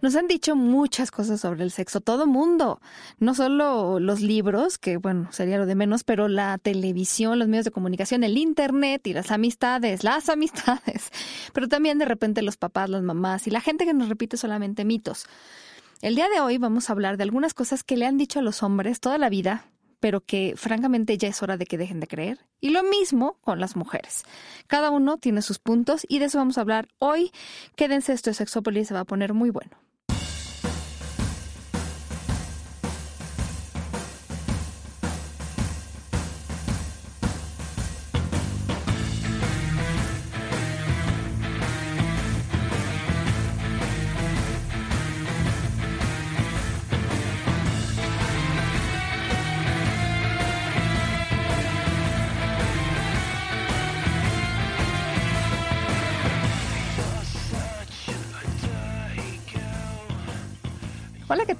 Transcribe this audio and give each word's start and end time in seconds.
Nos 0.00 0.14
han 0.14 0.28
dicho 0.28 0.54
muchas 0.54 1.10
cosas 1.10 1.40
sobre 1.40 1.64
el 1.64 1.72
sexo, 1.72 2.00
todo 2.00 2.28
mundo. 2.28 2.80
No 3.18 3.34
solo 3.34 3.98
los 3.98 4.20
libros, 4.20 4.78
que 4.78 4.96
bueno, 4.96 5.28
sería 5.32 5.58
lo 5.58 5.66
de 5.66 5.74
menos, 5.74 6.04
pero 6.04 6.28
la 6.28 6.56
televisión, 6.58 7.36
los 7.38 7.48
medios 7.48 7.64
de 7.64 7.72
comunicación, 7.72 8.22
el 8.22 8.38
internet 8.38 9.04
y 9.08 9.12
las 9.12 9.32
amistades, 9.32 10.04
las 10.04 10.28
amistades. 10.28 11.10
Pero 11.52 11.66
también 11.66 11.98
de 11.98 12.04
repente 12.04 12.42
los 12.42 12.56
papás, 12.56 12.88
las 12.90 13.02
mamás 13.02 13.48
y 13.48 13.50
la 13.50 13.60
gente 13.60 13.86
que 13.86 13.94
nos 13.94 14.08
repite 14.08 14.36
solamente 14.36 14.84
mitos. 14.84 15.26
El 16.00 16.14
día 16.14 16.28
de 16.28 16.40
hoy 16.40 16.58
vamos 16.58 16.88
a 16.88 16.92
hablar 16.92 17.16
de 17.16 17.24
algunas 17.24 17.52
cosas 17.52 17.82
que 17.82 17.96
le 17.96 18.06
han 18.06 18.18
dicho 18.18 18.38
a 18.38 18.42
los 18.42 18.62
hombres 18.62 19.00
toda 19.00 19.18
la 19.18 19.28
vida, 19.28 19.64
pero 19.98 20.20
que 20.20 20.54
francamente 20.56 21.18
ya 21.18 21.26
es 21.26 21.42
hora 21.42 21.56
de 21.56 21.66
que 21.66 21.76
dejen 21.76 21.98
de 21.98 22.06
creer. 22.06 22.38
Y 22.60 22.68
lo 22.68 22.84
mismo 22.84 23.38
con 23.40 23.58
las 23.58 23.74
mujeres. 23.74 24.22
Cada 24.68 24.90
uno 24.90 25.18
tiene 25.18 25.42
sus 25.42 25.58
puntos 25.58 26.06
y 26.08 26.20
de 26.20 26.26
eso 26.26 26.38
vamos 26.38 26.56
a 26.56 26.60
hablar 26.60 26.86
hoy. 27.00 27.32
Quédense, 27.74 28.12
esto 28.12 28.30
es 28.30 28.36
Sexópolis, 28.36 28.86
se 28.86 28.94
va 28.94 29.00
a 29.00 29.04
poner 29.04 29.34
muy 29.34 29.50
bueno. 29.50 29.87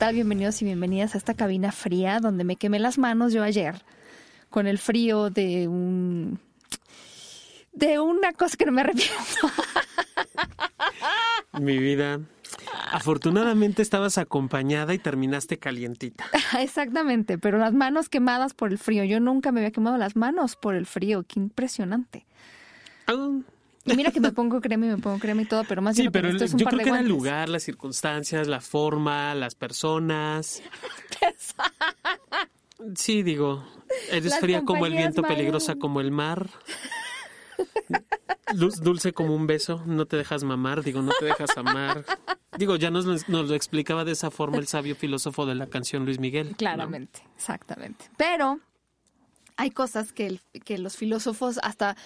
Tal? 0.09 0.15
Bienvenidos 0.15 0.63
y 0.63 0.65
bienvenidas 0.65 1.15
a 1.15 1.19
esta 1.19 1.35
cabina 1.35 1.71
fría 1.71 2.19
donde 2.21 2.45
me 2.45 2.57
quemé 2.57 2.79
las 2.79 2.97
manos 2.97 3.33
yo 3.35 3.43
ayer 3.43 3.75
con 4.49 4.67
el 4.67 4.79
frío 4.79 5.29
de 5.29 5.69
un 5.69 6.39
de 7.73 8.01
una 8.01 8.33
cosa 8.33 8.57
que 8.57 8.65
no 8.65 8.73
me 8.73 8.81
arrepiento. 8.81 9.15
Mi 11.61 11.79
vida. 11.79 12.21
Afortunadamente 12.91 13.83
estabas 13.83 14.17
acompañada 14.17 14.95
y 14.95 14.99
terminaste 14.99 15.59
calientita. 15.59 16.25
Exactamente, 16.59 17.37
pero 17.37 17.59
las 17.59 17.75
manos 17.75 18.09
quemadas 18.09 18.55
por 18.55 18.71
el 18.71 18.79
frío. 18.79 19.05
Yo 19.05 19.21
nunca 19.21 19.53
me 19.53 19.61
había 19.61 19.73
quemado 19.73 19.99
las 19.99 20.17
manos 20.17 20.57
por 20.57 20.75
el 20.75 20.87
frío. 20.87 21.23
Qué 21.29 21.39
impresionante. 21.39 22.25
Ah, 23.07 23.31
Y 23.93 23.97
mira 23.97 24.11
que 24.11 24.21
me 24.21 24.33
pongo 24.33 24.61
crema 24.61 24.87
y 24.87 24.89
me 24.91 24.99
pongo 24.99 25.19
crema 25.19 25.43
y 25.43 25.45
todo, 25.47 25.65
pero 25.65 25.83
más 25.83 25.97
sí, 25.97 26.03
bien 26.03 26.07
lo 26.07 26.13
que 26.13 26.19
pero 26.19 26.33
necesito 26.33 26.45
es 26.47 26.53
un 26.55 26.59
yo 26.61 26.65
par 26.65 26.73
creo 26.75 26.79
de 26.79 26.85
que 26.85 26.91
era 26.91 27.01
el 27.01 27.09
lugar, 27.09 27.49
las 27.49 27.63
circunstancias, 27.63 28.47
la 28.49 28.61
forma, 28.61 29.35
las 29.35 29.55
personas. 29.55 30.63
Sí, 32.95 33.23
digo, 33.25 33.65
eres 34.11 34.31
Las 34.31 34.39
fría 34.41 34.63
como 34.63 34.87
el 34.87 34.93
viento, 34.95 35.23
peligrosa 35.23 35.75
como 35.75 36.01
el 36.01 36.13
mar. 36.13 36.49
Dul- 38.55 38.77
Dulce 38.81 39.13
como 39.13 39.35
un 39.35 39.47
beso, 39.49 39.83
no 39.85 40.07
te 40.07 40.17
dejas 40.17 40.45
mamar, 40.45 40.85
digo, 40.85 41.03
no 41.03 41.11
te 41.19 41.25
dejas 41.25 41.57
amar. 41.59 42.05
Digo, 42.57 42.77
ya 42.77 42.91
nos, 42.91 43.05
lo- 43.05 43.17
nos 43.27 43.49
lo 43.49 43.55
explicaba 43.55 44.05
de 44.05 44.13
esa 44.13 44.31
forma 44.31 44.59
el 44.59 44.69
sabio 44.69 44.95
filósofo 44.95 45.45
de 45.45 45.57
la 45.57 45.67
canción 45.67 46.05
Luis 46.05 46.21
Miguel. 46.21 46.51
¿no? 46.51 46.57
Claramente, 46.57 47.21
exactamente. 47.37 48.07
Pero 48.17 48.61
hay 49.61 49.71
cosas 49.71 50.13
que, 50.13 50.27
el- 50.27 50.41
que 50.65 50.79
los 50.79 50.97
filósofos, 50.97 51.59
hasta 51.63 51.97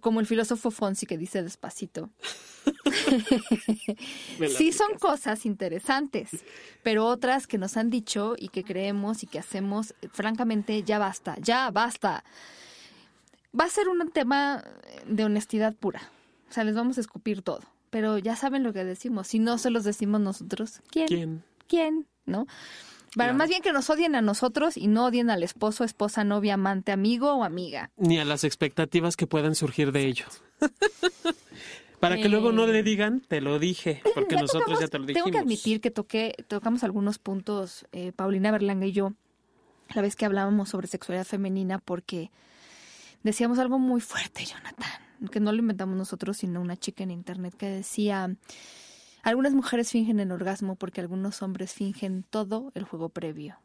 como 0.00 0.20
el 0.20 0.26
filósofo 0.26 0.70
Fonsi 0.70 1.06
que 1.06 1.16
dice 1.16 1.42
despacito, 1.42 2.10
sí 4.56 4.72
son 4.72 4.98
cosas 4.98 5.46
interesantes, 5.46 6.30
pero 6.82 7.06
otras 7.06 7.46
que 7.46 7.58
nos 7.58 7.76
han 7.76 7.90
dicho 7.90 8.34
y 8.38 8.48
que 8.48 8.64
creemos 8.64 9.22
y 9.22 9.26
que 9.26 9.38
hacemos, 9.38 9.94
francamente, 10.12 10.82
ya 10.82 10.98
basta, 10.98 11.36
ya 11.40 11.70
basta. 11.70 12.24
Va 13.58 13.64
a 13.64 13.70
ser 13.70 13.88
un 13.88 14.10
tema 14.10 14.62
de 15.06 15.24
honestidad 15.24 15.74
pura. 15.74 16.10
O 16.50 16.52
sea, 16.52 16.64
les 16.64 16.74
vamos 16.74 16.98
a 16.98 17.00
escupir 17.00 17.42
todo. 17.42 17.62
Pero 17.90 18.18
ya 18.18 18.36
saben 18.36 18.62
lo 18.62 18.72
que 18.72 18.84
decimos. 18.84 19.28
Si 19.28 19.38
no 19.38 19.56
se 19.58 19.70
los 19.70 19.84
decimos 19.84 20.20
nosotros, 20.20 20.80
¿quién? 20.90 21.06
¿Quién? 21.06 21.44
¿Quién? 21.68 22.06
¿No? 22.26 22.46
Bueno, 23.16 23.30
Claro. 23.30 23.38
más 23.38 23.48
bien 23.48 23.62
que 23.62 23.72
nos 23.72 23.88
odien 23.90 24.14
a 24.14 24.20
nosotros 24.20 24.76
y 24.76 24.88
no 24.88 25.06
odien 25.06 25.30
al 25.30 25.42
esposo, 25.42 25.84
esposa, 25.84 26.22
novia, 26.22 26.54
amante, 26.54 26.92
amigo 26.92 27.32
o 27.32 27.44
amiga. 27.44 27.90
Ni 27.96 28.18
a 28.18 28.24
las 28.26 28.44
expectativas 28.44 29.16
que 29.16 29.26
puedan 29.26 29.54
surgir 29.54 29.90
de 29.90 30.06
ello. 30.06 30.26
Para 32.00 32.16
que 32.16 32.28
luego 32.28 32.52
no 32.52 32.66
le 32.66 32.82
digan, 32.82 33.20
te 33.26 33.40
lo 33.40 33.58
dije, 33.58 34.02
porque 34.14 34.34
Ya 34.34 34.42
nosotros 34.42 34.64
tocamos- 34.78 34.80
ya 34.80 34.88
te 34.88 34.98
lo 34.98 35.06
dijimos. 35.06 35.24
Tengo 35.24 35.34
que 35.34 35.42
admitir 35.42 35.80
que 35.80 35.90
toqué, 35.90 36.34
tocamos 36.46 36.84
algunos 36.84 37.18
puntos, 37.18 37.86
eh, 37.92 38.12
Paulina 38.14 38.50
Berlanga 38.50 38.84
y 38.86 38.92
yo, 38.92 39.14
la 39.94 40.02
vez 40.02 40.14
que 40.14 40.26
hablábamos 40.26 40.68
sobre 40.68 40.86
sexualidad 40.88 41.24
femenina, 41.26 41.78
porque 41.78 42.30
decíamos 43.22 43.58
algo 43.58 43.78
muy 43.78 44.02
fuerte, 44.02 44.44
Jonathan, 44.44 45.30
que 45.32 45.40
no 45.40 45.52
lo 45.52 45.58
inventamos 45.58 45.96
nosotros, 45.96 46.36
sino 46.36 46.60
una 46.60 46.76
chica 46.76 47.02
en 47.02 47.10
internet 47.12 47.54
que 47.56 47.66
decía, 47.66 48.36
algunas 49.26 49.54
mujeres 49.54 49.90
fingen 49.90 50.20
el 50.20 50.30
orgasmo 50.30 50.76
porque 50.76 51.00
algunos 51.00 51.42
hombres 51.42 51.72
fingen 51.72 52.22
todo 52.22 52.70
el 52.74 52.84
juego 52.84 53.08
previo. 53.08 53.58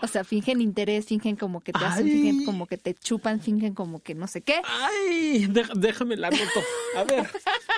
O 0.00 0.06
sea, 0.06 0.22
fingen 0.22 0.60
interés, 0.60 1.06
fingen 1.06 1.34
como 1.34 1.60
que 1.60 1.72
te 1.72 1.84
hacen, 1.84 2.06
Ay. 2.06 2.12
fingen 2.12 2.44
como 2.44 2.66
que 2.66 2.78
te 2.78 2.94
chupan, 2.94 3.40
fingen 3.40 3.74
como 3.74 4.00
que 4.00 4.14
no 4.14 4.28
sé 4.28 4.40
qué. 4.40 4.62
Ay, 4.64 5.48
déjame 5.74 6.16
la 6.16 6.28
anoto. 6.28 6.60
A 6.96 7.04
ver, 7.04 7.28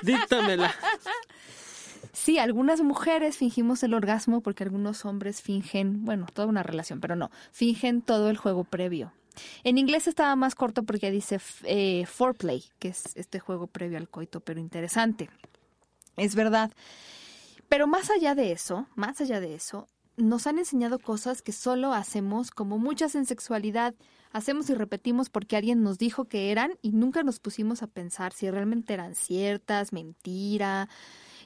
díctamela. 0.03 0.75
Sí, 2.12 2.38
algunas 2.38 2.82
mujeres 2.82 3.38
fingimos 3.38 3.82
el 3.82 3.94
orgasmo 3.94 4.43
porque 4.43 4.65
algunos 4.65 5.06
hombres 5.06 5.41
fingen, 5.41 6.05
bueno, 6.05 6.26
toda 6.32 6.47
una 6.47 6.62
relación, 6.62 7.00
pero 7.00 7.16
no, 7.16 7.31
fingen 7.53 8.03
todo 8.03 8.28
el 8.28 8.37
juego 8.37 8.65
previo. 8.65 9.12
En 9.65 9.78
inglés 9.78 10.06
estaba 10.06 10.37
más 10.37 10.55
corto 10.55 10.82
porque 10.82 11.11
dice 11.11 11.41
eh, 11.65 12.05
foreplay, 12.06 12.65
que 12.78 12.88
es 12.88 13.16
este 13.16 13.41
juego 13.41 13.66
previo 13.66 13.97
al 13.97 14.11
coito, 14.11 14.41
pero 14.41 14.61
interesante. 14.61 15.31
Es 16.16 16.34
verdad. 16.34 16.72
Pero 17.69 17.86
más 17.86 18.10
allá 18.10 18.34
de 18.34 18.52
eso, 18.52 18.86
más 18.94 19.20
allá 19.20 19.41
de 19.41 19.54
eso, 19.54 19.88
nos 20.16 20.47
han 20.47 20.58
enseñado 20.58 20.98
cosas 20.98 21.42
que 21.42 21.52
solo 21.52 21.92
hacemos, 21.92 22.50
como 22.50 22.78
muchas 22.78 23.14
en 23.14 23.26
sexualidad, 23.26 23.94
hacemos 24.32 24.70
y 24.70 24.75
repetimos 24.75 25.30
porque 25.30 25.56
alguien 25.56 25.82
nos 25.82 25.98
dijo 25.98 26.26
que 26.26 26.50
eran 26.50 26.78
y 26.82 26.92
nunca 26.92 27.22
nos 27.22 27.41
pusimos 27.41 27.82
a 27.82 27.86
pensar 27.86 28.32
si 28.32 28.50
realmente 28.50 28.94
eran 28.94 29.14
ciertas, 29.14 29.92
mentira, 29.92 30.88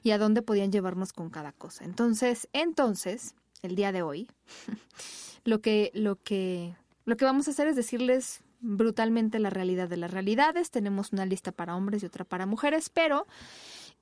y 0.02 0.10
a 0.10 0.18
dónde 0.18 0.42
podían 0.42 0.72
llevarnos 0.72 1.12
con 1.12 1.30
cada 1.30 1.52
cosa. 1.52 1.84
Entonces, 1.84 2.48
entonces, 2.52 3.34
el 3.62 3.74
día 3.74 3.92
de 3.92 4.02
hoy, 4.02 4.28
lo 5.44 5.60
que, 5.60 5.90
lo 5.94 6.16
que, 6.16 6.76
lo 7.04 7.16
que 7.16 7.24
vamos 7.24 7.48
a 7.48 7.52
hacer 7.52 7.68
es 7.68 7.76
decirles 7.76 8.42
brutalmente 8.60 9.38
la 9.38 9.50
realidad 9.50 9.88
de 9.88 9.96
las 9.96 10.10
realidades. 10.10 10.70
Tenemos 10.70 11.12
una 11.12 11.26
lista 11.26 11.52
para 11.52 11.76
hombres 11.76 12.02
y 12.02 12.06
otra 12.06 12.24
para 12.24 12.46
mujeres, 12.46 12.90
pero 12.90 13.26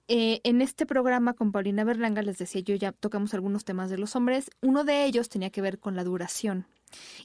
eh, 0.09 0.41
en 0.45 0.63
este 0.63 0.87
programa 0.87 1.35
con 1.35 1.51
Paulina 1.51 1.83
Berlanga, 1.85 2.23
les 2.23 2.39
decía 2.39 2.61
yo, 2.61 2.75
ya 2.77 2.93
tocamos 2.93 3.35
algunos 3.35 3.65
temas 3.65 3.91
de 3.91 3.99
los 3.99 4.15
hombres. 4.15 4.51
Uno 4.61 4.85
de 4.85 5.05
ellos 5.05 5.29
tenía 5.29 5.51
que 5.51 5.61
ver 5.63 5.79
con 5.79 5.97
la 5.97 6.05
duración. 6.05 6.67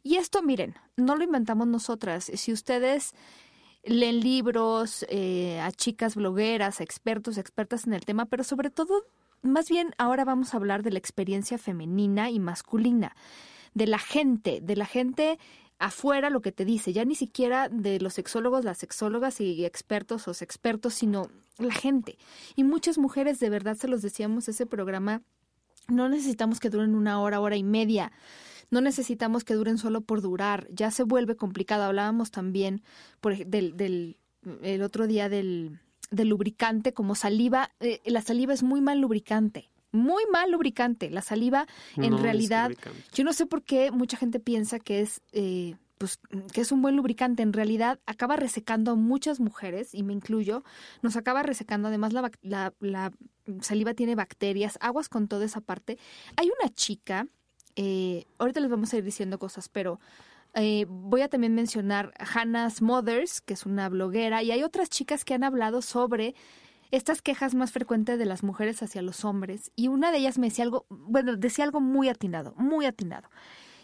Y 0.01 0.15
esto, 0.15 0.41
miren, 0.41 0.75
no 0.97 1.15
lo 1.15 1.23
inventamos 1.23 1.67
nosotras. 1.67 2.31
Si 2.33 2.51
ustedes 2.51 3.13
leen 3.83 4.19
libros 4.19 5.05
eh, 5.09 5.59
a 5.59 5.71
chicas 5.71 6.15
blogueras, 6.15 6.79
a 6.79 6.83
expertos, 6.83 7.37
expertas 7.37 7.85
en 7.85 7.93
el 7.93 8.05
tema, 8.05 8.25
pero 8.25 8.43
sobre 8.43 8.69
todo, 8.69 9.05
más 9.41 9.69
bien 9.69 9.93
ahora 9.97 10.25
vamos 10.25 10.53
a 10.53 10.57
hablar 10.57 10.83
de 10.83 10.91
la 10.91 10.99
experiencia 10.99 11.57
femenina 11.57 12.29
y 12.29 12.39
masculina, 12.39 13.15
de 13.73 13.87
la 13.87 13.99
gente, 13.99 14.59
de 14.61 14.75
la 14.75 14.85
gente 14.85 15.39
afuera 15.81 16.29
lo 16.29 16.41
que 16.41 16.51
te 16.51 16.63
dice, 16.63 16.93
ya 16.93 17.03
ni 17.05 17.15
siquiera 17.15 17.67
de 17.67 17.99
los 17.99 18.13
sexólogos, 18.13 18.63
las 18.63 18.77
sexólogas 18.77 19.41
y 19.41 19.65
expertos 19.65 20.27
o 20.27 20.31
expertos, 20.31 20.93
sino 20.93 21.29
la 21.57 21.73
gente. 21.73 22.17
Y 22.55 22.63
muchas 22.63 22.99
mujeres, 22.99 23.39
de 23.39 23.49
verdad 23.49 23.75
se 23.75 23.87
los 23.87 24.03
decíamos, 24.03 24.47
ese 24.47 24.67
programa, 24.67 25.23
no 25.87 26.07
necesitamos 26.07 26.59
que 26.59 26.69
duren 26.69 26.93
una 26.93 27.19
hora, 27.19 27.39
hora 27.39 27.57
y 27.57 27.63
media. 27.63 28.11
No 28.69 28.79
necesitamos 28.79 29.43
que 29.43 29.55
duren 29.55 29.79
solo 29.79 30.01
por 30.01 30.21
durar, 30.21 30.67
ya 30.71 30.91
se 30.91 31.03
vuelve 31.03 31.35
complicado. 31.35 31.83
Hablábamos 31.83 32.29
también 32.29 32.83
por, 33.19 33.35
del, 33.45 33.75
del 33.75 34.17
el 34.61 34.83
otro 34.83 35.07
día 35.07 35.29
del, 35.29 35.79
del 36.11 36.29
lubricante 36.29 36.93
como 36.93 37.15
saliva. 37.15 37.71
eh, 37.79 38.01
la 38.05 38.21
saliva 38.21 38.53
es 38.53 38.61
muy 38.61 38.81
mal 38.81 39.01
lubricante, 39.01 39.70
muy 39.91 40.23
mal 40.31 40.51
lubricante. 40.51 41.09
La 41.09 41.21
saliva 41.21 41.67
en 41.97 42.11
No 42.11 42.17
realidad, 42.17 42.71
yo 43.13 43.23
no 43.23 43.33
sé 43.33 43.45
por 43.45 43.63
qué 43.63 43.91
mucha 43.91 44.17
gente 44.17 44.39
piensa 44.39 44.79
que 44.79 45.01
es 45.01 45.21
eh, 45.31 45.75
pues 45.97 46.19
que 46.51 46.61
es 46.61 46.71
un 46.71 46.81
buen 46.81 46.95
lubricante. 46.95 47.43
En 47.43 47.53
realidad 47.53 47.99
acaba 48.07 48.35
resecando 48.35 48.91
a 48.91 48.95
muchas 48.95 49.39
mujeres, 49.39 49.93
y 49.93 50.01
me 50.01 50.13
incluyo, 50.13 50.63
nos 51.03 51.15
acaba 51.15 51.43
resecando. 51.43 51.89
Además, 51.89 52.11
la, 52.13 52.23
bac- 52.23 52.39
la, 52.41 52.73
la 52.79 53.11
saliva 53.61 53.93
tiene 53.93 54.15
bacterias, 54.15 54.79
aguas 54.81 55.09
con 55.09 55.27
toda 55.27 55.45
esa 55.45 55.61
parte. 55.61 55.99
Hay 56.37 56.47
una 56.59 56.73
chica, 56.73 57.27
eh, 57.75 58.25
ahorita 58.39 58.59
les 58.61 58.71
vamos 58.71 58.91
a 58.93 58.97
ir 58.97 59.03
diciendo 59.03 59.37
cosas, 59.37 59.69
pero 59.69 59.99
eh, 60.55 60.87
voy 60.89 61.21
a 61.21 61.29
también 61.29 61.53
mencionar 61.53 62.11
Hannah's 62.17 62.81
Mothers, 62.81 63.39
que 63.39 63.53
es 63.53 63.67
una 63.67 63.87
bloguera, 63.87 64.41
y 64.41 64.49
hay 64.49 64.63
otras 64.63 64.89
chicas 64.89 65.23
que 65.23 65.35
han 65.35 65.43
hablado 65.43 65.83
sobre 65.83 66.33
estas 66.91 67.21
quejas 67.21 67.55
más 67.55 67.71
frecuentes 67.71 68.19
de 68.19 68.25
las 68.25 68.43
mujeres 68.43 68.83
hacia 68.83 69.01
los 69.01 69.25
hombres 69.25 69.71
y 69.75 69.87
una 69.87 70.11
de 70.11 70.19
ellas 70.19 70.37
me 70.37 70.47
decía 70.47 70.65
algo, 70.65 70.85
bueno, 70.89 71.35
decía 71.35 71.65
algo 71.65 71.81
muy 71.81 72.09
atinado, 72.09 72.53
muy 72.57 72.85
atinado. 72.85 73.29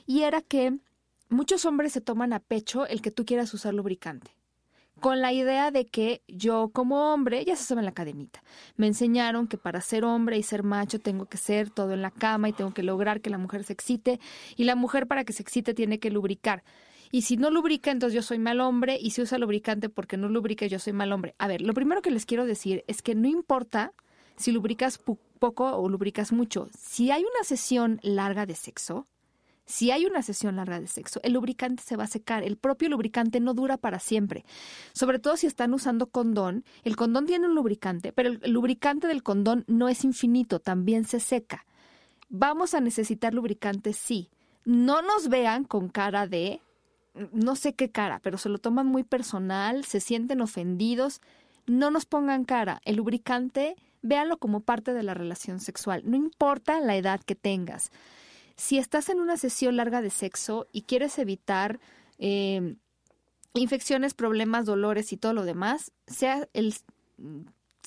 Y 0.06 0.24
era 0.24 0.42
que 0.42 0.78
muchos 1.30 1.66
hombres 1.66 1.94
se 1.94 2.02
toman 2.02 2.34
a 2.34 2.40
pecho 2.40 2.86
el 2.86 3.02
que 3.02 3.12
tú 3.12 3.26
quieras 3.26 3.54
usar 3.54 3.74
lubricante 3.74 4.38
con 5.00 5.22
la 5.22 5.32
idea 5.32 5.72
de 5.72 5.86
que 5.86 6.24
yo 6.28 6.70
como 6.74 7.14
hombre, 7.14 7.46
ya 7.46 7.56
se 7.56 7.64
sabe 7.64 7.82
en 7.82 7.86
la 7.86 7.92
cadenita, 7.94 8.44
me 8.76 8.88
enseñaron 8.88 9.48
que 9.48 9.58
para 9.58 9.82
ser 9.82 10.04
hombre 10.04 10.38
y 10.38 10.44
ser 10.44 10.64
macho 10.64 11.00
tengo 11.00 11.26
que 11.26 11.38
ser 11.38 11.70
todo 11.70 11.94
en 11.94 12.02
la 12.02 12.12
cama 12.12 12.50
y 12.50 12.54
tengo 12.54 12.74
que 12.74 12.84
lograr 12.84 13.22
que 13.22 13.30
la 13.30 13.38
mujer 13.38 13.64
se 13.64 13.74
excite 13.74 14.20
y 14.56 14.64
la 14.64 14.76
mujer 14.76 15.08
para 15.08 15.24
que 15.24 15.34
se 15.34 15.44
excite 15.44 15.74
tiene 15.74 16.00
que 16.00 16.10
lubricar. 16.10 16.64
Y 17.12 17.22
si 17.22 17.38
no 17.38 17.50
lubrica, 17.50 17.92
entonces 17.92 18.16
yo 18.16 18.22
soy 18.22 18.40
mal 18.40 18.60
hombre 18.62 18.98
y 19.00 19.12
si 19.12 19.22
usa 19.22 19.38
lubricante 19.38 19.90
porque 19.90 20.18
no 20.18 20.30
lubrica, 20.30 20.66
yo 20.68 20.80
soy 20.80 20.94
mal 20.94 21.12
hombre. 21.12 21.36
A 21.38 21.48
ver, 21.48 21.62
lo 21.62 21.74
primero 21.74 22.02
que 22.02 22.12
les 22.12 22.26
quiero 22.26 22.46
decir 22.46 22.84
es 22.88 23.02
que 23.02 23.16
no 23.16 23.28
importa 23.28 23.94
si 24.36 24.52
lubricas 24.52 25.00
poco 25.40 25.76
o 25.76 25.90
lubricas 25.90 26.32
mucho. 26.32 26.68
Si 26.78 27.12
hay 27.12 27.22
una 27.22 27.44
sesión 27.44 28.00
larga 28.04 28.46
de 28.46 28.56
sexo, 28.56 29.08
si 29.66 29.92
hay 29.92 30.06
una 30.06 30.22
sesión 30.22 30.56
larga 30.56 30.80
de 30.80 30.88
sexo, 30.88 31.20
el 31.24 31.34
lubricante 31.34 31.84
se 31.84 31.98
va 31.98 32.06
a 32.06 32.08
secar. 32.08 32.44
El 32.44 32.58
propio 32.58 32.88
lubricante 32.88 33.42
no 33.42 33.54
dura 33.54 33.78
para 33.78 34.00
siempre. 34.00 34.46
Sobre 34.94 35.20
todo 35.20 35.36
si 35.36 35.46
están 35.46 35.74
usando 35.74 36.08
condón. 36.08 36.64
El 36.84 36.96
condón 36.96 37.26
tiene 37.26 37.48
un 37.48 37.56
lubricante, 37.56 38.14
pero 38.14 38.30
el 38.30 38.52
lubricante 38.52 39.08
del 39.08 39.24
condón 39.24 39.66
no 39.68 39.90
es 39.90 40.06
infinito, 40.06 40.60
también 40.60 41.04
se 41.04 41.20
seca. 41.20 41.66
Vamos 42.30 42.74
a 42.74 42.80
necesitar 42.80 43.34
lubricante, 43.34 43.92
sí. 43.92 44.30
No 44.64 45.02
nos 45.02 45.28
vean 45.28 45.66
con 45.66 45.90
cara 45.90 46.28
de, 46.28 46.62
no 47.32 47.56
sé 47.56 47.74
qué 47.74 47.90
cara, 47.90 48.20
pero 48.24 48.38
se 48.38 48.50
lo 48.50 48.58
toman 48.58 48.88
muy 48.88 49.04
personal, 49.04 49.86
se 49.86 50.00
sienten 50.00 50.42
ofendidos. 50.42 51.22
No 51.66 51.92
nos 51.92 52.06
pongan 52.06 52.46
cara. 52.46 52.82
El 52.86 52.96
lubricante, 52.96 53.76
véanlo 54.02 54.38
como 54.38 54.62
parte 54.62 54.94
de 54.94 55.04
la 55.04 55.14
relación 55.14 55.60
sexual. 55.60 56.04
No 56.06 56.16
importa 56.16 56.80
la 56.80 56.96
edad 56.96 57.20
que 57.22 57.36
tengas 57.36 57.92
si 58.58 58.80
estás 58.80 59.10
en 59.10 59.22
una 59.22 59.38
sesión 59.38 59.78
larga 59.78 60.02
de 60.02 60.10
sexo 60.10 60.68
y 60.74 60.82
quieres 60.82 61.18
evitar 61.20 61.80
eh, 62.18 62.76
infecciones, 63.54 64.16
problemas, 64.16 64.66
dolores 64.66 65.14
y 65.14 65.18
todo 65.18 65.34
lo 65.34 65.46
demás, 65.46 65.92
sea 66.08 66.50
el 66.54 66.74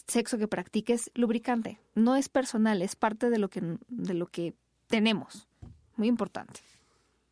sexo 0.07 0.39
que 0.39 0.49
practiques 0.49 1.11
lubricante. 1.15 1.79
No 1.95 2.17
es 2.17 2.29
personal, 2.29 2.83
es 2.83 2.97
parte 2.97 3.31
de 3.31 3.39
lo 3.39 3.51
que, 3.51 3.79
de 3.89 4.15
lo 4.15 4.27
que 4.29 4.55
tenemos. 4.87 5.49
Muy 5.97 6.07
importante. 6.07 6.61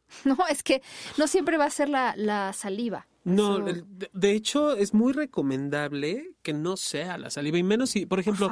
No, 0.24 0.36
es 0.48 0.62
que 0.62 0.82
no 1.16 1.26
siempre 1.26 1.56
va 1.58 1.66
a 1.66 1.70
ser 1.70 1.88
la, 1.88 2.14
la 2.16 2.52
saliva. 2.52 3.06
No, 3.24 3.58
de 3.60 4.32
hecho 4.32 4.72
es 4.72 4.94
muy 4.94 5.12
recomendable 5.12 6.30
que 6.42 6.54
no 6.54 6.76
sea 6.78 7.18
la 7.18 7.30
saliva 7.30 7.58
y 7.58 7.62
menos 7.62 7.90
si, 7.90 8.06
por 8.06 8.20
ejemplo, 8.20 8.50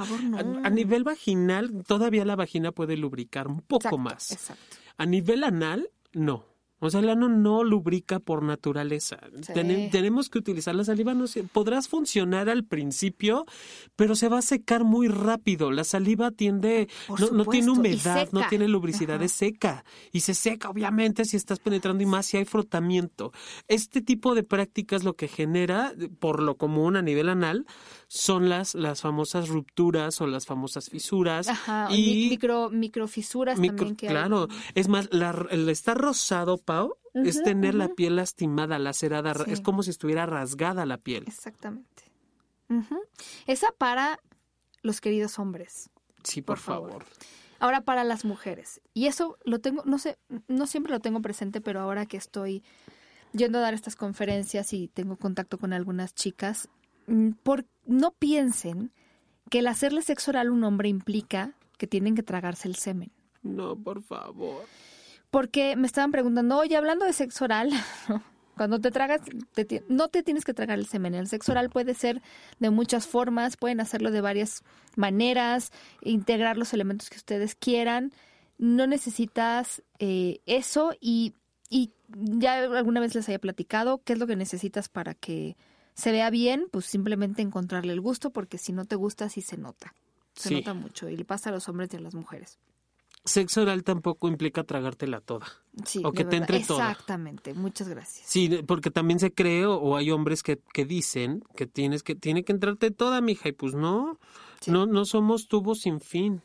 a, 0.62 0.70
nivel 0.70 1.02
vaginal 1.02 1.82
todavía 1.86 2.26
la 2.26 2.36
vagina 2.36 2.72
puede 2.72 2.96
lubricar 2.96 3.48
un 3.48 3.62
poco 3.62 3.96
más. 3.96 4.32
Exacto. 4.32 4.76
A 4.98 5.06
nivel 5.06 5.44
anal, 5.44 5.90
no. 6.12 6.44
O 6.78 6.90
sea, 6.90 7.00
el 7.00 7.08
ano 7.08 7.28
no 7.28 7.64
lubrica 7.64 8.18
por 8.18 8.42
naturaleza. 8.42 9.18
tenemos 9.54 10.28
que 10.28 10.38
utilizar 10.38 10.74
la 10.74 10.84
saliva. 10.84 11.14
No 11.14 11.24
podrás 11.52 11.88
funcionar 11.88 12.50
al 12.50 12.64
principio, 12.64 13.46
pero 13.96 14.14
se 14.14 14.28
va 14.28 14.38
a 14.38 14.42
secar 14.42 14.84
muy 14.84 15.08
rápido. 15.08 15.70
La 15.70 15.84
saliva 15.84 16.30
tiende, 16.30 16.88
no, 17.32 17.46
tiene 17.46 17.70
humedad, 17.70 18.28
no 18.32 18.46
tiene 18.48 18.68
lubricidad, 18.68 19.22
es 19.22 19.32
seca. 19.32 19.84
Y 20.12 20.20
se 20.20 20.34
seca, 20.34 20.68
obviamente, 20.68 21.24
si 21.24 21.36
estás 21.36 21.60
penetrando 21.60 22.02
y 22.02 22.06
más 22.06 22.26
si 22.26 22.36
hay 22.36 22.44
frotamiento. 22.44 23.32
Este 23.68 24.02
tipo 24.02 24.34
de 24.34 24.42
prácticas 24.42 25.02
lo 25.02 25.14
que 25.14 25.28
genera, 25.28 25.94
por 26.18 26.42
lo 26.42 26.56
común 26.56 26.96
a 26.96 27.02
nivel 27.02 27.30
anal, 27.30 27.64
son 28.08 28.48
las, 28.48 28.74
las 28.74 29.00
famosas 29.00 29.48
rupturas 29.48 30.20
o 30.20 30.26
las 30.26 30.46
famosas 30.46 30.88
fisuras. 30.88 31.48
Ajá, 31.48 31.88
y 31.90 32.28
micro, 32.30 32.70
microfisuras 32.70 33.56
también 33.56 33.96
que 33.96 34.06
Claro, 34.06 34.48
es 34.74 34.88
más, 34.88 35.08
la, 35.12 35.46
el 35.50 35.68
estar 35.68 35.98
rosado 35.98 36.58
Pau, 36.58 36.96
es 37.14 37.42
tener 37.42 37.74
la 37.74 37.88
piel 37.88 38.16
lastimada, 38.16 38.78
lacerada, 38.78 39.32
es 39.46 39.60
como 39.60 39.82
si 39.82 39.90
estuviera 39.90 40.26
rasgada 40.26 40.84
la 40.84 40.98
piel. 40.98 41.24
Exactamente. 41.26 42.04
Esa 43.46 43.68
para 43.72 44.20
los 44.82 45.00
queridos 45.00 45.38
hombres. 45.38 45.90
Sí, 46.22 46.42
por, 46.42 46.58
favor. 46.58 47.04
Ahora 47.58 47.80
para 47.80 48.04
las 48.04 48.24
mujeres. 48.24 48.80
Y 48.92 49.06
eso 49.06 49.38
lo 49.44 49.60
tengo, 49.60 49.82
no 49.86 49.98
sé, 49.98 50.18
no 50.48 50.66
siempre 50.66 50.92
lo 50.92 51.00
tengo 51.00 51.22
presente, 51.22 51.60
pero 51.60 51.80
ahora 51.80 52.06
que 52.06 52.16
estoy 52.16 52.62
yendo 53.32 53.58
a 53.58 53.62
dar 53.62 53.74
estas 53.74 53.96
conferencias 53.96 54.72
y 54.72 54.88
tengo 54.88 55.16
contacto 55.16 55.58
con 55.58 55.72
algunas 55.72 56.14
chicas, 56.14 56.68
por, 57.42 57.64
no 57.84 58.12
piensen 58.12 58.92
que 59.50 59.60
el 59.60 59.68
hacerle 59.68 60.02
sexo 60.02 60.30
oral 60.32 60.48
a 60.48 60.52
un 60.52 60.64
hombre 60.64 60.88
implica 60.88 61.52
que 61.78 61.86
tienen 61.86 62.14
que 62.14 62.22
tragarse 62.22 62.68
el 62.68 62.76
semen. 62.76 63.12
No, 63.42 63.76
por 63.76 64.02
favor 64.02 64.64
porque 65.30 65.76
me 65.76 65.86
estaban 65.86 66.12
preguntando, 66.12 66.56
oye, 66.56 66.76
hablando 66.76 67.04
de 67.04 67.12
sexo 67.12 67.44
oral, 67.44 67.70
cuando 68.56 68.80
te 68.80 68.90
tragas, 68.90 69.20
no 69.88 70.08
te 70.08 70.22
tienes 70.22 70.44
que 70.46 70.54
tragar 70.54 70.78
el 70.78 70.86
semen. 70.86 71.14
El 71.14 71.28
sexo 71.28 71.52
oral 71.52 71.68
puede 71.68 71.92
ser 71.92 72.22
de 72.58 72.70
muchas 72.70 73.06
formas, 73.06 73.58
pueden 73.58 73.80
hacerlo 73.80 74.10
de 74.10 74.22
varias 74.22 74.62
maneras, 74.96 75.72
integrar 76.00 76.56
los 76.56 76.72
elementos 76.72 77.10
que 77.10 77.18
ustedes 77.18 77.54
quieran. 77.54 78.12
No 78.56 78.86
necesitas 78.86 79.82
eh, 79.98 80.40
eso 80.46 80.94
y, 81.00 81.34
y 81.68 81.92
ya 82.08 82.60
alguna 82.60 83.00
vez 83.00 83.14
les 83.14 83.28
había 83.28 83.38
platicado 83.38 84.02
qué 84.04 84.14
es 84.14 84.18
lo 84.18 84.26
que 84.26 84.36
necesitas 84.36 84.88
para 84.88 85.12
que 85.12 85.58
se 85.96 86.12
vea 86.12 86.30
bien, 86.30 86.66
pues 86.70 86.86
simplemente 86.86 87.42
encontrarle 87.42 87.92
el 87.92 88.00
gusto, 88.00 88.30
porque 88.30 88.58
si 88.58 88.72
no 88.72 88.84
te 88.84 88.94
gusta, 88.94 89.28
sí 89.28 89.42
se 89.42 89.56
nota. 89.56 89.94
Se 90.34 90.52
nota 90.52 90.74
mucho 90.74 91.08
y 91.08 91.16
le 91.16 91.24
pasa 91.24 91.48
a 91.50 91.52
los 91.52 91.68
hombres 91.68 91.92
y 91.92 91.96
a 91.96 92.00
las 92.00 92.14
mujeres 92.14 92.58
sexo 93.26 93.62
oral 93.62 93.82
tampoco 93.84 94.28
implica 94.28 94.64
tragártela 94.64 95.20
toda. 95.20 95.46
Sí, 95.84 96.00
o 96.04 96.12
que 96.12 96.24
te 96.24 96.36
entre 96.36 96.60
toda. 96.60 96.90
Exactamente, 96.90 97.52
muchas 97.52 97.88
gracias. 97.88 98.26
Sí, 98.26 98.48
porque 98.66 98.90
también 98.90 99.20
se 99.20 99.32
cree 99.32 99.66
o, 99.66 99.96
hay 99.96 100.10
hombres 100.10 100.42
que, 100.42 100.58
que, 100.72 100.84
dicen 100.84 101.42
que 101.54 101.66
tienes 101.66 102.02
que 102.02 102.14
tiene 102.14 102.44
que 102.44 102.52
entrarte 102.52 102.90
toda, 102.90 103.20
mija, 103.20 103.48
y 103.48 103.52
pues 103.52 103.74
no, 103.74 104.18
no, 104.66 104.86
no 104.86 105.04
somos 105.04 105.48
tubos 105.48 105.80
sin 105.80 106.00
fin. 106.00 106.40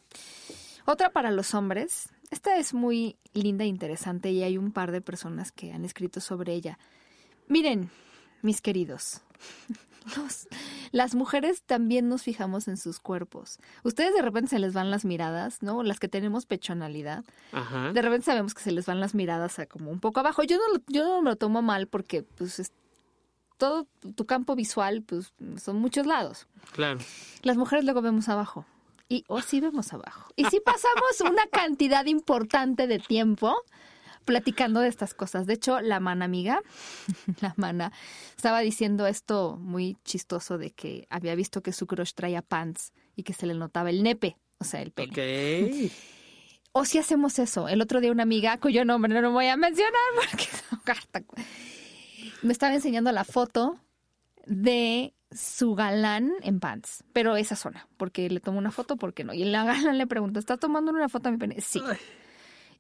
Otra 0.86 1.12
para 1.12 1.31
los 1.31 1.54
hombres, 1.54 2.09
esta 2.31 2.57
es 2.57 2.74
muy 2.74 3.15
linda 3.33 3.63
e 3.63 3.68
interesante 3.68 4.31
y 4.31 4.44
hay 4.44 4.57
un 4.57 4.71
par 4.71 4.92
de 4.92 5.01
personas 5.01 5.51
que 5.51 5.71
han 5.71 5.86
escrito 5.86 6.19
sobre 6.19 6.54
ella. 6.54 6.80
Miren, 7.47 7.89
mis 8.43 8.61
queridos, 8.61 9.21
las 10.91 11.15
mujeres 11.15 11.63
también 11.63 12.09
nos 12.09 12.23
fijamos 12.23 12.67
en 12.67 12.77
sus 12.77 12.99
cuerpos. 12.99 13.59
Ustedes 13.83 14.13
de 14.13 14.21
repente 14.21 14.49
se 14.49 14.59
les 14.59 14.73
van 14.73 14.91
las 14.91 15.05
miradas, 15.05 15.61
¿no? 15.61 15.83
Las 15.83 15.99
que 15.99 16.07
tenemos 16.07 16.45
pechonalidad. 16.45 17.23
De 17.93 18.01
repente 18.01 18.25
sabemos 18.25 18.54
que 18.54 18.63
se 18.63 18.71
les 18.71 18.85
van 18.85 18.99
las 18.99 19.13
miradas 19.13 19.59
a 19.59 19.66
como 19.66 19.92
un 19.92 19.99
poco 19.99 20.19
abajo. 20.19 20.44
Yo 20.44 20.57
no, 20.57 20.81
yo 20.87 21.04
no 21.06 21.21
me 21.21 21.30
lo 21.31 21.35
tomo 21.35 21.61
mal 21.61 21.87
porque 21.87 22.23
pues 22.23 22.71
todo 23.57 23.87
tu 24.16 24.25
campo 24.25 24.56
visual 24.56 25.04
pues 25.04 25.33
son 25.61 25.77
muchos 25.77 26.07
lados. 26.07 26.47
Claro. 26.73 26.99
Las 27.44 27.57
mujeres 27.57 27.85
luego 27.85 28.01
vemos 28.01 28.27
abajo. 28.27 28.66
Y 29.07 29.25
o 29.27 29.42
sí 29.42 29.59
vemos 29.59 29.92
abajo. 29.94 30.31
Y 30.35 30.45
si 30.45 30.61
pasamos 30.61 31.21
una 31.21 31.45
cantidad 31.47 32.06
importante 32.06 32.87
de 32.87 32.97
tiempo 32.97 33.56
platicando 34.25 34.80
de 34.80 34.87
estas 34.87 35.13
cosas. 35.13 35.45
De 35.45 35.54
hecho, 35.54 35.81
la 35.81 35.99
mana 35.99 36.25
amiga, 36.25 36.61
la 37.42 37.54
mana, 37.57 37.92
estaba 38.35 38.59
diciendo 38.61 39.07
esto 39.07 39.57
muy 39.57 39.97
chistoso 40.04 40.57
de 40.57 40.71
que 40.71 41.07
había 41.09 41.35
visto 41.35 41.61
que 41.61 41.73
su 41.73 41.87
crush 41.87 42.13
traía 42.13 42.42
pants 42.42 42.94
y 43.16 43.23
que 43.23 43.33
se 43.33 43.45
le 43.45 43.54
notaba 43.54 43.90
el 43.90 44.04
nepe, 44.04 44.37
o 44.59 44.63
sea, 44.63 44.81
el 44.81 44.92
pelo. 44.92 45.11
Okay. 45.11 45.92
O 46.73 46.85
si 46.85 46.97
hacemos 46.97 47.37
eso. 47.37 47.68
El 47.68 47.81
otro 47.81 47.99
día 47.99 48.13
una 48.13 48.23
amiga, 48.23 48.57
cuyo 48.57 48.85
nombre 48.85 49.13
no 49.13 49.19
lo 49.19 49.31
voy 49.31 49.47
a 49.47 49.57
mencionar 49.57 49.92
porque 51.11 51.25
me 52.44 52.54
estaba 52.54 52.73
enseñando 52.73 53.11
la 53.11 53.25
foto 53.25 53.78
de 54.45 55.13
su 55.31 55.75
galán 55.75 56.31
en 56.44 56.61
pants, 56.61 57.04
pero 57.11 57.35
esa 57.35 57.57
zona, 57.57 57.90
porque 57.97 58.30
le 58.30 58.40
tomó 58.40 58.57
una 58.57 58.71
foto, 58.71 58.95
¿por 58.95 59.13
qué 59.13 59.25
no? 59.25 59.33
Y 59.33 59.44
la 59.44 59.66
galán 59.66 59.97
le 59.97 60.07
pregunta, 60.07 60.40
¿estás 60.40 60.59
tomando 60.59 60.94
una 60.94 61.09
foto 61.09 61.28
a 61.28 61.33
mi 61.33 61.37
pene? 61.37 61.59
Sí 61.59 61.81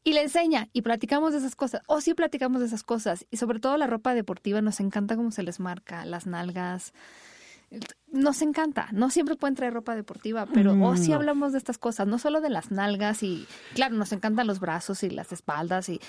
y 0.03 0.13
le 0.13 0.23
enseña 0.23 0.69
y 0.73 0.81
platicamos 0.81 1.31
de 1.31 1.39
esas 1.39 1.55
cosas. 1.55 1.81
O 1.87 2.01
sí 2.01 2.13
platicamos 2.13 2.61
de 2.61 2.67
esas 2.67 2.83
cosas. 2.83 3.25
Y 3.29 3.37
sobre 3.37 3.59
todo 3.59 3.77
la 3.77 3.87
ropa 3.87 4.13
deportiva 4.13 4.61
nos 4.61 4.79
encanta 4.79 5.15
cómo 5.15 5.31
se 5.31 5.43
les 5.43 5.59
marca, 5.59 6.05
las 6.05 6.25
nalgas. 6.25 6.93
Nos 8.11 8.41
encanta. 8.41 8.89
No 8.91 9.09
siempre 9.09 9.35
pueden 9.35 9.55
traer 9.55 9.73
ropa 9.73 9.95
deportiva, 9.95 10.45
pero 10.45 10.73
o 10.83 10.97
sí 10.97 11.13
hablamos 11.13 11.53
de 11.53 11.57
estas 11.57 11.77
cosas, 11.77 12.07
no 12.07 12.19
solo 12.19 12.41
de 12.41 12.49
las 12.49 12.71
nalgas 12.71 13.23
y 13.23 13.47
claro, 13.75 13.95
nos 13.95 14.11
encantan 14.11 14.47
los 14.47 14.59
brazos 14.59 15.03
y 15.03 15.09
las 15.09 15.31
espaldas 15.31 15.87
y 15.87 16.01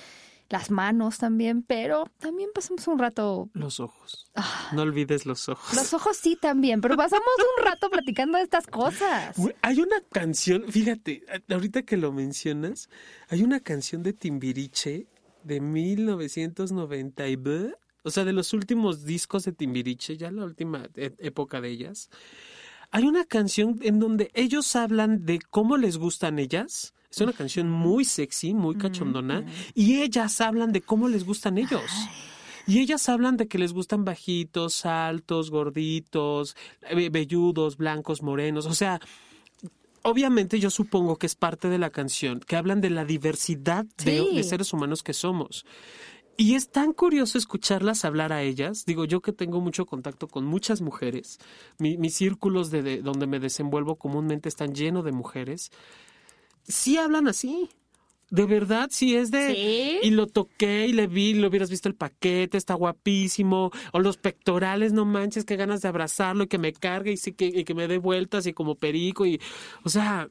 las 0.53 0.71
manos 0.71 1.17
también, 1.17 1.63
pero 1.63 2.05
también 2.19 2.51
pasamos 2.55 2.87
un 2.87 2.99
rato. 2.99 3.49
Los 3.55 3.81
ojos. 3.81 4.31
Ah. 4.35 4.69
No 4.73 4.83
olvides 4.83 5.25
los 5.25 5.49
ojos. 5.49 5.75
Los 5.75 5.95
ojos 5.95 6.19
sí 6.19 6.37
también, 6.37 6.83
pero 6.83 6.95
pasamos 6.95 7.27
un 7.57 7.65
rato 7.65 7.89
platicando 7.89 8.37
de 8.37 8.45
estas 8.45 8.67
cosas. 8.67 9.35
Hay 9.63 9.81
una 9.81 9.97
canción, 10.13 10.65
fíjate, 10.69 11.25
ahorita 11.49 11.83
que 11.83 11.97
lo 11.97 12.13
mencionas, 12.13 12.91
hay 13.31 13.43
una 13.43 13.61
canción 13.61 14.03
de 14.03 14.13
Timbiriche 14.13 15.07
de 15.43 15.61
1990 15.61 17.29
y 17.29 17.37
o 18.05 18.11
sea, 18.11 18.25
de 18.25 18.35
los 18.35 18.53
últimos 18.53 19.05
discos 19.05 19.45
de 19.45 19.53
Timbiriche, 19.53 20.19
ya 20.19 20.31
la 20.31 20.45
última 20.45 20.87
e, 20.97 21.15
época 21.19 21.63
de 21.63 21.71
ellas. 21.71 22.11
Hay 22.91 23.05
una 23.05 23.25
canción 23.25 23.79
en 23.81 23.99
donde 23.99 24.31
ellos 24.35 24.77
hablan 24.77 25.25
de 25.25 25.41
cómo 25.49 25.79
les 25.79 25.97
gustan 25.97 26.39
ellas. 26.39 26.93
Es 27.13 27.21
una 27.21 27.35
canción 27.35 27.71
muy 27.71 28.07
sexy, 28.07 28.55
muy 28.55 28.77
cachondona. 28.77 29.45
Y 29.75 30.01
ellas 30.01 30.41
hablan 30.41 30.73
de 30.73 30.81
cómo 30.81 31.09
les 31.09 31.25
gustan 31.25 31.59
ellos. 31.59 31.91
Y 32.67 32.79
ellas 32.79 33.09
hablan 33.09 33.37
de 33.37 33.49
que 33.49 33.59
les 33.59 33.75
gustan 33.75 34.05
bajitos, 34.05 34.87
altos, 34.87 35.51
gorditos, 35.51 36.57
velludos, 37.11 37.77
blancos, 37.77 38.23
morenos. 38.23 38.65
O 38.65 38.73
sea, 38.73 38.99
obviamente 40.03 40.59
yo 40.59 40.71
supongo 40.71 41.17
que 41.17 41.27
es 41.27 41.35
parte 41.35 41.69
de 41.69 41.79
la 41.79 41.91
canción, 41.91 42.41
que 42.41 42.57
hablan 42.57 42.81
de 42.81 42.91
la 42.91 43.05
diversidad 43.05 43.85
de, 44.05 44.43
seres 44.43 44.73
humanos 44.73 45.03
que 45.03 45.13
somos. 45.13 45.67
Y 46.39 46.55
es 46.55 46.71
tan 46.71 46.95
curioso 46.95 47.37
escucharlas 47.37 48.07
hablar 48.07 48.33
a 48.33 48.43
ellas. 48.43 48.87
Digo, 48.87 49.05
yo 49.05 49.21
que 49.21 49.33
tengo 49.33 49.61
mucho 49.61 49.85
contacto 49.85 50.29
con 50.29 50.47
muchas 50.47 50.81
mujeres, 50.81 51.39
mis 51.79 52.15
círculos 52.15 52.71
de, 52.71 53.03
donde 53.03 53.27
me 53.27 53.39
desenvuelvo 53.39 53.97
comúnmente 53.97 54.49
están 54.49 54.75
llenos 54.75 55.05
de 55.05 55.13
mujeres. 55.13 55.71
Sí 56.67 56.97
hablan 56.97 57.29
así. 57.29 57.69
De 58.31 58.47
verdad, 58.47 58.89
sí 58.91 59.15
es 59.15 59.31
de... 59.31 60.01
Y 60.03 60.11
lo 60.11 60.27
toqué 60.27 60.87
y 60.87 60.93
le 60.95 61.07
vi, 61.07 61.35
lo 61.35 61.49
hubieras 61.49 61.69
visto 61.69 61.89
el 61.89 61.95
paquete, 61.95 62.57
está 62.57 62.73
guapísimo. 62.73 63.71
O 63.93 64.01
los 64.01 64.17
pectorales, 64.17 64.95
no 64.95 65.05
manches, 65.05 65.45
qué 65.45 65.57
ganas 65.57 65.83
de 65.83 65.89
abrazarlo 65.89 66.45
y 66.45 66.47
que 66.47 66.57
me 66.57 66.73
cargue 66.73 67.13
y, 67.13 67.19
sí, 67.19 67.33
que, 67.33 67.45
y 67.45 67.65
que 67.65 67.75
me 67.75 67.89
dé 67.89 67.99
vueltas 67.99 68.47
y 68.47 68.55
como 68.55 68.77
perico. 68.77 69.27
y 69.27 69.39
O 69.85 69.91
sea, 69.91 70.31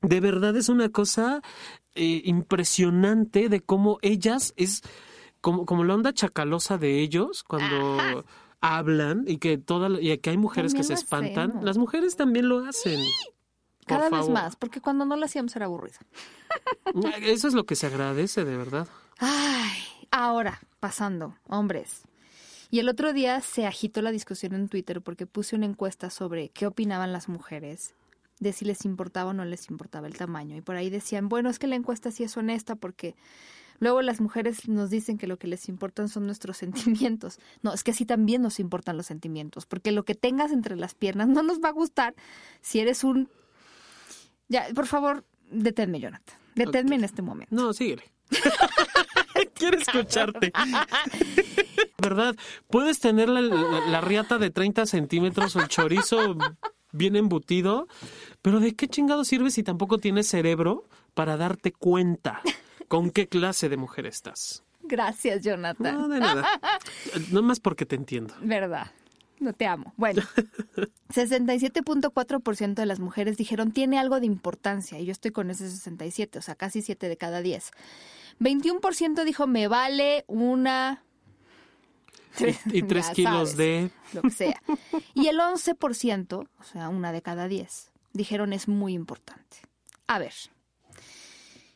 de 0.00 0.20
verdad 0.20 0.56
es 0.56 0.70
una 0.70 0.88
cosa 0.88 1.42
eh, 1.94 2.22
impresionante 2.24 3.50
de 3.50 3.60
cómo 3.60 3.98
ellas 4.00 4.54
es 4.56 4.80
como, 5.42 5.66
como 5.66 5.84
la 5.84 5.94
onda 5.94 6.14
chacalosa 6.14 6.78
de 6.78 7.00
ellos 7.00 7.42
cuando 7.42 8.24
hablan 8.62 9.24
y 9.26 9.36
que 9.36 9.58
toda 9.58 10.00
y 10.00 10.16
que 10.18 10.30
hay 10.30 10.38
mujeres 10.38 10.72
que 10.72 10.84
se 10.84 10.94
espantan. 10.94 11.60
Las 11.62 11.76
mujeres 11.76 12.16
también 12.16 12.48
lo 12.48 12.64
hacen. 12.64 13.00
Cada 13.86 14.10
vez 14.10 14.28
más, 14.28 14.56
porque 14.56 14.80
cuando 14.80 15.04
no 15.04 15.16
lo 15.16 15.24
hacíamos 15.24 15.54
era 15.56 15.66
aburrido. 15.66 15.98
Eso 17.22 17.48
es 17.48 17.54
lo 17.54 17.64
que 17.64 17.76
se 17.76 17.86
agradece, 17.86 18.44
de 18.44 18.56
verdad. 18.56 18.88
Ay, 19.18 19.82
ahora, 20.10 20.60
pasando, 20.80 21.36
hombres. 21.48 22.02
Y 22.70 22.78
el 22.78 22.88
otro 22.88 23.12
día 23.12 23.40
se 23.40 23.66
agitó 23.66 24.00
la 24.00 24.12
discusión 24.12 24.54
en 24.54 24.68
Twitter 24.68 25.02
porque 25.02 25.26
puse 25.26 25.56
una 25.56 25.66
encuesta 25.66 26.10
sobre 26.10 26.48
qué 26.48 26.66
opinaban 26.66 27.12
las 27.12 27.28
mujeres, 27.28 27.94
de 28.40 28.52
si 28.52 28.64
les 28.64 28.84
importaba 28.84 29.30
o 29.30 29.34
no 29.34 29.44
les 29.44 29.68
importaba 29.68 30.06
el 30.06 30.16
tamaño. 30.16 30.56
Y 30.56 30.62
por 30.62 30.76
ahí 30.76 30.88
decían, 30.88 31.28
bueno, 31.28 31.50
es 31.50 31.58
que 31.58 31.66
la 31.66 31.76
encuesta 31.76 32.10
sí 32.10 32.24
es 32.24 32.36
honesta 32.36 32.74
porque 32.74 33.14
luego 33.78 34.00
las 34.00 34.20
mujeres 34.20 34.68
nos 34.68 34.90
dicen 34.90 35.18
que 35.18 35.26
lo 35.26 35.38
que 35.38 35.48
les 35.48 35.68
importan 35.68 36.08
son 36.08 36.24
nuestros 36.24 36.56
sentimientos. 36.58 37.38
No, 37.62 37.74
es 37.74 37.84
que 37.84 37.92
sí 37.92 38.06
también 38.06 38.40
nos 38.40 38.58
importan 38.58 38.96
los 38.96 39.06
sentimientos, 39.06 39.66
porque 39.66 39.92
lo 39.92 40.04
que 40.04 40.14
tengas 40.14 40.50
entre 40.50 40.76
las 40.76 40.94
piernas 40.94 41.28
no 41.28 41.42
nos 41.42 41.60
va 41.60 41.68
a 41.68 41.72
gustar 41.72 42.14
si 42.62 42.80
eres 42.80 43.04
un 43.04 43.28
ya, 44.52 44.66
por 44.74 44.86
favor, 44.86 45.24
deténme, 45.50 45.98
Jonathan. 45.98 46.36
Deténme 46.54 46.96
en 46.96 47.04
este 47.04 47.22
momento. 47.22 47.54
No, 47.54 47.72
síguele. 47.72 48.04
Quiero 49.54 49.78
escucharte. 49.78 50.52
¿Verdad? 51.98 52.36
Puedes 52.68 53.00
tener 53.00 53.30
la, 53.30 54.00
riata 54.02 54.36
de 54.36 54.50
30 54.50 54.84
centímetros 54.86 55.56
o 55.56 55.60
el 55.60 55.68
chorizo 55.68 56.36
bien 56.92 57.16
embutido, 57.16 57.88
pero 58.42 58.60
¿de 58.60 58.74
qué 58.74 58.88
chingado 58.88 59.24
sirve 59.24 59.50
si 59.50 59.62
tampoco 59.62 59.98
tienes 59.98 60.28
cerebro 60.28 60.84
para 61.14 61.38
darte 61.38 61.72
cuenta 61.72 62.42
con 62.88 63.10
qué 63.10 63.28
clase 63.28 63.70
de 63.70 63.78
mujer 63.78 64.06
estás? 64.06 64.64
Gracias, 64.82 65.42
Jonathan. 65.42 65.96
No, 65.96 66.08
de 66.08 66.20
nada. 66.20 66.46
No 67.30 67.40
más 67.40 67.60
porque 67.60 67.86
te 67.86 67.96
entiendo. 67.96 68.34
Verdad. 68.42 68.90
No 69.42 69.52
te 69.54 69.66
amo. 69.66 69.92
Bueno, 69.96 70.22
67.4% 71.08 72.74
de 72.74 72.86
las 72.86 73.00
mujeres 73.00 73.36
dijeron 73.36 73.72
tiene 73.72 73.98
algo 73.98 74.20
de 74.20 74.26
importancia 74.26 75.00
y 75.00 75.04
yo 75.04 75.10
estoy 75.10 75.32
con 75.32 75.50
ese 75.50 75.68
67, 75.68 76.38
o 76.38 76.42
sea, 76.42 76.54
casi 76.54 76.80
7 76.80 77.08
de 77.08 77.16
cada 77.16 77.42
10. 77.42 77.72
21% 78.38 79.24
dijo 79.24 79.48
me 79.48 79.66
vale 79.66 80.24
una... 80.28 81.02
Y 82.66 82.82
3 82.86 83.10
kilos 83.10 83.56
de... 83.56 83.90
Lo 84.12 84.22
que 84.22 84.30
sea. 84.30 84.62
Y 85.12 85.26
el 85.26 85.40
11%, 85.40 86.34
o 86.34 86.62
sea, 86.62 86.88
una 86.88 87.10
de 87.10 87.20
cada 87.20 87.48
10, 87.48 87.90
dijeron 88.12 88.52
es 88.52 88.68
muy 88.68 88.94
importante. 88.94 89.58
A 90.06 90.20
ver, 90.20 90.34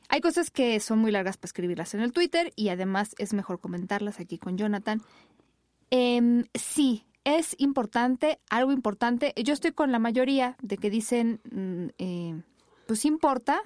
hay 0.08 0.20
cosas 0.20 0.52
que 0.52 0.78
son 0.78 1.00
muy 1.00 1.11
largas 1.11 1.37
para 1.37 1.49
escribirlas 1.49 1.94
en 1.94 2.00
el 2.00 2.12
Twitter 2.12 2.52
y 2.54 2.68
además 2.68 3.16
es 3.18 3.35
mejor 3.35 3.58
comentarlas 3.58 4.20
aquí 4.20 4.38
con 4.38 4.56
Jonathan. 4.56 5.02
Eh, 5.90 6.44
sí, 6.54 7.06
es 7.26 7.56
importante, 7.59 8.38
algo 8.50 8.71
importante. 8.71 9.35
Yo 9.37 9.52
estoy 9.52 9.73
con 9.73 9.90
la 9.90 9.99
mayoría 9.99 10.56
de 10.62 10.78
que 10.78 10.90
dicen, 10.90 11.40
mm, 11.50 11.87
eh, 11.99 12.40
pues 12.87 13.04
importa. 13.04 13.61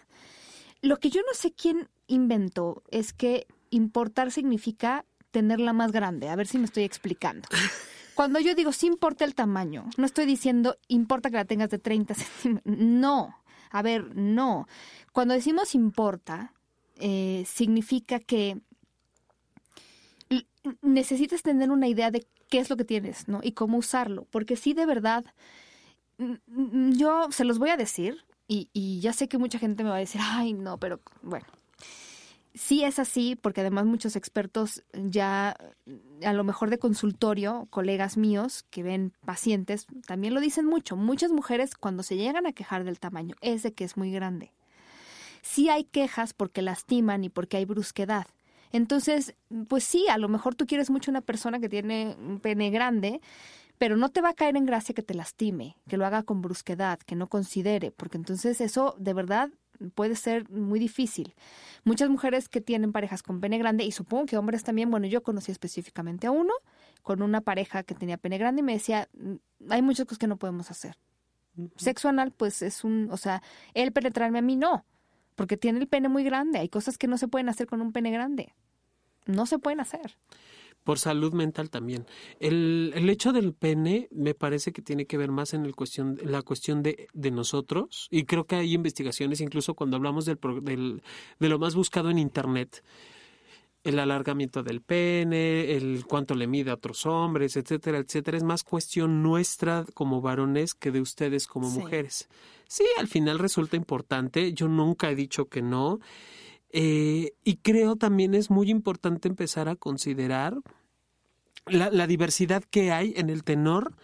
Lo 0.81 0.97
que 0.97 1.11
yo 1.11 1.21
no 1.21 1.35
sé 1.35 1.53
quién 1.53 1.91
inventó 2.07 2.83
es 2.91 3.13
que 3.13 3.47
importar 3.69 4.33
significa 4.33 5.05
tenerla 5.31 5.75
más 5.75 5.93
grande. 5.93 6.31
A 6.31 6.37
ver 6.37 6.47
si 6.47 6.57
me 6.57 6.65
estoy 6.65 6.85
explicando. 6.85 7.47
Cuando 8.15 8.41
yo 8.41 8.55
digo 8.55 8.73
sí 8.73 8.87
importa 8.87 9.27
el 9.27 9.35
tamaño, 9.35 9.85
no 9.99 10.07
estoy 10.07 10.25
diciendo 10.25 10.79
importa 10.89 11.29
que 11.29 11.37
la 11.37 11.45
tengas 11.45 11.69
de 11.69 11.79
30 11.79 12.15
centímetros. 12.15 12.79
No. 12.79 13.37
A 13.71 13.83
ver, 13.83 14.17
no. 14.17 14.69
Cuando 15.13 15.35
decimos 15.35 15.75
importa, 15.75 16.55
eh, 16.97 17.45
significa 17.47 18.21
que 18.21 18.59
necesitas 20.81 21.43
tener 21.43 21.71
una 21.71 21.89
idea 21.89 22.11
de 22.11 22.27
qué 22.51 22.59
es 22.59 22.69
lo 22.69 22.77
que 22.77 22.85
tienes, 22.85 23.29
¿no? 23.29 23.41
Y 23.43 23.53
cómo 23.53 23.79
usarlo. 23.79 24.27
Porque 24.31 24.57
sí, 24.57 24.75
de 24.75 24.85
verdad, 24.85 25.25
yo 26.19 27.29
se 27.31 27.45
los 27.45 27.59
voy 27.59 27.71
a 27.71 27.79
decir 27.79 28.25
y, 28.47 28.69
y 28.75 29.01
ya 29.01 29.15
sé 29.15 29.29
que 29.29 29.39
mucha 29.39 29.59
gente 29.59 29.83
me 29.85 29.91
va 29.91 29.97
a 29.97 30.01
decir, 30.01 30.21
ay, 30.23 30.53
no, 30.53 30.77
pero 30.77 31.01
bueno. 31.23 31.47
Sí 32.53 32.83
es 32.83 32.99
así, 32.99 33.37
porque 33.41 33.61
además 33.61 33.87
muchos 33.87 34.17
expertos 34.17 34.83
ya, 34.93 35.57
a 36.25 36.33
lo 36.33 36.43
mejor 36.43 36.69
de 36.69 36.81
consultorio, 36.81 37.69
colegas 37.71 38.17
míos 38.17 38.65
que 38.71 38.83
ven 38.83 39.13
pacientes, 39.25 39.87
también 40.05 40.35
lo 40.35 40.41
dicen 40.41 40.67
mucho. 40.67 40.97
Muchas 40.97 41.31
mujeres 41.31 41.77
cuando 41.77 42.03
se 42.03 42.17
llegan 42.17 42.47
a 42.47 42.53
quejar 42.53 42.83
del 42.83 42.99
tamaño 42.99 43.37
es 43.41 43.63
de 43.63 43.73
que 43.73 43.85
es 43.85 43.97
muy 43.97 44.11
grande. 44.11 44.53
Sí 45.43 45.69
hay 45.69 45.85
quejas 45.85 46.35
porque 46.35 46.61
lastiman 46.61 47.23
y 47.23 47.29
porque 47.29 47.57
hay 47.57 47.65
brusquedad, 47.65 48.27
entonces, 48.73 49.35
pues 49.69 49.85
sí, 49.85 50.07
a 50.09 50.19
lo 50.19 50.29
mejor 50.29 50.55
tú 50.55 50.67
quieres 50.67 50.91
mucho 50.91 51.11
una 51.11 51.21
persona 51.21 51.59
que 51.61 51.69
tiene 51.69 52.17
un 52.19 52.41
pene 52.41 52.71
grande, 52.71 53.21
pero 53.79 53.97
no 53.97 54.11
te 54.11 54.21
va 54.21 54.31
a 54.31 54.35
caer 54.35 54.57
en 54.57 54.67
gracia 54.67 54.95
que 54.95 55.03
te 55.03 55.15
lastime, 55.15 55.77
que 55.89 55.97
lo 55.97 56.07
haga 56.07 56.23
con 56.23 56.43
brusquedad, 56.43 56.99
que 56.99 57.17
no 57.17 57.29
considere, 57.29 57.91
porque 57.91 58.19
entonces 58.19 58.61
eso 58.61 58.95
de 58.99 59.15
verdad 59.15 59.51
puede 59.95 60.15
ser 60.17 60.49
muy 60.51 60.79
difícil. 60.79 61.35
Muchas 61.85 62.11
mujeres 62.11 62.49
que 62.49 62.61
tienen 62.61 62.93
parejas 62.93 63.23
con 63.23 63.41
pene 63.41 63.59
grande, 63.59 63.85
y 63.85 63.93
supongo 63.93 64.27
que 64.27 64.37
hombres 64.37 64.63
también, 64.65 64.91
bueno, 64.91 65.07
yo 65.07 65.23
conocí 65.23 65.51
específicamente 65.51 66.27
a 66.27 66.31
uno 66.31 66.53
con 67.03 67.23
una 67.23 67.41
pareja 67.41 67.83
que 67.83 67.95
tenía 67.95 68.19
pene 68.19 68.39
grande 68.39 68.61
y 68.61 68.65
me 68.65 68.75
decía, 68.75 69.09
mm, 69.15 69.71
hay 69.71 69.83
muchas 69.83 70.05
cosas 70.05 70.19
que 70.19 70.27
no 70.27 70.37
podemos 70.37 70.71
hacer. 70.71 70.97
Sexo 71.77 72.09
anal, 72.09 72.33
pues 72.33 72.63
es 72.63 72.85
un, 72.85 73.09
o 73.11 73.17
sea, 73.17 73.43
él 73.75 73.93
penetrarme 73.93 74.39
a 74.39 74.43
mí 74.43 74.57
no, 74.57 74.85
porque 75.41 75.57
tiene 75.57 75.79
el 75.79 75.89
pene 75.89 76.11
muy 76.11 76.23
grande. 76.23 76.59
Hay 76.59 76.69
cosas 76.69 76.99
que 76.99 77.07
no 77.07 77.17
se 77.17 77.27
pueden 77.27 77.49
hacer 77.49 77.67
con 77.67 77.81
un 77.81 77.93
pene 77.93 78.11
grande. 78.11 78.53
No 79.25 79.47
se 79.47 79.59
pueden 79.59 79.81
hacer. 79.81 80.19
Por 80.85 80.99
salud 80.99 81.33
mental 81.33 81.71
también. 81.71 82.05
El, 82.41 82.93
el 82.95 83.09
hecho 83.09 83.33
del 83.33 83.55
pene 83.55 84.09
me 84.11 84.35
parece 84.35 84.71
que 84.71 84.83
tiene 84.83 85.07
que 85.07 85.17
ver 85.17 85.31
más 85.31 85.55
en 85.55 85.65
el 85.65 85.75
cuestión, 85.75 86.19
la 86.23 86.43
cuestión 86.43 86.83
de, 86.83 87.09
de 87.15 87.31
nosotros. 87.31 88.07
Y 88.11 88.25
creo 88.25 88.45
que 88.45 88.57
hay 88.57 88.75
investigaciones, 88.75 89.41
incluso 89.41 89.73
cuando 89.73 89.97
hablamos 89.97 90.27
del, 90.27 90.39
del, 90.61 91.03
de 91.39 91.49
lo 91.49 91.59
más 91.59 91.75
buscado 91.75 92.11
en 92.11 92.19
Internet, 92.19 92.85
el 93.83 93.99
alargamiento 93.99 94.63
del 94.63 94.83
pene, 94.83 95.75
el 95.75 96.05
cuánto 96.07 96.35
le 96.35 96.49
mide 96.49 96.71
a 96.71 96.75
otros 96.75 97.07
hombres, 97.07 97.57
etcétera, 97.57 97.97
etcétera. 97.97 98.37
Es 98.37 98.45
más 98.45 98.63
cuestión 98.63 99.23
nuestra 99.23 99.87
como 99.95 100.21
varones 100.21 100.75
que 100.75 100.91
de 100.91 101.01
ustedes 101.01 101.47
como 101.47 101.71
mujeres. 101.71 102.29
Sí, 102.71 102.85
al 102.99 103.09
final 103.09 103.41
resulta 103.41 103.77
importante. 103.77 104.53
Yo 104.53 104.69
nunca 104.69 105.11
he 105.11 105.17
dicho 105.17 105.49
que 105.49 105.61
no. 105.61 105.99
Eh, 106.71 107.33
y 107.43 107.57
creo 107.57 107.97
también 107.97 108.33
es 108.33 108.49
muy 108.49 108.71
importante 108.71 109.27
empezar 109.27 109.69
a 109.69 109.75
considerar 109.75 110.57
la, 111.67 111.91
la 111.91 112.07
diversidad 112.07 112.63
que 112.63 112.93
hay 112.93 113.13
en 113.17 113.29
el 113.29 113.43
tenor 113.43 113.97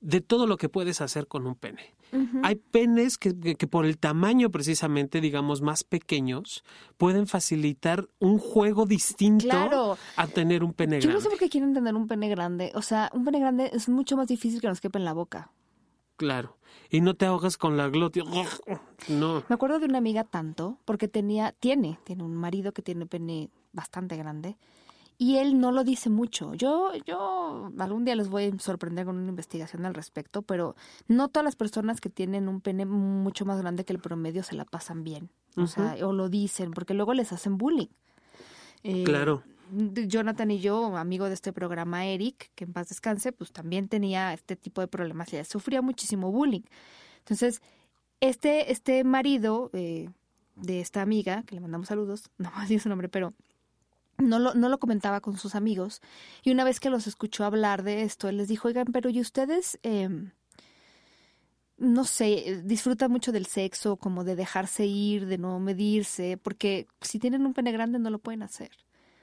de 0.00 0.20
todo 0.20 0.46
lo 0.46 0.56
que 0.56 0.68
puedes 0.68 1.00
hacer 1.00 1.26
con 1.26 1.48
un 1.48 1.56
pene. 1.56 1.94
Hay 2.42 2.56
penes 2.56 3.16
que, 3.16 3.34
que, 3.56 3.66
por 3.66 3.86
el 3.86 3.96
tamaño 3.96 4.50
precisamente, 4.50 5.22
digamos, 5.22 5.62
más 5.62 5.82
pequeños, 5.82 6.62
pueden 6.98 7.26
facilitar 7.26 8.06
un 8.18 8.38
juego 8.38 8.84
distinto 8.84 9.96
a 10.16 10.26
tener 10.26 10.62
un 10.62 10.74
pene 10.74 10.98
grande. 10.98 11.08
Yo 11.08 11.14
no 11.14 11.22
sé 11.22 11.30
por 11.30 11.38
qué 11.38 11.48
quieren 11.48 11.72
tener 11.72 11.94
un 11.94 12.06
pene 12.06 12.28
grande. 12.28 12.70
O 12.74 12.82
sea, 12.82 13.10
un 13.14 13.24
pene 13.24 13.40
grande 13.40 13.70
es 13.72 13.88
mucho 13.88 14.18
más 14.18 14.28
difícil 14.28 14.60
que 14.60 14.68
nos 14.68 14.82
quepa 14.82 14.98
en 14.98 15.06
la 15.06 15.14
boca. 15.14 15.50
Claro. 16.22 16.56
Y 16.88 17.00
no 17.00 17.14
te 17.14 17.26
ahogas 17.26 17.56
con 17.56 17.76
la 17.76 17.88
glotia. 17.88 18.22
No. 19.08 19.42
Me 19.48 19.54
acuerdo 19.54 19.80
de 19.80 19.86
una 19.86 19.98
amiga 19.98 20.22
tanto, 20.22 20.78
porque 20.84 21.08
tenía, 21.08 21.50
tiene, 21.50 21.98
tiene 22.04 22.22
un 22.22 22.36
marido 22.36 22.70
que 22.70 22.80
tiene 22.80 23.06
pene 23.06 23.50
bastante 23.72 24.16
grande 24.16 24.56
y 25.18 25.38
él 25.38 25.58
no 25.58 25.72
lo 25.72 25.82
dice 25.82 26.10
mucho. 26.10 26.54
Yo, 26.54 26.92
yo 27.04 27.72
algún 27.76 28.04
día 28.04 28.14
les 28.14 28.28
voy 28.28 28.44
a 28.44 28.58
sorprender 28.60 29.04
con 29.04 29.16
una 29.16 29.30
investigación 29.30 29.84
al 29.84 29.94
respecto, 29.94 30.42
pero 30.42 30.76
no 31.08 31.26
todas 31.26 31.44
las 31.44 31.56
personas 31.56 32.00
que 32.00 32.08
tienen 32.08 32.48
un 32.48 32.60
pene 32.60 32.86
mucho 32.86 33.44
más 33.44 33.60
grande 33.60 33.84
que 33.84 33.92
el 33.92 33.98
promedio 33.98 34.44
se 34.44 34.54
la 34.54 34.64
pasan 34.64 35.02
bien, 35.02 35.28
o 35.56 35.66
sea, 35.66 35.96
o 36.06 36.12
lo 36.12 36.28
dicen, 36.28 36.70
porque 36.70 36.94
luego 36.94 37.14
les 37.14 37.32
hacen 37.32 37.58
bullying. 37.58 37.88
Eh, 38.84 39.02
claro. 39.02 39.42
Jonathan 39.72 40.50
y 40.50 40.60
yo, 40.60 40.96
amigo 40.96 41.26
de 41.26 41.34
este 41.34 41.52
programa, 41.52 42.06
Eric, 42.06 42.50
que 42.54 42.64
en 42.64 42.72
paz 42.72 42.88
descanse, 42.88 43.32
pues 43.32 43.52
también 43.52 43.88
tenía 43.88 44.32
este 44.34 44.56
tipo 44.56 44.80
de 44.80 44.88
problemas 44.88 45.32
y 45.32 45.44
sufría 45.44 45.82
muchísimo 45.82 46.30
bullying. 46.30 46.62
Entonces, 47.18 47.62
este, 48.20 48.70
este 48.72 49.04
marido 49.04 49.70
eh, 49.72 50.10
de 50.56 50.80
esta 50.80 51.02
amiga, 51.02 51.42
que 51.44 51.54
le 51.54 51.60
mandamos 51.60 51.88
saludos, 51.88 52.30
no 52.38 52.50
más 52.52 52.68
dice 52.68 52.84
su 52.84 52.88
nombre, 52.88 53.08
pero 53.08 53.34
no 54.18 54.38
lo, 54.38 54.54
no 54.54 54.68
lo 54.68 54.78
comentaba 54.78 55.20
con 55.20 55.36
sus 55.36 55.54
amigos. 55.54 56.00
Y 56.42 56.50
una 56.50 56.64
vez 56.64 56.80
que 56.80 56.90
los 56.90 57.06
escuchó 57.06 57.44
hablar 57.44 57.82
de 57.82 58.02
esto, 58.02 58.28
él 58.28 58.36
les 58.36 58.48
dijo, 58.48 58.68
oigan, 58.68 58.86
pero 58.92 59.10
¿y 59.10 59.20
ustedes, 59.20 59.78
eh, 59.82 60.08
no 61.78 62.04
sé, 62.04 62.62
disfrutan 62.64 63.10
mucho 63.10 63.32
del 63.32 63.46
sexo, 63.46 63.96
como 63.96 64.24
de 64.24 64.36
dejarse 64.36 64.86
ir, 64.86 65.26
de 65.26 65.38
no 65.38 65.58
medirse? 65.60 66.36
Porque 66.36 66.86
si 67.00 67.18
tienen 67.18 67.46
un 67.46 67.54
pene 67.54 67.72
grande 67.72 67.98
no 67.98 68.10
lo 68.10 68.18
pueden 68.18 68.42
hacer. 68.42 68.70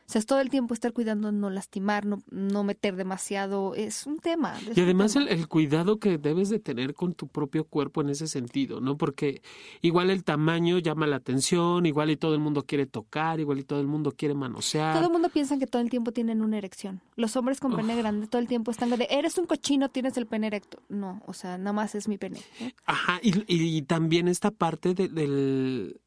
O 0.10 0.12
sea, 0.12 0.18
es 0.18 0.26
todo 0.26 0.40
el 0.40 0.50
tiempo 0.50 0.74
estar 0.74 0.92
cuidando 0.92 1.32
no 1.32 1.52
lastimar, 1.52 2.08
no, 2.08 2.24
no 2.32 2.64
meter 2.64 2.96
demasiado, 2.96 3.76
es 3.76 4.08
un 4.08 4.18
tema. 4.18 4.56
y 4.76 4.82
además 4.82 5.16
El, 5.16 5.48
cuidado 5.48 6.00
que 6.00 6.18
debes 6.18 6.50
de 6.50 6.58
tener 6.58 6.96
con 6.96 7.14
tu 7.14 7.28
propio 7.28 7.64
cuerpo 7.64 8.02
en 8.02 8.10
ese 8.10 8.26
sentido, 8.26 8.82
¿no? 8.82 8.98
Porque 8.98 9.44
igual 9.84 10.10
el 10.10 10.24
tamaño 10.24 10.80
llama 10.80 11.06
la 11.06 11.18
atención, 11.18 11.86
igual 11.86 12.10
y 12.10 12.18
todo 12.18 12.34
el 12.34 12.40
mundo 12.40 12.64
quiere 12.64 12.88
tocar, 12.88 13.40
igual 13.40 13.60
y 13.60 13.64
todo 13.64 13.82
el 13.82 13.86
mundo 13.86 14.12
quiere 14.12 14.34
manosear. 14.34 14.96
Todo 14.96 15.06
el 15.06 15.12
mundo 15.12 15.30
piensa 15.30 15.60
que 15.60 15.68
todo 15.68 15.84
el 15.84 15.92
tiempo 15.92 16.12
tienen 16.12 16.42
una 16.42 16.58
erección. 16.58 17.02
Los 17.16 17.36
hombres 17.36 17.60
con 17.60 17.76
pene 17.76 17.96
grande 17.96 18.26
todo 18.26 18.42
el 18.42 18.48
tiempo 18.48 18.72
están 18.72 18.90
de, 18.90 19.06
eres 19.12 19.38
un 19.38 19.46
cochino, 19.46 19.90
tienes 19.90 20.18
el 20.18 20.26
pene 20.26 20.48
erecto. 20.48 20.82
No, 20.90 21.22
o 21.28 21.34
sea, 21.34 21.60
nada 21.60 21.74
más 21.74 21.94
es 21.94 22.08
mi 22.08 22.18
pene. 22.18 22.40
Ajá, 22.88 23.20
y, 23.22 23.44
y, 23.46 23.84
también 23.84 24.28
esta 24.28 24.50
parte 24.50 24.96
del 24.96 26.00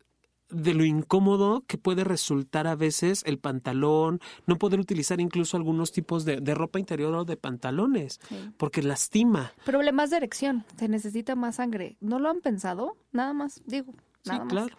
de 0.53 0.75
lo 0.75 0.85
incómodo 0.85 1.65
que 1.67 1.79
puede 1.79 2.05
resultar 2.05 2.67
a 2.67 2.77
veces 2.77 3.23
el 3.27 3.39
pantalón, 3.39 4.21
no 4.47 4.59
poder 4.59 4.79
utilizar 4.79 5.21
incluso 5.21 5.57
algunos 5.57 5.93
tipos 5.93 6.25
de, 6.25 6.41
ropa 6.55 6.79
interior 6.79 7.15
o 7.15 7.25
de 7.25 7.37
pantalones, 7.37 8.21
porque 8.57 8.83
lastima. 8.83 9.53
Problemas 9.65 10.11
de 10.11 10.19
erección, 10.19 10.65
se 10.79 10.89
necesita 10.89 11.35
más 11.35 11.57
sangre. 11.57 11.97
¿No 12.01 12.19
lo 12.19 12.29
han 12.29 12.41
pensado? 12.41 12.97
Nada 13.13 13.33
más, 13.33 13.63
digo. 13.67 13.95
Nada 14.25 14.43
sí, 14.43 14.49
claro. 14.49 14.77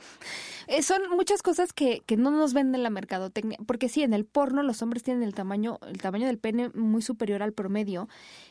Eh, 0.68 0.84
son 0.84 1.02
muchas 1.12 1.42
cosas 1.42 1.74
que, 1.74 2.02
que 2.06 2.16
no 2.16 2.32
nos 2.32 2.54
venden 2.54 2.84
la 2.84 2.90
mercadotecnia, 2.90 3.58
porque 3.66 3.90
sí, 3.90 4.04
en 4.04 4.14
el 4.14 4.24
porno 4.24 4.64
los 4.64 4.82
hombres 4.82 5.04
tienen 5.04 5.24
el 5.24 5.34
tamaño, 5.34 5.80
el 5.86 5.98
tamaño 5.98 6.28
del 6.28 6.38
pene 6.38 6.70
muy 6.70 7.02
superior 7.02 7.44
al 7.44 7.52
promedio, 7.52 8.08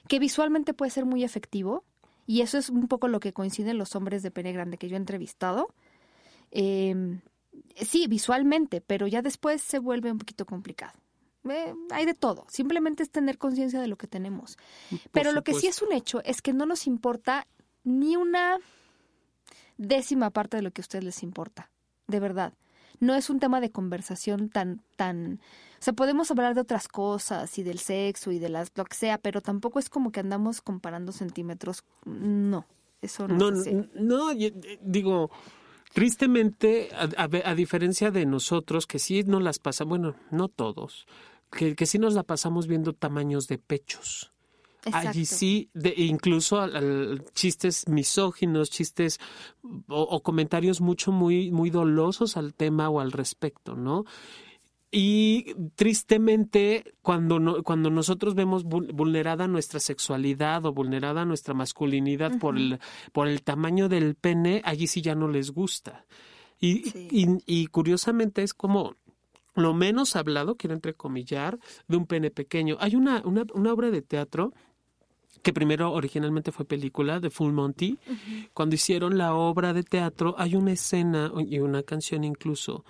que 0.09 0.19
visualmente 0.19 0.75
puede 0.75 0.91
ser 0.91 1.07
muy 1.07 1.25
efectivo, 1.25 1.85
y 2.27 2.43
eso 2.43 2.59
es 2.59 2.69
un 2.69 2.89
poco 2.89 3.09
lo 3.09 3.21
que 3.21 3.33
coinciden 3.33 3.79
los 3.79 3.97
hombres 3.97 4.23
de 4.23 4.31
pene 4.31 4.53
grande 4.53 4.77
que 4.77 4.89
yo 4.89 4.97
he 4.97 4.99
entrevistado 4.99 5.75
eh, 6.53 7.21
sí, 7.77 8.07
visualmente, 8.07 8.81
pero 8.81 9.07
ya 9.07 9.23
después 9.23 9.63
se 9.63 9.79
vuelve 9.79 10.13
un 10.13 10.19
poquito 10.19 10.47
complicado. 10.47 10.93
Eh, 11.49 11.75
hay 11.91 12.07
de 12.07 12.15
todo, 12.15 12.47
simplemente 12.49 13.03
es 13.03 13.11
tener 13.11 13.37
conciencia 13.37 13.81
de 13.81 13.89
lo 13.89 13.97
que 13.97 14.07
tenemos. 14.07 14.57
pero 15.11 15.33
lo 15.33 15.43
que 15.43 15.55
sí 15.55 15.67
es 15.67 15.83
un 15.83 15.93
hecho 15.93 16.23
es 16.25 16.41
que 16.41 16.53
no 16.53 16.67
nos 16.67 16.87
importa 16.87 17.49
ni 17.83 18.15
una 18.17 18.59
décima 19.77 20.31
parte 20.31 20.57
de 20.57 20.63
lo 20.63 20.71
que 20.71 20.83
a 20.83 20.85
ustedes 20.85 21.05
les 21.05 21.23
importa, 21.23 21.71
de 22.07 22.21
verdad. 22.21 22.53
No 23.01 23.17
es 23.17 23.31
un 23.31 23.41
tema 23.41 23.61
de 23.61 23.73
conversación 23.73 24.49
tan, 24.49 24.83
tan, 24.95 25.41
o 25.81 25.83
sea, 25.83 25.93
podemos 25.93 26.31
hablar 26.31 26.55
de 26.55 26.61
otras 26.61 26.87
cosas 26.87 27.59
y 27.59 27.65
del 27.65 27.81
sexo 27.81 28.31
y 28.31 28.39
de 28.39 28.49
las, 28.49 28.71
lo 28.77 28.85
que 28.85 28.95
sea, 28.95 29.19
pero 29.19 29.41
tampoco 29.41 29.81
es 29.81 29.89
como 29.89 30.13
que 30.13 30.21
andamos 30.21 30.61
comparando 30.61 31.11
centímetros. 31.11 31.83
No, 32.05 32.65
eso 33.01 33.27
no, 33.27 33.51
no 33.51 33.61
es 33.61 33.69
No, 33.95 34.29
digo, 34.83 35.33
Tristemente, 35.93 36.89
a, 36.93 37.55
diferencia 37.55 38.11
de 38.11 38.25
nosotros, 38.25 38.87
que 38.87 38.99
sí 38.99 39.23
nos 39.25 39.43
las 39.43 39.59
pasamos, 39.59 39.91
bueno, 39.91 40.17
no 40.31 40.49
todos, 40.49 41.07
que, 41.51 41.75
que 41.77 41.87
sí 41.87 41.99
nos 41.99 42.15
la 42.15 42.23
pasamos 42.23 42.67
viendo 42.67 42.95
tamaños 42.95 43.47
de 43.47 43.59
pechos. 43.59 44.33
Allí 44.91 45.27
sí, 45.27 45.71
de, 45.75 45.95
incluso 45.97 46.61
al, 46.61 47.25
chistes 47.35 47.87
misóginos, 47.89 48.69
chistes 48.69 49.21
o, 49.87 50.23
comentarios 50.23 50.81
mucho 50.81 51.13
muy, 51.13 51.53
muy 51.53 51.71
dolosos 51.71 52.37
al 52.37 52.53
tema 52.55 52.89
o 52.89 52.99
al 52.99 53.13
respecto, 53.13 53.77
¿no? 53.77 54.05
Y 54.95 55.55
tristemente, 55.75 56.95
cuando, 57.01 57.63
cuando 57.63 57.89
nosotros 57.89 58.35
vemos 58.35 58.65
vulnerada 58.65 59.49
nuestra 59.49 59.81
sexualidad 59.81 60.67
o 60.67 60.75
vulnerada 60.75 61.25
nuestra 61.25 61.55
masculinidad 61.55 62.39
por, 62.39 62.59
el, 62.59 62.79
por 63.13 63.27
el 63.27 63.43
tamaño 63.43 63.89
del 63.89 64.15
pene, 64.15 64.61
allí 64.67 64.87
sí 64.87 65.01
ya 65.01 65.15
no 65.15 65.29
les 65.29 65.51
gusta. 65.51 66.05
Y, 66.61 66.93
y, 67.47 67.67
curiosamente 67.69 68.43
es 68.43 68.53
como 68.53 68.95
lo 69.55 69.73
menos 69.73 70.15
hablado, 70.15 70.57
quiero 70.57 70.75
entrecomillar, 70.75 71.59
de 71.89 71.97
un 71.97 72.07
pene 72.07 72.31
pequeño. 72.31 72.77
Hay 72.79 72.95
una, 72.95 73.23
una, 73.25 73.45
una 73.55 73.73
obra 73.73 73.91
de 73.91 74.03
teatro 74.03 74.53
que 75.43 75.53
primero 75.53 75.93
originalmente 75.93 76.53
fue 76.53 76.65
película 76.65 77.19
de 77.19 77.31
Full 77.31 77.53
Monty. 77.53 77.99
Cuando 78.53 78.75
hicieron 78.75 79.19
la 79.19 79.35
obra 79.35 79.73
de 79.73 79.83
teatro 79.83 80.35
hay 80.39 80.55
una 80.55 80.73
escena 80.73 81.33
y 81.47 81.59
una 81.59 81.83
canción 81.83 82.25
incluso 82.25 82.85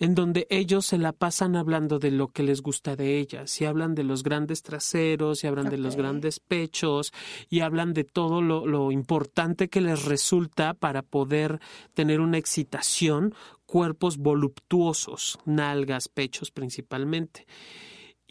en 0.00 0.14
donde 0.14 0.46
ellos 0.50 0.86
se 0.86 0.98
la 0.98 1.12
pasan 1.12 1.54
hablando 1.54 1.98
de 1.98 2.10
lo 2.10 2.28
que 2.28 2.42
les 2.42 2.62
gusta 2.62 2.96
de 2.96 3.18
ellas 3.18 3.60
y 3.60 3.64
hablan 3.64 3.94
de 3.94 4.02
los 4.02 4.22
grandes 4.22 4.62
traseros 4.62 5.44
y 5.44 5.46
hablan 5.46 5.70
de 5.70 5.78
los 5.78 5.96
grandes 5.96 6.40
pechos 6.40 7.12
y 7.48 7.60
hablan 7.60 7.94
de 7.94 8.04
todo 8.04 8.42
lo, 8.42 8.66
lo 8.66 8.90
importante 8.90 9.68
que 9.68 9.80
les 9.80 10.04
resulta 10.04 10.74
para 10.74 11.02
poder 11.02 11.60
tener 11.94 12.20
una 12.20 12.38
excitación 12.38 13.34
cuerpos 13.66 14.18
voluptuosos, 14.18 15.38
nalgas, 15.46 16.08
pechos 16.08 16.50
principalmente. 16.50 17.46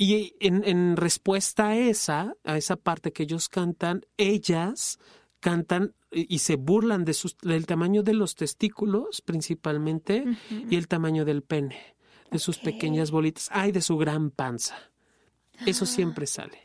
Y 0.04 0.36
en, 0.42 0.66
en, 0.66 0.98
respuesta 0.98 1.70
a 1.70 1.78
esa, 1.78 2.36
a 2.44 2.58
esa 2.58 2.76
parte 2.76 3.14
que 3.14 3.24
ellos 3.24 3.48
cantan, 3.48 4.06
ellas 4.18 5.00
cantan 5.40 5.96
y 6.12 6.40
se 6.40 6.58
burlan 6.58 7.06
de 7.06 7.14
sus, 7.14 7.38
del 7.38 7.66
tamaño 7.66 8.04
de 8.04 8.14
los 8.14 8.36
testículos 8.36 9.22
principalmente 9.22 10.26
y 10.70 10.76
el 10.76 10.90
tamaño 10.90 11.24
del 11.24 11.42
pene, 11.42 11.96
de 12.30 12.38
sus 12.38 12.60
pequeñas 12.60 13.12
bolitas, 13.12 13.48
ay, 13.54 13.72
de 13.72 13.80
su 13.80 13.96
gran 13.96 14.30
panza. 14.30 14.76
Eso 15.66 15.86
siempre 15.86 16.28
sale. 16.28 16.60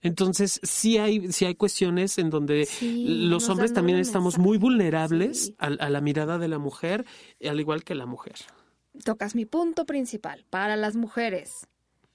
Entonces, 0.00 0.60
sí 0.62 0.96
hay, 0.96 1.32
sí 1.32 1.46
hay 1.46 1.56
cuestiones 1.56 2.18
en 2.18 2.30
donde 2.30 2.68
los 2.80 3.48
hombres 3.48 3.72
también 3.72 3.98
estamos 3.98 4.38
muy 4.38 4.58
vulnerables 4.58 5.54
a, 5.58 5.66
a 5.66 5.90
la 5.90 6.00
mirada 6.00 6.38
de 6.38 6.46
la 6.46 6.60
mujer, 6.60 7.04
al 7.44 7.58
igual 7.58 7.82
que 7.82 7.96
la 7.96 8.06
mujer. 8.06 8.36
Tocas 9.04 9.34
mi 9.34 9.44
punto 9.44 9.86
principal. 9.86 10.46
Para 10.50 10.76
las 10.76 10.94
mujeres 10.94 11.66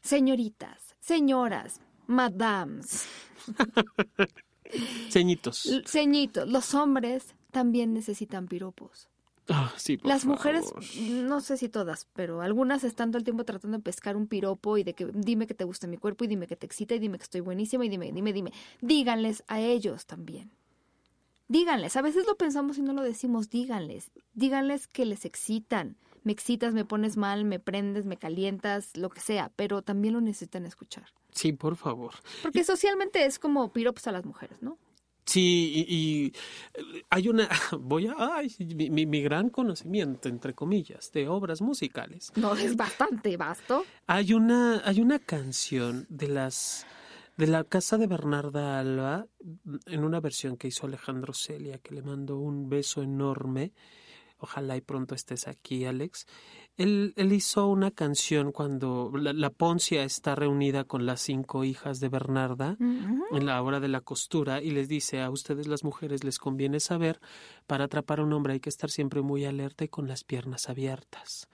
señoritas, 0.05 0.95
señoras, 0.99 1.81
madams. 2.07 3.07
Ceñitos. 5.09 5.69
Ceñitos. 5.85 6.47
Los 6.47 6.73
hombres 6.73 7.35
también 7.51 7.93
necesitan 7.93 8.47
piropos. 8.47 9.09
Ah, 9.47 9.71
sí, 9.77 9.99
Las 10.01 10.25
mujeres, 10.25 10.73
no 10.99 11.39
sé 11.39 11.57
si 11.57 11.69
todas, 11.69 12.07
pero 12.13 12.41
algunas 12.41 12.83
están 12.83 13.11
todo 13.11 13.19
el 13.19 13.23
tiempo 13.23 13.43
tratando 13.43 13.77
de 13.77 13.83
pescar 13.83 14.17
un 14.17 14.25
piropo 14.25 14.77
y 14.77 14.83
de 14.83 14.95
que 14.95 15.05
dime 15.13 15.45
que 15.45 15.53
te 15.53 15.63
gusta 15.63 15.85
mi 15.85 15.97
cuerpo 15.97 16.23
y 16.23 16.27
dime 16.27 16.47
que 16.47 16.55
te 16.55 16.65
excita 16.65 16.95
y 16.95 16.99
dime 16.99 17.19
que 17.19 17.25
estoy 17.25 17.41
buenísima 17.41 17.85
y 17.85 17.89
dime, 17.89 18.11
dime, 18.11 18.33
dime. 18.33 18.53
Díganles 18.81 19.43
a 19.47 19.59
ellos 19.59 20.07
también. 20.07 20.49
Díganles, 21.47 21.95
a 21.95 22.01
veces 22.01 22.25
lo 22.25 22.35
pensamos 22.37 22.79
y 22.79 22.81
no 22.81 22.93
lo 22.93 23.03
decimos, 23.03 23.51
díganles. 23.51 24.09
Díganles 24.33 24.87
que 24.87 25.05
les 25.05 25.25
excitan, 25.25 25.95
me 26.25 26.31
excitas, 26.31 26.73
me 26.73 26.83
pones 26.85 27.15
mal, 27.17 27.45
me 27.45 27.59
prendes, 27.59 28.05
me 28.05 28.17
calientas, 28.17 28.97
lo 28.97 29.09
que 29.09 29.21
sea, 29.21 29.51
pero 29.55 29.81
también 29.81 30.15
lo 30.15 30.21
necesitan 30.21 30.65
escuchar. 30.65 31.05
Sí, 31.31 31.53
por 31.53 31.75
favor. 31.75 32.15
Porque 32.41 32.63
socialmente 32.63 33.25
es 33.25 33.39
como 33.39 33.71
piropos 33.71 34.07
a 34.07 34.11
las 34.11 34.25
mujeres, 34.25 34.61
¿no? 34.61 34.77
Sí, 35.25 35.85
y, 35.87 36.33
hay 37.09 37.27
una, 37.27 37.49
voy 37.79 38.07
a, 38.07 38.15
ay, 38.17 38.53
mi, 38.75 39.05
mi, 39.05 39.21
gran 39.21 39.49
conocimiento, 39.49 40.29
entre 40.29 40.53
comillas, 40.53 41.11
de 41.11 41.27
obras 41.27 41.61
musicales. 41.61 42.31
No, 42.35 42.55
es 42.55 42.75
bastante 42.75 43.35
vasto. 43.37 43.85
Hay 44.07 44.33
una, 44.33 44.81
hay 44.85 45.01
una 45.01 45.19
canción 45.19 46.05
de 46.09 46.27
las, 46.27 46.85
de 47.37 47.47
la 47.47 47.63
casa 47.63 47.97
de 47.97 48.07
Bernarda 48.07 48.79
Alba, 48.79 49.27
en 49.87 50.03
una 50.03 50.19
versión 50.19 50.57
que 50.57 50.67
hizo 50.67 50.85
Alejandro 50.85 51.33
Celia, 51.33 51.79
que 51.79 51.95
le 51.95 52.03
mando 52.03 52.37
un 52.37 52.69
beso 52.69 53.01
enorme, 53.01 53.73
Ojalá 54.45 54.77
y 54.77 54.81
pronto 54.81 55.15
estés 55.15 55.47
aquí, 55.47 55.85
Alex. 55.85 56.27
Él, 56.77 57.15
él 57.17 57.33
hizo 57.33 57.67
una 57.67 57.89
canción 57.89 58.51
cuando 58.51 59.11
la, 59.15 59.49
Poncia 59.49 60.03
está 60.03 60.35
reunida 60.35 60.83
con 60.83 61.07
las 61.07 61.19
cinco 61.21 61.63
hijas 61.63 61.99
de 61.99 62.09
Bernarda 62.09 62.77
en 62.79 63.45
la 63.47 63.59
hora 63.63 63.79
de 63.79 63.87
la 63.87 64.01
costura 64.01 64.61
y 64.61 64.69
les 64.69 64.87
dice 64.87 65.23
a 65.23 65.31
ustedes 65.31 65.65
las 65.65 65.83
mujeres 65.83 66.23
les 66.23 66.37
conviene 66.37 66.79
saber 66.79 67.19
para 67.65 67.85
atrapar 67.85 68.19
a 68.19 68.23
un 68.23 68.33
hombre 68.33 68.53
hay 68.53 68.59
que 68.59 68.69
estar 68.69 68.91
siempre 68.91 69.23
muy 69.23 69.45
alerta 69.45 69.83
y 69.83 69.87
con 69.87 70.07
las 70.07 70.23
piernas 70.23 70.69
abiertas. 70.69 71.47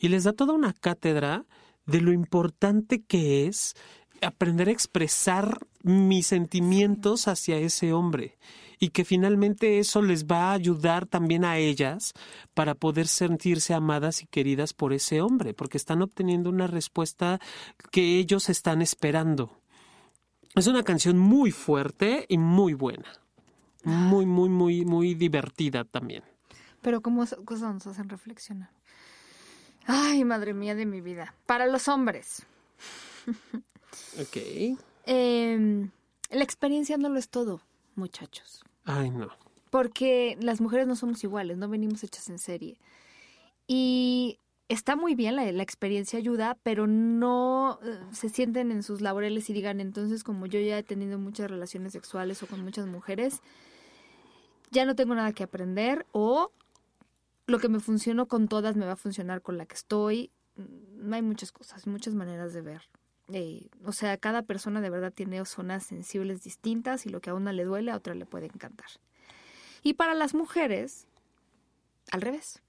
Y 0.00 0.08
les 0.08 0.24
da 0.24 0.32
toda 0.32 0.52
una 0.52 0.72
cátedra 0.72 1.46
de 1.86 2.00
lo 2.00 2.10
importante 2.10 3.04
que 3.04 3.46
es 3.46 3.76
aprender 4.20 4.66
a 4.68 4.72
expresar 4.72 5.58
mis 5.84 6.26
sentimientos 6.26 7.28
hacia 7.28 7.58
ese 7.58 7.92
hombre 7.92 8.36
y 8.82 8.90
que 8.90 9.04
finalmente 9.04 9.78
eso 9.78 10.02
les 10.02 10.26
va 10.26 10.50
a 10.50 10.54
ayudar 10.54 11.06
también 11.06 11.44
a 11.44 11.56
ellas 11.56 12.14
para 12.52 12.74
poder 12.74 13.06
sentirse 13.06 13.74
amadas 13.74 14.24
y 14.24 14.26
queridas 14.26 14.72
por 14.72 14.92
ese 14.92 15.20
hombre, 15.20 15.54
porque 15.54 15.78
están 15.78 16.02
obteniendo 16.02 16.50
una 16.50 16.66
respuesta 16.66 17.38
que 17.92 18.18
ellos 18.18 18.48
están 18.48 18.82
esperando. 18.82 19.56
Es 20.56 20.66
una 20.66 20.82
canción 20.82 21.16
muy 21.16 21.52
fuerte 21.52 22.26
y 22.28 22.38
muy 22.38 22.74
buena. 22.74 23.06
Muy, 23.84 24.26
muy, 24.26 24.48
muy, 24.48 24.84
muy 24.84 25.14
divertida 25.14 25.84
también. 25.84 26.24
Pero 26.80 27.02
como 27.02 27.24
cosas 27.44 27.74
nos 27.74 27.86
hacen 27.86 28.08
reflexionar. 28.08 28.70
Ay, 29.86 30.24
madre 30.24 30.54
mía 30.54 30.74
de 30.74 30.86
mi 30.86 31.00
vida. 31.00 31.36
Para 31.46 31.68
los 31.68 31.86
hombres. 31.86 32.44
ok. 34.18 34.76
Em, 35.04 35.90
la 36.30 36.44
experiencia 36.44 36.96
no 36.96 37.08
lo 37.08 37.18
es 37.18 37.28
todo, 37.28 37.60
muchachos. 37.96 38.62
Ay, 38.84 39.10
no. 39.10 39.28
Porque 39.70 40.36
las 40.40 40.60
mujeres 40.60 40.86
no 40.86 40.96
somos 40.96 41.22
iguales, 41.24 41.56
no 41.56 41.68
venimos 41.68 42.04
hechas 42.04 42.28
en 42.28 42.38
serie. 42.38 42.78
Y 43.66 44.38
está 44.68 44.96
muy 44.96 45.14
bien, 45.14 45.36
la, 45.36 45.62
experiencia 45.62 46.18
ayuda, 46.18 46.58
pero 46.62 46.86
no 46.86 47.78
eh, 47.82 47.98
se 48.12 48.28
sienten 48.28 48.70
en 48.72 48.82
sus 48.82 49.00
laureles 49.00 49.48
y 49.50 49.52
digan, 49.52 49.80
entonces 49.80 50.24
como 50.24 50.46
yo 50.46 50.60
ya 50.60 50.78
he 50.78 50.82
tenido 50.82 51.18
muchas 51.18 51.50
relaciones 51.50 51.92
sexuales 51.92 52.42
o 52.42 52.46
con 52.46 52.62
muchas 52.62 52.86
mujeres, 52.86 53.40
ya 54.70 54.84
no 54.84 54.96
tengo 54.96 55.14
nada 55.14 55.32
que 55.32 55.44
aprender 55.44 56.06
o 56.12 56.50
lo 57.46 57.58
que 57.58 57.68
me 57.68 57.80
funcionó 57.80 58.26
con 58.26 58.48
todas 58.48 58.76
me 58.76 58.86
va 58.86 58.92
a 58.92 58.96
funcionar 58.96 59.42
con 59.42 59.58
la 59.58 59.66
que 59.66 59.74
estoy. 59.74 60.30
Mm, 60.56 61.12
hay 61.12 61.22
muchas 61.22 61.52
cosas, 61.52 61.86
muchas 61.86 62.14
maneras 62.14 62.52
de 62.52 62.62
ver. 62.62 62.82
Eh, 63.32 63.68
o 63.84 63.92
sea, 63.92 64.16
cada 64.16 64.42
persona 64.42 64.80
de 64.80 64.90
verdad 64.90 65.12
tiene 65.12 65.44
zonas 65.44 65.84
sensibles 65.84 66.42
distintas 66.42 67.06
y 67.06 67.08
lo 67.08 67.20
que 67.20 67.30
a 67.30 67.34
una 67.34 67.52
le 67.52 67.64
duele, 67.64 67.90
a 67.90 67.96
otra 67.96 68.14
le 68.14 68.26
puede 68.26 68.46
encantar. 68.46 68.88
Y 69.82 69.94
para 69.94 70.14
las 70.14 70.34
mujeres, 70.34 71.06
al 72.10 72.20
revés, 72.20 72.62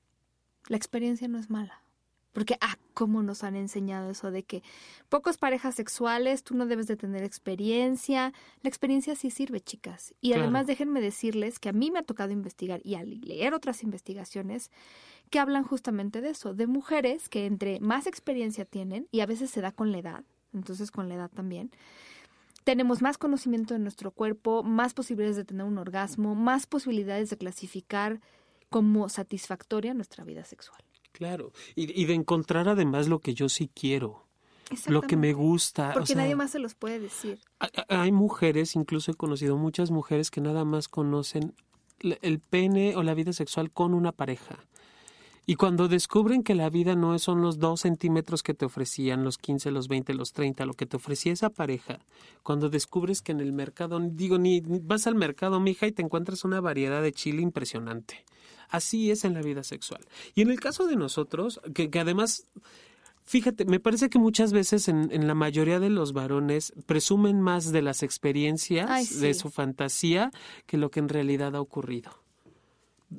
la 0.68 0.78
experiencia 0.78 1.28
no 1.28 1.38
es 1.38 1.50
mala. 1.50 1.84
Porque, 2.32 2.58
ah, 2.62 2.78
cómo 2.96 3.22
nos 3.22 3.44
han 3.44 3.56
enseñado 3.56 4.10
eso 4.10 4.32
de 4.32 4.42
que 4.42 4.64
pocas 5.08 5.38
parejas 5.38 5.76
sexuales, 5.76 6.44
tú 6.44 6.56
no 6.56 6.66
debes 6.66 6.88
de 6.88 6.96
tener 6.96 7.24
experiencia. 7.24 8.34
La 8.64 8.70
experiencia 8.70 9.16
sí 9.16 9.30
sirve, 9.30 9.62
chicas. 9.62 10.16
Y 10.20 10.34
además 10.34 10.66
déjenme 10.66 11.00
decirles 11.00 11.60
que 11.60 11.70
a 11.70 11.74
mí 11.74 11.92
me 11.92 12.00
ha 12.00 12.04
tocado 12.04 12.32
investigar 12.32 12.82
y 12.84 12.96
al 12.96 13.22
leer 13.22 13.54
otras 13.54 13.84
investigaciones 13.84 14.72
que 15.30 15.40
hablan 15.40 15.64
justamente 15.64 16.22
de 16.22 16.32
eso, 16.32 16.56
de 16.56 16.66
mujeres 16.66 17.30
que 17.30 17.46
entre 17.46 17.80
más 17.80 18.08
experiencia 18.08 18.66
tienen, 18.66 19.08
y 19.12 19.20
a 19.20 19.26
veces 19.28 19.52
se 19.52 19.62
da 19.62 19.72
con 19.72 19.92
la 19.92 20.00
edad, 20.00 20.24
entonces 20.54 20.92
con 20.92 21.10
la 21.10 21.16
edad 21.16 21.32
también, 21.32 21.72
tenemos 22.64 23.02
más 23.02 23.18
conocimiento 23.18 23.74
de 23.74 23.80
nuestro 23.80 24.12
cuerpo, 24.12 24.64
más 24.64 24.94
posibilidades 24.94 25.36
de 25.36 25.44
tener 25.44 25.66
un 25.66 25.78
orgasmo, 25.78 26.36
más 26.36 26.66
posibilidades 26.66 27.30
de 27.30 27.38
clasificar 27.38 28.22
como 28.70 29.10
satisfactoria 29.10 29.94
nuestra 29.94 30.24
vida 30.24 30.46
sexual. 30.46 30.82
Claro, 31.12 31.52
y, 31.76 32.06
de 32.06 32.14
encontrar 32.14 32.68
además 32.68 33.08
lo 33.08 33.20
que 33.20 33.36
yo 33.36 33.48
sí 33.48 33.70
quiero, 33.74 34.26
lo 34.88 35.04
que 35.04 35.16
me 35.16 35.34
gusta. 35.34 35.94
Porque 35.94 36.16
nadie 36.16 36.36
más 36.36 36.52
se 36.52 36.60
los 36.60 36.74
puede 36.74 37.00
decir. 37.00 37.40
Hay 37.88 38.12
mujeres, 38.12 38.76
incluso 38.76 39.12
he 39.12 39.14
conocido 39.14 39.56
muchas 39.58 39.92
mujeres 39.92 40.32
que 40.32 40.42
nada 40.42 40.66
más 40.66 40.88
conocen 40.88 41.54
el 42.00 42.40
pene 42.40 42.96
o 42.96 43.04
la 43.04 43.14
vida 43.14 43.32
sexual 43.32 43.72
con 43.72 43.94
una 43.94 44.12
pareja. 44.12 44.58
Y 45.46 45.56
cuando 45.56 45.90
descubren 45.90 46.42
que 46.42 46.56
la 46.56 46.70
vida 46.70 46.96
no 46.96 47.18
son 47.20 47.42
los 47.42 47.60
dos 47.60 47.82
centímetros 47.82 48.44
que 48.44 48.54
te 48.54 48.66
ofrecían, 48.66 49.26
los 49.26 49.38
15, 49.38 49.72
los 49.72 49.90
20, 49.90 50.14
los 50.14 50.32
30, 50.32 50.66
lo 50.66 50.74
que 50.74 50.86
te 50.86 50.96
ofrecía 50.96 51.34
esa 51.34 51.50
pareja, 51.50 52.00
cuando 52.44 52.70
descubres 52.70 53.22
que 53.22 53.34
en 53.34 53.42
el 53.42 53.52
mercado, 53.52 54.00
digo, 54.00 54.38
ni 54.38 54.62
vas 54.62 55.06
al 55.06 55.16
mercado, 55.16 55.60
mija, 55.60 55.86
y 55.86 55.92
te 55.92 56.02
encuentras 56.02 56.46
una 56.46 56.62
variedad 56.62 57.02
de 57.02 57.12
chile 57.12 57.42
impresionante. 57.42 58.24
Así 58.70 59.12
es 59.12 59.26
en 59.26 59.34
la 59.34 59.42
vida 59.42 59.64
sexual. 59.64 60.06
Y 60.34 60.42
en 60.42 60.50
el 60.50 60.60
caso 60.62 60.88
de 60.88 60.96
nosotros, 60.96 61.60
que, 61.74 61.90
además 62.00 62.48
Fíjate, 63.26 63.64
me 63.64 63.80
parece 63.80 64.10
que 64.10 64.20
muchas 64.20 64.52
veces 64.52 64.90
en, 64.90 65.08
en, 65.14 65.28
la 65.28 65.34
mayoría 65.34 65.80
de 65.80 65.90
los 65.90 66.12
varones 66.12 66.74
presumen 66.86 67.40
más 67.40 67.72
de 67.72 67.82
las 67.82 68.04
experiencias, 68.04 69.22
de 69.22 69.34
su 69.34 69.50
fantasía, 69.50 70.30
que 70.66 70.76
lo 70.76 70.92
que 70.92 71.00
en 71.00 71.08
realidad 71.08 71.56
ha 71.56 71.62
ocurrido 71.62 72.23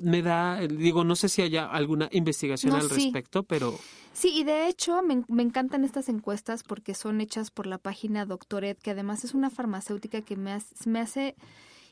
me 0.01 0.21
da, 0.21 0.59
digo, 0.59 1.03
no 1.03 1.15
sé 1.15 1.29
si 1.29 1.41
haya 1.41 1.65
alguna 1.65 2.09
investigación 2.11 2.73
al 2.73 2.89
respecto, 2.89 3.43
pero... 3.43 3.77
Sí, 4.13 4.29
y 4.33 4.43
de 4.45 4.67
hecho 4.67 5.01
me, 5.01 5.23
me, 5.27 5.43
encantan 5.43 5.83
estas 5.83 6.07
encuestas 6.07 6.63
porque 6.63 6.95
son 6.95 7.19
hechas 7.19 7.51
por 7.51 7.67
la 7.67 7.77
página 7.77 8.25
Doctoret, 8.25 8.79
que 8.79 8.91
además 8.91 9.25
es 9.25 9.33
una 9.33 9.49
farmacéutica 9.49 10.21
que 10.21 10.37
me, 10.37 10.57
me 10.85 10.99
hace 10.99 11.35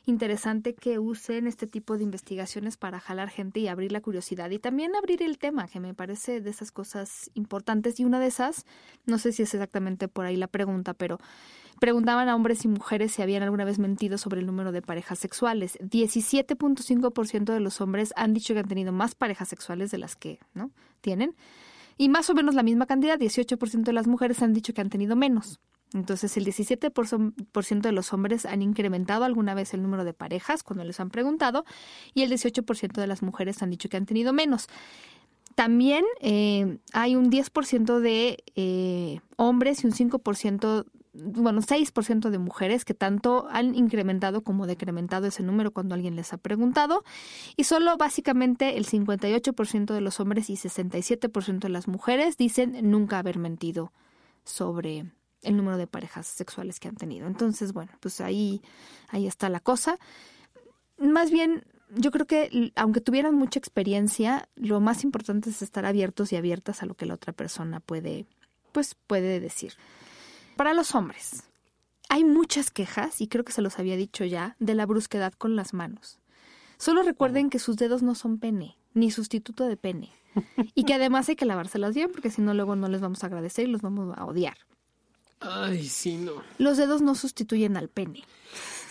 interesante 0.06 0.74
que 0.74 0.98
usen 0.98 1.46
este 1.46 1.66
tipo 1.66 1.96
de 1.96 2.04
investigaciones 2.04 2.76
para 2.76 3.00
jalar 3.00 3.30
gente 3.30 3.60
y 3.60 3.68
abrir 3.68 3.92
la 3.92 4.00
curiosidad 4.00 4.50
y 4.50 4.58
también 4.58 4.94
abrir 4.94 5.22
el 5.22 5.38
tema, 5.38 5.68
que 5.68 5.80
me 5.80 5.94
parece 5.94 6.40
de 6.40 6.50
esas 6.50 6.70
cosas 6.70 7.30
importantes. 7.34 7.98
Y 8.00 8.04
una 8.04 8.20
de 8.20 8.26
esas, 8.26 8.66
no 9.06 9.18
sé 9.18 9.32
si 9.32 9.42
es 9.42 9.54
exactamente 9.54 10.08
por 10.08 10.26
ahí 10.26 10.36
la 10.36 10.46
pregunta, 10.46 10.94
pero 10.94 11.18
preguntaban 11.80 12.28
a 12.28 12.36
hombres 12.36 12.64
y 12.64 12.68
mujeres 12.68 13.12
si 13.12 13.22
habían 13.22 13.42
alguna 13.42 13.64
vez 13.64 13.78
mentido 13.78 14.18
sobre 14.18 14.40
el 14.40 14.46
número 14.46 14.72
de 14.72 14.82
parejas 14.82 15.18
sexuales. 15.18 15.78
17.5% 15.80 17.52
de 17.52 17.60
los 17.60 17.80
hombres 17.80 18.12
han 18.16 18.34
dicho 18.34 18.54
que 18.54 18.60
han 18.60 18.68
tenido 18.68 18.92
más 18.92 19.14
parejas 19.14 19.48
sexuales 19.48 19.90
de 19.90 19.98
las 19.98 20.16
que 20.16 20.38
no 20.54 20.70
tienen. 21.00 21.34
Y 21.96 22.08
más 22.08 22.28
o 22.28 22.34
menos 22.34 22.54
la 22.54 22.62
misma 22.62 22.86
cantidad, 22.86 23.18
18% 23.18 23.84
de 23.84 23.92
las 23.92 24.06
mujeres 24.06 24.42
han 24.42 24.52
dicho 24.52 24.74
que 24.74 24.80
han 24.80 24.90
tenido 24.90 25.16
menos. 25.16 25.60
Entonces, 25.94 26.36
el 26.36 26.44
17% 26.44 27.80
de 27.80 27.92
los 27.92 28.12
hombres 28.12 28.44
han 28.46 28.62
incrementado 28.62 29.24
alguna 29.24 29.54
vez 29.54 29.72
el 29.74 29.82
número 29.82 30.04
de 30.04 30.12
parejas 30.12 30.62
cuando 30.62 30.84
les 30.84 30.98
han 31.00 31.08
preguntado 31.08 31.64
y 32.12 32.22
el 32.22 32.30
18% 32.32 32.92
de 32.92 33.06
las 33.06 33.22
mujeres 33.22 33.62
han 33.62 33.70
dicho 33.70 33.88
que 33.88 33.96
han 33.96 34.06
tenido 34.06 34.32
menos. 34.32 34.68
También 35.54 36.04
eh, 36.20 36.78
hay 36.92 37.14
un 37.14 37.30
10% 37.30 38.00
de 38.00 38.42
eh, 38.56 39.20
hombres 39.36 39.84
y 39.84 39.86
un 39.86 39.92
5%, 39.92 40.84
bueno, 41.12 41.60
6% 41.62 42.30
de 42.30 42.38
mujeres 42.38 42.84
que 42.84 42.94
tanto 42.94 43.46
han 43.50 43.76
incrementado 43.76 44.42
como 44.42 44.66
decrementado 44.66 45.28
ese 45.28 45.44
número 45.44 45.70
cuando 45.70 45.94
alguien 45.94 46.16
les 46.16 46.32
ha 46.32 46.38
preguntado. 46.38 47.04
Y 47.56 47.64
solo 47.64 47.96
básicamente 47.96 48.78
el 48.78 48.86
58% 48.86 49.94
de 49.94 50.00
los 50.00 50.18
hombres 50.18 50.50
y 50.50 50.54
67% 50.54 51.60
de 51.60 51.68
las 51.68 51.86
mujeres 51.86 52.36
dicen 52.36 52.76
nunca 52.90 53.20
haber 53.20 53.38
mentido 53.38 53.92
sobre 54.44 55.06
el 55.44 55.56
número 55.56 55.76
de 55.76 55.86
parejas 55.86 56.26
sexuales 56.26 56.80
que 56.80 56.88
han 56.88 56.96
tenido. 56.96 57.26
Entonces, 57.26 57.72
bueno, 57.72 57.92
pues 58.00 58.20
ahí, 58.20 58.62
ahí 59.08 59.26
está 59.26 59.48
la 59.48 59.60
cosa. 59.60 59.98
Más 60.98 61.30
bien, 61.30 61.64
yo 61.94 62.10
creo 62.10 62.26
que 62.26 62.72
aunque 62.76 63.00
tuvieran 63.00 63.34
mucha 63.34 63.58
experiencia, 63.58 64.48
lo 64.56 64.80
más 64.80 65.04
importante 65.04 65.50
es 65.50 65.62
estar 65.62 65.86
abiertos 65.86 66.32
y 66.32 66.36
abiertas 66.36 66.82
a 66.82 66.86
lo 66.86 66.94
que 66.94 67.06
la 67.06 67.14
otra 67.14 67.32
persona 67.32 67.80
puede, 67.80 68.26
pues 68.72 68.94
puede 68.94 69.40
decir. 69.40 69.74
Para 70.56 70.74
los 70.74 70.94
hombres, 70.94 71.44
hay 72.08 72.24
muchas 72.24 72.70
quejas, 72.70 73.20
y 73.20 73.28
creo 73.28 73.44
que 73.44 73.52
se 73.52 73.62
los 73.62 73.78
había 73.78 73.96
dicho 73.96 74.24
ya, 74.24 74.56
de 74.58 74.74
la 74.74 74.86
brusquedad 74.86 75.32
con 75.32 75.56
las 75.56 75.74
manos. 75.74 76.20
Solo 76.76 77.02
recuerden 77.02 77.50
que 77.50 77.58
sus 77.58 77.76
dedos 77.76 78.02
no 78.02 78.14
son 78.14 78.38
pene, 78.38 78.76
ni 78.92 79.10
sustituto 79.10 79.66
de 79.66 79.76
pene. 79.76 80.10
Y 80.74 80.84
que 80.84 80.94
además 80.94 81.28
hay 81.28 81.36
que 81.36 81.44
lavárselas 81.44 81.94
bien, 81.94 82.10
porque 82.10 82.30
si 82.30 82.42
no, 82.42 82.54
luego 82.54 82.76
no 82.76 82.88
les 82.88 83.00
vamos 83.00 83.22
a 83.22 83.28
agradecer 83.28 83.68
y 83.68 83.70
los 83.70 83.82
vamos 83.82 84.16
a 84.16 84.24
odiar. 84.24 84.56
Ay, 85.44 85.84
sí, 85.84 86.16
no. 86.16 86.32
Los 86.58 86.76
dedos 86.76 87.02
no 87.02 87.14
sustituyen 87.14 87.76
al 87.76 87.88
pene. 87.88 88.22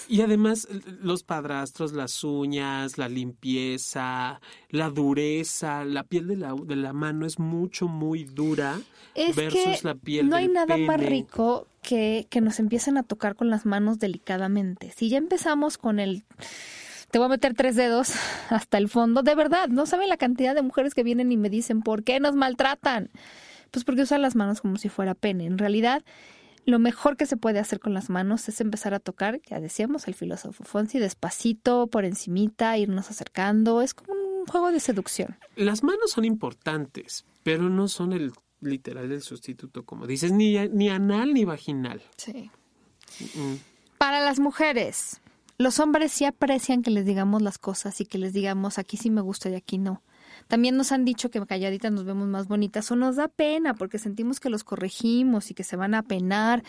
Y 0.07 0.21
además, 0.21 0.67
los 1.01 1.23
padrastros, 1.23 1.93
las 1.93 2.23
uñas, 2.23 2.97
la 2.97 3.07
limpieza, 3.07 4.41
la 4.69 4.89
dureza, 4.89 5.85
la 5.85 6.03
piel 6.03 6.27
de 6.27 6.35
la, 6.35 6.53
de 6.53 6.75
la 6.75 6.93
mano 6.93 7.25
es 7.25 7.39
mucho, 7.39 7.87
muy 7.87 8.25
dura 8.25 8.79
es 9.15 9.35
versus 9.35 9.81
que 9.81 9.87
la 9.87 9.95
piel 9.95 10.29
No 10.29 10.35
hay 10.35 10.47
nada 10.47 10.77
más 10.77 10.99
rico 10.99 11.67
que, 11.81 12.27
que 12.29 12.41
nos 12.41 12.59
empiecen 12.59 12.97
a 12.97 13.03
tocar 13.03 13.35
con 13.35 13.49
las 13.49 13.65
manos 13.65 13.99
delicadamente. 13.99 14.91
Si 14.95 15.09
ya 15.09 15.17
empezamos 15.17 15.77
con 15.77 15.99
el 15.99 16.23
te 17.11 17.19
voy 17.19 17.27
a 17.27 17.29
meter 17.29 17.53
tres 17.53 17.75
dedos 17.75 18.13
hasta 18.49 18.79
el 18.79 18.89
fondo. 18.89 19.21
De 19.21 19.35
verdad, 19.35 19.67
no 19.67 19.85
saben 19.85 20.09
la 20.09 20.17
cantidad 20.17 20.55
de 20.55 20.63
mujeres 20.63 20.95
que 20.95 21.03
vienen 21.03 21.31
y 21.31 21.37
me 21.37 21.49
dicen, 21.49 21.81
¿por 21.81 22.03
qué 22.03 22.19
nos 22.19 22.35
maltratan? 22.35 23.11
Pues 23.69 23.85
porque 23.85 24.01
usan 24.01 24.23
las 24.23 24.35
manos 24.35 24.61
como 24.61 24.77
si 24.77 24.89
fuera 24.89 25.13
pene. 25.13 25.45
En 25.45 25.59
realidad, 25.59 26.03
lo 26.65 26.79
mejor 26.79 27.17
que 27.17 27.25
se 27.25 27.37
puede 27.37 27.59
hacer 27.59 27.79
con 27.79 27.93
las 27.93 28.09
manos 28.09 28.47
es 28.47 28.61
empezar 28.61 28.93
a 28.93 28.99
tocar, 28.99 29.41
ya 29.49 29.59
decíamos, 29.59 30.07
el 30.07 30.13
filósofo 30.13 30.63
Fonsi, 30.63 30.99
despacito, 30.99 31.87
por 31.87 32.05
encimita, 32.05 32.77
irnos 32.77 33.09
acercando. 33.09 33.81
Es 33.81 33.93
como 33.93 34.13
un 34.13 34.45
juego 34.45 34.71
de 34.71 34.79
seducción. 34.79 35.37
Las 35.55 35.83
manos 35.83 36.11
son 36.11 36.25
importantes, 36.25 37.25
pero 37.43 37.69
no 37.69 37.87
son 37.87 38.13
el 38.13 38.33
literal 38.61 39.09
del 39.09 39.21
sustituto, 39.21 39.83
como 39.85 40.07
dices, 40.07 40.31
ni, 40.31 40.57
ni 40.69 40.89
anal 40.89 41.33
ni 41.33 41.43
vaginal. 41.43 42.01
Sí. 42.15 42.49
Para 43.97 44.21
las 44.21 44.39
mujeres, 44.39 45.21
los 45.57 45.79
hombres 45.79 46.11
sí 46.11 46.25
aprecian 46.25 46.81
que 46.81 46.91
les 46.91 47.05
digamos 47.05 47.41
las 47.41 47.57
cosas 47.57 47.99
y 48.01 48.05
que 48.05 48.17
les 48.17 48.33
digamos 48.33 48.77
aquí 48.77 48.97
sí 48.97 49.09
me 49.09 49.21
gusta 49.21 49.49
y 49.49 49.55
aquí 49.55 49.77
no. 49.77 50.01
También 50.47 50.77
nos 50.77 50.91
han 50.91 51.05
dicho 51.05 51.29
que 51.29 51.43
calladitas 51.45 51.91
nos 51.91 52.05
vemos 52.05 52.27
más 52.27 52.47
bonitas 52.47 52.89
o 52.91 52.95
nos 52.95 53.15
da 53.15 53.27
pena 53.27 53.73
porque 53.73 53.99
sentimos 53.99 54.39
que 54.39 54.49
los 54.49 54.63
corregimos 54.63 55.51
y 55.51 55.53
que 55.53 55.63
se 55.63 55.75
van 55.75 55.93
a 55.93 56.03
penar. 56.03 56.63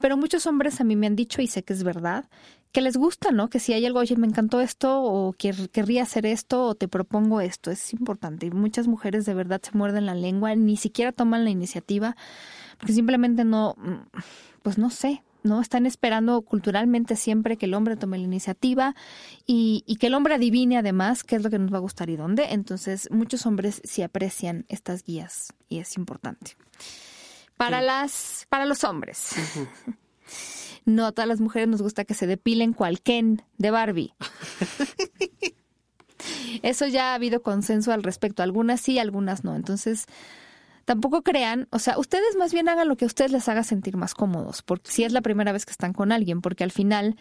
Pero 0.00 0.16
muchos 0.16 0.46
hombres 0.46 0.80
a 0.80 0.84
mí 0.84 0.96
me 0.96 1.06
han 1.06 1.16
dicho, 1.16 1.42
y 1.42 1.46
sé 1.46 1.62
que 1.62 1.72
es 1.72 1.82
verdad, 1.82 2.28
que 2.72 2.80
les 2.80 2.96
gusta, 2.96 3.30
¿no? 3.30 3.48
Que 3.48 3.60
si 3.60 3.72
hay 3.72 3.86
algo, 3.86 4.00
oye, 4.00 4.16
me 4.16 4.26
encantó 4.26 4.60
esto 4.60 5.02
o 5.02 5.32
querría 5.32 6.02
hacer 6.02 6.26
esto 6.26 6.64
o 6.66 6.74
te 6.74 6.88
propongo 6.88 7.40
esto, 7.40 7.70
es 7.70 7.92
importante. 7.92 8.46
Y 8.46 8.50
muchas 8.50 8.88
mujeres 8.88 9.24
de 9.24 9.34
verdad 9.34 9.60
se 9.62 9.76
muerden 9.76 10.06
la 10.06 10.14
lengua, 10.14 10.54
ni 10.54 10.76
siquiera 10.76 11.12
toman 11.12 11.44
la 11.44 11.50
iniciativa 11.50 12.16
porque 12.78 12.92
simplemente 12.92 13.44
no, 13.44 13.74
mm, 13.76 14.18
pues 14.62 14.78
no 14.78 14.90
sé, 14.90 15.22
¿no? 15.42 15.60
Están 15.60 15.86
esperando 15.86 16.42
culturalmente 16.42 17.16
siempre 17.16 17.56
que 17.56 17.66
el 17.66 17.74
hombre 17.74 17.96
tome 17.96 18.18
la 18.18 18.24
iniciativa 18.24 18.94
y, 19.46 19.84
y, 19.86 19.96
que 19.96 20.08
el 20.08 20.14
hombre 20.14 20.34
adivine 20.34 20.78
además 20.78 21.24
qué 21.24 21.36
es 21.36 21.42
lo 21.42 21.50
que 21.50 21.58
nos 21.58 21.72
va 21.72 21.78
a 21.78 21.80
gustar 21.80 22.10
y 22.10 22.16
dónde. 22.16 22.52
Entonces, 22.52 23.08
muchos 23.10 23.46
hombres 23.46 23.80
sí 23.84 24.02
aprecian 24.02 24.66
estas 24.68 25.04
guías 25.04 25.52
y 25.68 25.78
es 25.78 25.96
importante. 25.96 26.56
Para 27.56 27.80
las, 27.80 28.46
para 28.48 28.64
los 28.64 28.84
hombres. 28.84 29.32
No 30.88 31.04
a 31.04 31.12
todas 31.12 31.28
las 31.28 31.40
mujeres 31.40 31.68
nos 31.68 31.82
gusta 31.82 32.06
que 32.06 32.14
se 32.14 32.26
depilen 32.26 32.72
cual 32.72 33.02
Ken 33.02 33.42
de 33.58 33.70
Barbie. 33.70 34.14
Eso 36.62 36.86
ya 36.86 37.12
ha 37.12 37.14
habido 37.14 37.42
consenso 37.42 37.92
al 37.92 38.02
respecto. 38.02 38.42
Algunas 38.42 38.80
sí, 38.80 38.98
algunas 38.98 39.44
no. 39.44 39.54
Entonces, 39.54 40.06
tampoco 40.88 41.22
crean, 41.22 41.68
o 41.70 41.78
sea, 41.78 41.98
ustedes 41.98 42.34
más 42.36 42.50
bien 42.54 42.66
hagan 42.70 42.88
lo 42.88 42.96
que 42.96 43.04
a 43.04 43.08
ustedes 43.08 43.30
les 43.30 43.46
haga 43.50 43.62
sentir 43.62 43.98
más 43.98 44.14
cómodos, 44.14 44.62
porque 44.62 44.90
si 44.90 45.04
es 45.04 45.12
la 45.12 45.20
primera 45.20 45.52
vez 45.52 45.66
que 45.66 45.72
están 45.72 45.92
con 45.92 46.12
alguien, 46.12 46.40
porque 46.40 46.64
al 46.64 46.70
final, 46.72 47.16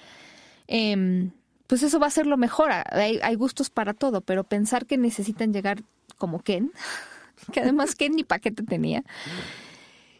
eh, 0.69 1.29
pues 1.67 1.83
eso 1.83 1.99
va 1.99 2.07
a 2.07 2.11
ser 2.11 2.27
lo 2.27 2.37
mejor. 2.37 2.71
Hay, 2.71 3.19
hay, 3.21 3.35
gustos 3.35 3.69
para 3.69 3.93
todo, 3.93 4.21
pero 4.21 4.45
pensar 4.45 4.85
que 4.85 4.97
necesitan 4.97 5.51
llegar 5.51 5.83
como 6.17 6.39
Ken, 6.39 6.71
que 7.51 7.59
además 7.59 7.95
Ken 7.95 8.15
ni 8.15 8.23
paquete 8.23 8.63
tenía. 8.63 9.03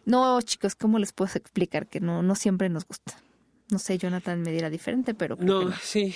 No, 0.04 0.42
chicos, 0.42 0.76
¿cómo 0.76 1.00
les 1.00 1.14
puedo 1.14 1.32
explicar 1.34 1.88
que 1.88 2.02
no, 2.02 2.24
no 2.24 2.36
siempre 2.36 2.68
nos 2.68 2.86
gusta? 2.86 3.14
No 3.72 3.80
sé, 3.80 3.98
Jonathan 3.98 4.42
me 4.42 4.52
dirá 4.52 4.70
diferente, 4.70 5.14
pero... 5.14 5.38
No, 5.40 5.72
sí, 5.82 6.14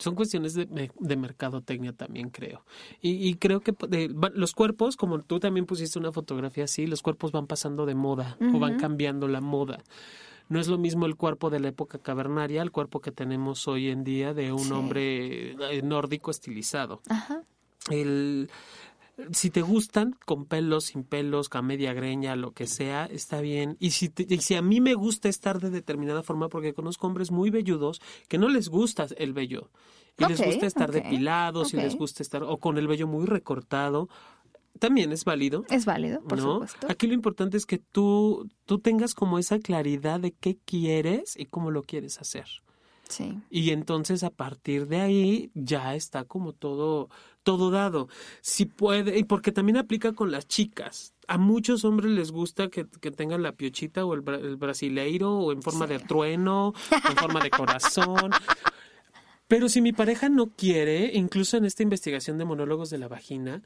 son 0.00 0.14
cuestiones 0.14 0.54
de, 0.54 0.90
de, 0.98 1.16
mercadotecnia 1.16 1.92
también, 1.92 2.30
creo. 2.30 2.64
Y, 3.02 3.34
creo 3.34 3.60
que 3.60 3.74
los 4.34 4.54
cuerpos, 4.54 4.96
como 4.96 5.20
tú 5.20 5.38
también 5.38 5.66
pusiste 5.66 5.98
una 5.98 6.10
fotografía 6.10 6.64
así, 6.64 6.86
los 6.86 7.02
cuerpos 7.02 7.32
van 7.32 7.46
pasando 7.46 7.84
de 7.84 7.94
moda 7.94 8.38
o 8.40 8.58
van 8.58 8.78
cambiando 8.78 9.28
la 9.28 9.40
moda. 9.40 9.82
No 10.48 10.58
es 10.58 10.68
lo 10.68 10.78
mismo 10.78 11.06
el 11.06 11.16
cuerpo 11.16 11.50
de 11.50 11.60
la 11.60 11.68
época 11.68 11.98
cavernaria 11.98 12.62
al 12.62 12.72
cuerpo 12.72 13.00
que 13.00 13.12
tenemos 13.12 13.68
hoy 13.68 13.88
en 13.88 14.02
día 14.02 14.34
de 14.34 14.52
un 14.52 14.72
hombre 14.72 15.52
eh, 15.52 15.82
nórdico 15.82 16.30
estilizado. 16.30 17.02
Ajá. 17.08 17.42
El, 17.90 18.50
si 19.32 19.50
te 19.50 19.62
gustan, 19.62 20.16
con 20.26 20.46
pelos, 20.46 20.86
sin 20.86 21.04
pelos, 21.04 21.48
con 21.48 21.66
media 21.66 21.92
greña, 21.92 22.36
lo 22.36 22.52
que 22.52 22.66
sea, 22.66 23.06
está 23.06 23.40
bien. 23.40 23.76
Y 23.80 23.90
si, 23.90 24.12
si 24.40 24.54
a 24.54 24.62
mí 24.62 24.80
me 24.80 24.94
gusta 24.94 25.28
estar 25.28 25.60
de 25.60 25.70
determinada 25.70 26.22
forma, 26.22 26.48
porque 26.48 26.74
conozco 26.74 27.06
hombres 27.06 27.30
muy 27.30 27.50
velludos 27.50 28.00
que 28.28 28.38
no 28.38 28.48
les 28.48 28.68
gusta 28.68 29.06
el 29.16 29.32
vello. 29.32 29.70
Y 30.18 30.26
les 30.26 30.44
gusta 30.44 30.66
estar 30.66 30.92
depilados, 30.92 31.72
y 31.72 31.78
les 31.78 31.96
gusta 31.96 32.22
estar, 32.22 32.42
o 32.42 32.58
con 32.58 32.76
el 32.76 32.86
vello 32.86 33.06
muy 33.06 33.26
recortado. 33.26 34.08
También 34.78 35.12
es 35.12 35.24
válido. 35.24 35.64
Es 35.70 35.84
válido, 35.84 36.22
por 36.22 36.40
supuesto. 36.40 36.86
Aquí 36.88 37.06
lo 37.06 37.14
importante 37.14 37.56
es 37.56 37.66
que 37.66 37.78
tú, 37.78 38.48
tú 38.66 38.78
tengas 38.78 39.14
como 39.14 39.38
esa 39.38 39.58
claridad 39.58 40.20
de 40.20 40.32
qué 40.32 40.58
quieres 40.64 41.36
y 41.36 41.46
cómo 41.46 41.70
lo 41.70 41.82
quieres 41.82 42.20
hacer. 42.20 42.46
Sí. 43.10 43.38
Y 43.50 43.70
entonces 43.70 44.22
a 44.22 44.30
partir 44.30 44.86
de 44.86 45.00
ahí 45.00 45.50
ya 45.54 45.94
está 45.94 46.24
como 46.24 46.54
todo 46.54 47.10
todo 47.42 47.70
dado. 47.70 48.08
Si 48.40 48.66
puede, 48.66 49.18
y 49.18 49.24
porque 49.24 49.52
también 49.52 49.76
aplica 49.76 50.12
con 50.12 50.30
las 50.30 50.46
chicas. 50.46 51.14
A 51.26 51.38
muchos 51.38 51.84
hombres 51.84 52.10
les 52.10 52.32
gusta 52.32 52.68
que, 52.68 52.84
tengan 52.84 53.42
la 53.42 53.52
piochita 53.52 54.04
o 54.04 54.14
el, 54.14 54.20
brasileiro 54.20 55.38
o 55.38 55.52
en 55.52 55.62
forma 55.62 55.86
de 55.86 55.98
trueno, 56.00 56.68
o 56.68 57.08
en 57.08 57.16
forma 57.16 57.40
de 57.40 57.50
corazón. 57.50 58.30
Pero 59.48 59.68
si 59.68 59.80
mi 59.80 59.92
pareja 59.92 60.28
no 60.28 60.50
quiere, 60.54 61.10
incluso 61.14 61.56
en 61.56 61.64
esta 61.64 61.82
investigación 61.82 62.38
de 62.38 62.44
monólogos 62.44 62.90
de 62.90 62.98
la 62.98 63.08
vagina, 63.08 63.62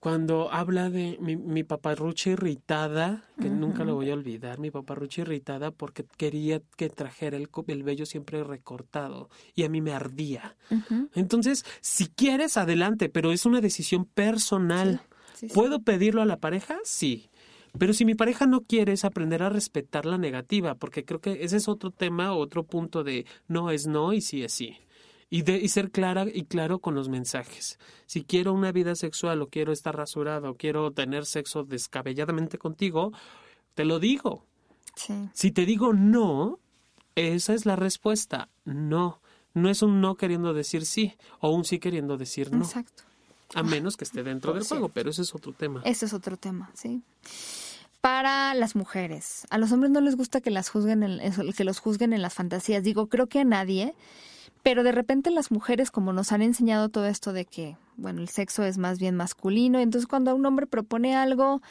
cuando 0.00 0.50
habla 0.50 0.88
de 0.88 1.18
mi, 1.20 1.36
mi 1.36 1.62
paparrucha 1.62 2.30
irritada, 2.30 3.22
que 3.38 3.50
nunca 3.50 3.84
lo 3.84 3.94
voy 3.94 4.10
a 4.10 4.14
olvidar, 4.14 4.58
mi 4.58 4.70
paparrucha 4.70 5.20
irritada 5.20 5.70
porque 5.70 6.06
quería 6.16 6.62
que 6.76 6.88
trajera 6.88 7.36
el, 7.36 7.50
el 7.66 7.82
vello 7.82 8.06
siempre 8.06 8.42
recortado 8.42 9.28
y 9.54 9.64
a 9.64 9.68
mí 9.68 9.82
me 9.82 9.92
ardía. 9.92 10.56
Entonces, 11.14 11.66
si 11.82 12.06
quieres, 12.06 12.56
adelante, 12.56 13.10
pero 13.10 13.30
es 13.30 13.44
una 13.44 13.60
decisión 13.60 14.06
personal. 14.06 15.02
¿Puedo 15.52 15.82
pedirlo 15.82 16.22
a 16.22 16.26
la 16.26 16.38
pareja? 16.38 16.78
Sí. 16.82 17.28
Pero 17.78 17.92
si 17.92 18.06
mi 18.06 18.14
pareja 18.14 18.46
no 18.46 18.62
quiere 18.62 18.92
es 18.92 19.04
aprender 19.04 19.42
a 19.42 19.50
respetar 19.50 20.06
la 20.06 20.16
negativa, 20.16 20.76
porque 20.76 21.04
creo 21.04 21.20
que 21.20 21.44
ese 21.44 21.58
es 21.58 21.68
otro 21.68 21.90
tema, 21.90 22.32
otro 22.32 22.64
punto 22.64 23.04
de 23.04 23.26
no 23.48 23.70
es 23.70 23.86
no 23.86 24.14
y 24.14 24.22
sí 24.22 24.42
es 24.42 24.52
sí 24.52 24.78
y, 25.30 25.42
de, 25.42 25.56
y 25.58 25.68
ser 25.68 25.90
clara 25.90 26.26
y 26.32 26.44
claro 26.44 26.80
con 26.80 26.94
los 26.94 27.08
mensajes. 27.08 27.78
Si 28.06 28.24
quiero 28.24 28.52
una 28.52 28.72
vida 28.72 28.96
sexual 28.96 29.40
o 29.40 29.48
quiero 29.48 29.72
estar 29.72 29.96
rasurado 29.96 30.50
o 30.50 30.56
quiero 30.56 30.90
tener 30.90 31.24
sexo 31.24 31.62
descabelladamente 31.62 32.58
contigo, 32.58 33.12
te 33.74 33.84
lo 33.84 34.00
digo. 34.00 34.44
Si 35.32 35.50
te 35.52 35.64
digo 35.64 35.94
no, 35.94 36.58
esa 37.14 37.54
es 37.54 37.64
la 37.64 37.76
respuesta. 37.76 38.48
No. 38.64 39.22
No 39.54 39.68
es 39.68 39.82
un 39.82 40.00
no 40.00 40.16
queriendo 40.16 40.52
decir 40.52 40.84
sí 40.84 41.16
o 41.40 41.50
un 41.50 41.64
sí 41.64 41.78
queriendo 41.78 42.16
decir 42.16 42.52
no. 42.52 42.64
Exacto. 42.64 43.04
A 43.54 43.62
menos 43.62 43.96
que 43.96 44.04
esté 44.04 44.22
dentro 44.22 44.52
del 44.52 44.64
juego, 44.64 44.90
pero 44.90 45.10
ese 45.10 45.22
es 45.22 45.34
otro 45.34 45.52
tema. 45.52 45.82
Ese 45.84 46.06
es 46.06 46.12
otro 46.12 46.36
tema, 46.36 46.70
sí. 46.74 47.02
Para 48.00 48.54
las 48.54 48.76
mujeres, 48.76 49.46
a 49.50 49.58
los 49.58 49.72
hombres 49.72 49.90
no 49.90 50.00
les 50.00 50.16
gusta 50.16 50.40
que 50.40 50.50
las 50.50 50.68
juzguen, 50.70 51.02
en, 51.02 51.52
que 51.52 51.64
los 51.64 51.80
juzguen 51.80 52.12
en 52.12 52.22
las 52.22 52.32
fantasías. 52.32 52.84
Digo, 52.84 53.08
creo 53.08 53.26
que 53.26 53.40
a 53.40 53.44
nadie 53.44 53.94
pero 54.62 54.82
de 54.82 54.92
repente 54.92 55.30
las 55.30 55.50
mujeres, 55.50 55.90
como 55.90 56.12
nos 56.12 56.32
han 56.32 56.42
enseñado 56.42 56.88
todo 56.88 57.06
esto 57.06 57.32
de 57.32 57.44
que, 57.44 57.76
bueno, 57.96 58.20
el 58.20 58.28
sexo 58.28 58.64
es 58.64 58.78
más 58.78 58.98
bien 58.98 59.16
masculino, 59.16 59.78
entonces 59.78 60.06
cuando 60.06 60.34
un 60.34 60.46
hombre 60.46 60.66
propone 60.66 61.16
algo, 61.16 61.62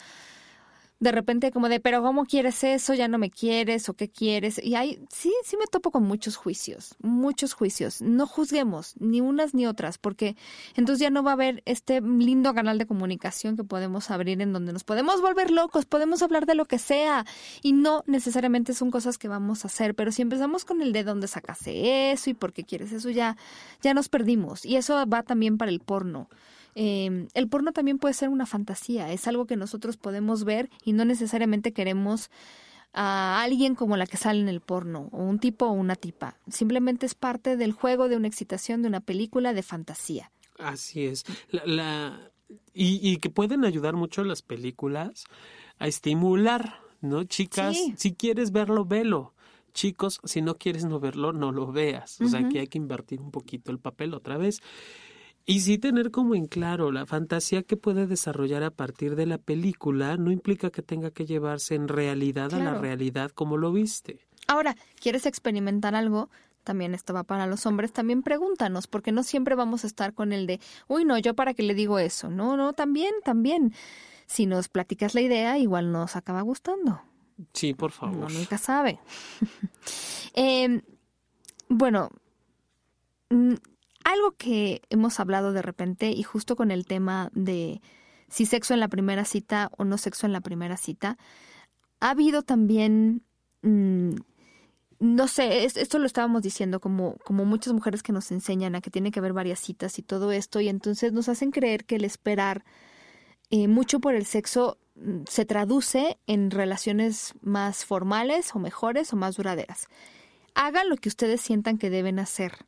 de 1.00 1.12
repente 1.12 1.50
como 1.50 1.70
de, 1.70 1.80
pero 1.80 2.02
¿cómo 2.02 2.26
quieres 2.26 2.62
eso? 2.62 2.92
¿Ya 2.92 3.08
no 3.08 3.16
me 3.16 3.30
quieres? 3.30 3.88
¿O 3.88 3.94
qué 3.94 4.10
quieres? 4.10 4.60
Y 4.62 4.74
hay, 4.74 5.02
sí, 5.10 5.32
sí 5.44 5.56
me 5.56 5.66
topo 5.66 5.90
con 5.90 6.04
muchos 6.04 6.36
juicios, 6.36 6.94
muchos 7.00 7.54
juicios. 7.54 8.02
No 8.02 8.26
juzguemos 8.26 8.94
ni 9.00 9.22
unas 9.22 9.54
ni 9.54 9.66
otras, 9.66 9.96
porque 9.96 10.36
entonces 10.76 11.00
ya 11.00 11.08
no 11.08 11.22
va 11.22 11.30
a 11.30 11.34
haber 11.34 11.62
este 11.64 12.02
lindo 12.02 12.54
canal 12.54 12.76
de 12.76 12.86
comunicación 12.86 13.56
que 13.56 13.64
podemos 13.64 14.10
abrir 14.10 14.42
en 14.42 14.52
donde 14.52 14.74
nos 14.74 14.84
podemos 14.84 15.22
volver 15.22 15.50
locos, 15.50 15.86
podemos 15.86 16.20
hablar 16.20 16.44
de 16.44 16.54
lo 16.54 16.66
que 16.66 16.78
sea 16.78 17.24
y 17.62 17.72
no 17.72 18.04
necesariamente 18.06 18.74
son 18.74 18.90
cosas 18.90 19.16
que 19.16 19.28
vamos 19.28 19.64
a 19.64 19.68
hacer, 19.68 19.94
pero 19.94 20.12
si 20.12 20.20
empezamos 20.20 20.66
con 20.66 20.82
el 20.82 20.92
de 20.92 21.02
dónde 21.02 21.28
sacaste 21.28 22.12
eso 22.12 22.28
y 22.28 22.34
por 22.34 22.52
qué 22.52 22.64
quieres 22.64 22.92
eso, 22.92 23.08
ya, 23.08 23.38
ya 23.80 23.94
nos 23.94 24.10
perdimos. 24.10 24.66
Y 24.66 24.76
eso 24.76 25.02
va 25.06 25.22
también 25.22 25.56
para 25.56 25.70
el 25.70 25.80
porno. 25.80 26.28
Eh, 26.74 27.26
el 27.34 27.48
porno 27.48 27.72
también 27.72 27.98
puede 27.98 28.14
ser 28.14 28.28
una 28.28 28.46
fantasía, 28.46 29.12
es 29.12 29.26
algo 29.26 29.46
que 29.46 29.56
nosotros 29.56 29.96
podemos 29.96 30.44
ver 30.44 30.70
y 30.84 30.92
no 30.92 31.04
necesariamente 31.04 31.72
queremos 31.72 32.30
a 32.92 33.42
alguien 33.42 33.74
como 33.74 33.96
la 33.96 34.06
que 34.06 34.16
sale 34.16 34.40
en 34.40 34.48
el 34.48 34.60
porno, 34.60 35.08
o 35.12 35.22
un 35.22 35.38
tipo 35.38 35.66
o 35.66 35.72
una 35.72 35.94
tipa. 35.94 36.36
Simplemente 36.48 37.06
es 37.06 37.14
parte 37.14 37.56
del 37.56 37.72
juego 37.72 38.08
de 38.08 38.16
una 38.16 38.28
excitación 38.28 38.82
de 38.82 38.88
una 38.88 39.00
película 39.00 39.52
de 39.52 39.62
fantasía. 39.62 40.32
Así 40.58 41.06
es. 41.06 41.24
La, 41.50 42.30
y, 42.74 43.16
que 43.18 43.30
pueden 43.30 43.64
ayudar 43.64 43.94
mucho 43.94 44.24
las 44.24 44.42
películas 44.42 45.24
a 45.78 45.86
estimular, 45.86 46.80
¿no? 47.00 47.24
Chicas, 47.24 47.76
si 47.96 48.14
quieres 48.14 48.52
verlo, 48.52 48.84
velo. 48.84 49.34
Chicos, 49.72 50.20
si 50.24 50.42
no 50.42 50.56
quieres 50.56 50.84
no 50.84 50.98
verlo, 50.98 51.32
no 51.32 51.52
lo 51.52 51.70
veas. 51.70 52.20
O 52.20 52.28
sea 52.28 52.48
que 52.48 52.60
hay 52.60 52.66
que 52.66 52.78
invertir 52.78 53.20
un 53.20 53.30
poquito 53.30 53.70
el 53.70 53.78
papel 53.78 54.14
otra 54.14 54.36
vez. 54.36 54.60
Y 55.46 55.60
sí 55.60 55.78
tener 55.78 56.10
como 56.10 56.34
en 56.34 56.46
claro 56.46 56.92
la 56.92 57.06
fantasía 57.06 57.62
que 57.62 57.76
puede 57.76 58.06
desarrollar 58.06 58.62
a 58.62 58.70
partir 58.70 59.16
de 59.16 59.26
la 59.26 59.38
película 59.38 60.16
no 60.16 60.30
implica 60.30 60.70
que 60.70 60.82
tenga 60.82 61.10
que 61.10 61.26
llevarse 61.26 61.74
en 61.74 61.88
realidad 61.88 62.54
a 62.54 62.58
la 62.58 62.74
realidad 62.74 63.30
como 63.32 63.56
lo 63.56 63.72
viste. 63.72 64.20
Ahora, 64.46 64.76
¿quieres 65.00 65.26
experimentar 65.26 65.94
algo? 65.94 66.30
También 66.64 66.94
esto 66.94 67.14
va 67.14 67.24
para 67.24 67.46
los 67.46 67.66
hombres, 67.66 67.92
también 67.92 68.22
pregúntanos, 68.22 68.86
porque 68.86 69.12
no 69.12 69.22
siempre 69.22 69.54
vamos 69.54 69.84
a 69.84 69.86
estar 69.86 70.12
con 70.14 70.32
el 70.32 70.46
de, 70.46 70.60
uy, 70.88 71.04
no, 71.04 71.18
yo 71.18 71.34
para 71.34 71.54
qué 71.54 71.62
le 71.62 71.74
digo 71.74 71.98
eso. 71.98 72.30
No, 72.30 72.56
no, 72.56 72.72
también, 72.72 73.14
también. 73.24 73.72
Si 74.26 74.46
nos 74.46 74.68
platicas 74.68 75.14
la 75.14 75.22
idea, 75.22 75.58
igual 75.58 75.90
nos 75.90 76.16
acaba 76.16 76.42
gustando. 76.42 77.00
Sí, 77.54 77.74
por 77.74 77.90
favor. 77.90 78.16
No, 78.16 78.28
nunca 78.28 78.58
sabe. 78.58 79.00
eh, 80.34 80.82
bueno, 81.68 82.10
algo 84.12 84.32
que 84.32 84.82
hemos 84.90 85.20
hablado 85.20 85.52
de 85.52 85.62
repente 85.62 86.10
y 86.10 86.22
justo 86.22 86.56
con 86.56 86.70
el 86.70 86.86
tema 86.86 87.30
de 87.32 87.80
si 88.28 88.46
sexo 88.46 88.74
en 88.74 88.80
la 88.80 88.88
primera 88.88 89.24
cita 89.24 89.70
o 89.76 89.84
no 89.84 89.98
sexo 89.98 90.26
en 90.26 90.32
la 90.32 90.40
primera 90.40 90.76
cita, 90.76 91.18
ha 92.00 92.10
habido 92.10 92.42
también 92.42 93.22
mm, 93.62 94.14
no 95.00 95.28
sé, 95.28 95.64
esto 95.64 95.98
lo 95.98 96.04
estábamos 96.04 96.42
diciendo 96.42 96.78
como, 96.78 97.16
como 97.24 97.46
muchas 97.46 97.72
mujeres 97.72 98.02
que 98.02 98.12
nos 98.12 98.30
enseñan 98.30 98.74
a 98.74 98.82
que 98.82 98.90
tiene 98.90 99.10
que 99.10 99.18
haber 99.18 99.32
varias 99.32 99.58
citas 99.58 99.98
y 99.98 100.02
todo 100.02 100.30
esto, 100.30 100.60
y 100.60 100.68
entonces 100.68 101.12
nos 101.14 101.30
hacen 101.30 101.50
creer 101.50 101.86
que 101.86 101.96
el 101.96 102.04
esperar 102.04 102.64
eh, 103.48 103.66
mucho 103.66 104.00
por 104.00 104.14
el 104.14 104.26
sexo 104.26 104.76
mm, 104.96 105.22
se 105.26 105.46
traduce 105.46 106.18
en 106.26 106.50
relaciones 106.50 107.32
más 107.40 107.86
formales 107.86 108.54
o 108.54 108.58
mejores 108.58 109.10
o 109.14 109.16
más 109.16 109.36
duraderas. 109.36 109.88
Hagan 110.54 110.90
lo 110.90 110.96
que 110.96 111.08
ustedes 111.08 111.40
sientan 111.40 111.78
que 111.78 111.88
deben 111.88 112.18
hacer, 112.18 112.66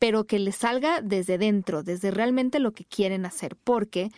pero 0.00 0.24
que 0.24 0.38
les 0.38 0.56
salga 0.56 1.02
desde 1.02 1.38
dentro, 1.38 1.84
desde 1.84 2.10
realmente 2.10 2.58
lo 2.58 2.72
que 2.72 2.86
quieren 2.86 3.26
hacer, 3.26 3.54
porque 3.54 4.10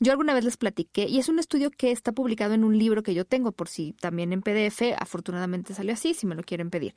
yo 0.00 0.10
alguna 0.10 0.34
vez 0.34 0.44
les 0.44 0.56
platiqué, 0.56 1.06
y 1.06 1.18
es 1.18 1.28
un 1.28 1.38
estudio 1.38 1.70
que 1.70 1.92
está 1.92 2.10
publicado 2.10 2.52
en 2.52 2.64
un 2.64 2.76
libro 2.76 3.04
que 3.04 3.14
yo 3.14 3.24
tengo, 3.24 3.52
por 3.52 3.68
si 3.68 3.92
también 3.92 4.32
en 4.32 4.42
PDF, 4.42 4.82
afortunadamente 4.98 5.72
salió 5.72 5.92
así, 5.92 6.14
si 6.14 6.26
me 6.26 6.34
lo 6.34 6.42
quieren 6.42 6.68
pedir. 6.68 6.94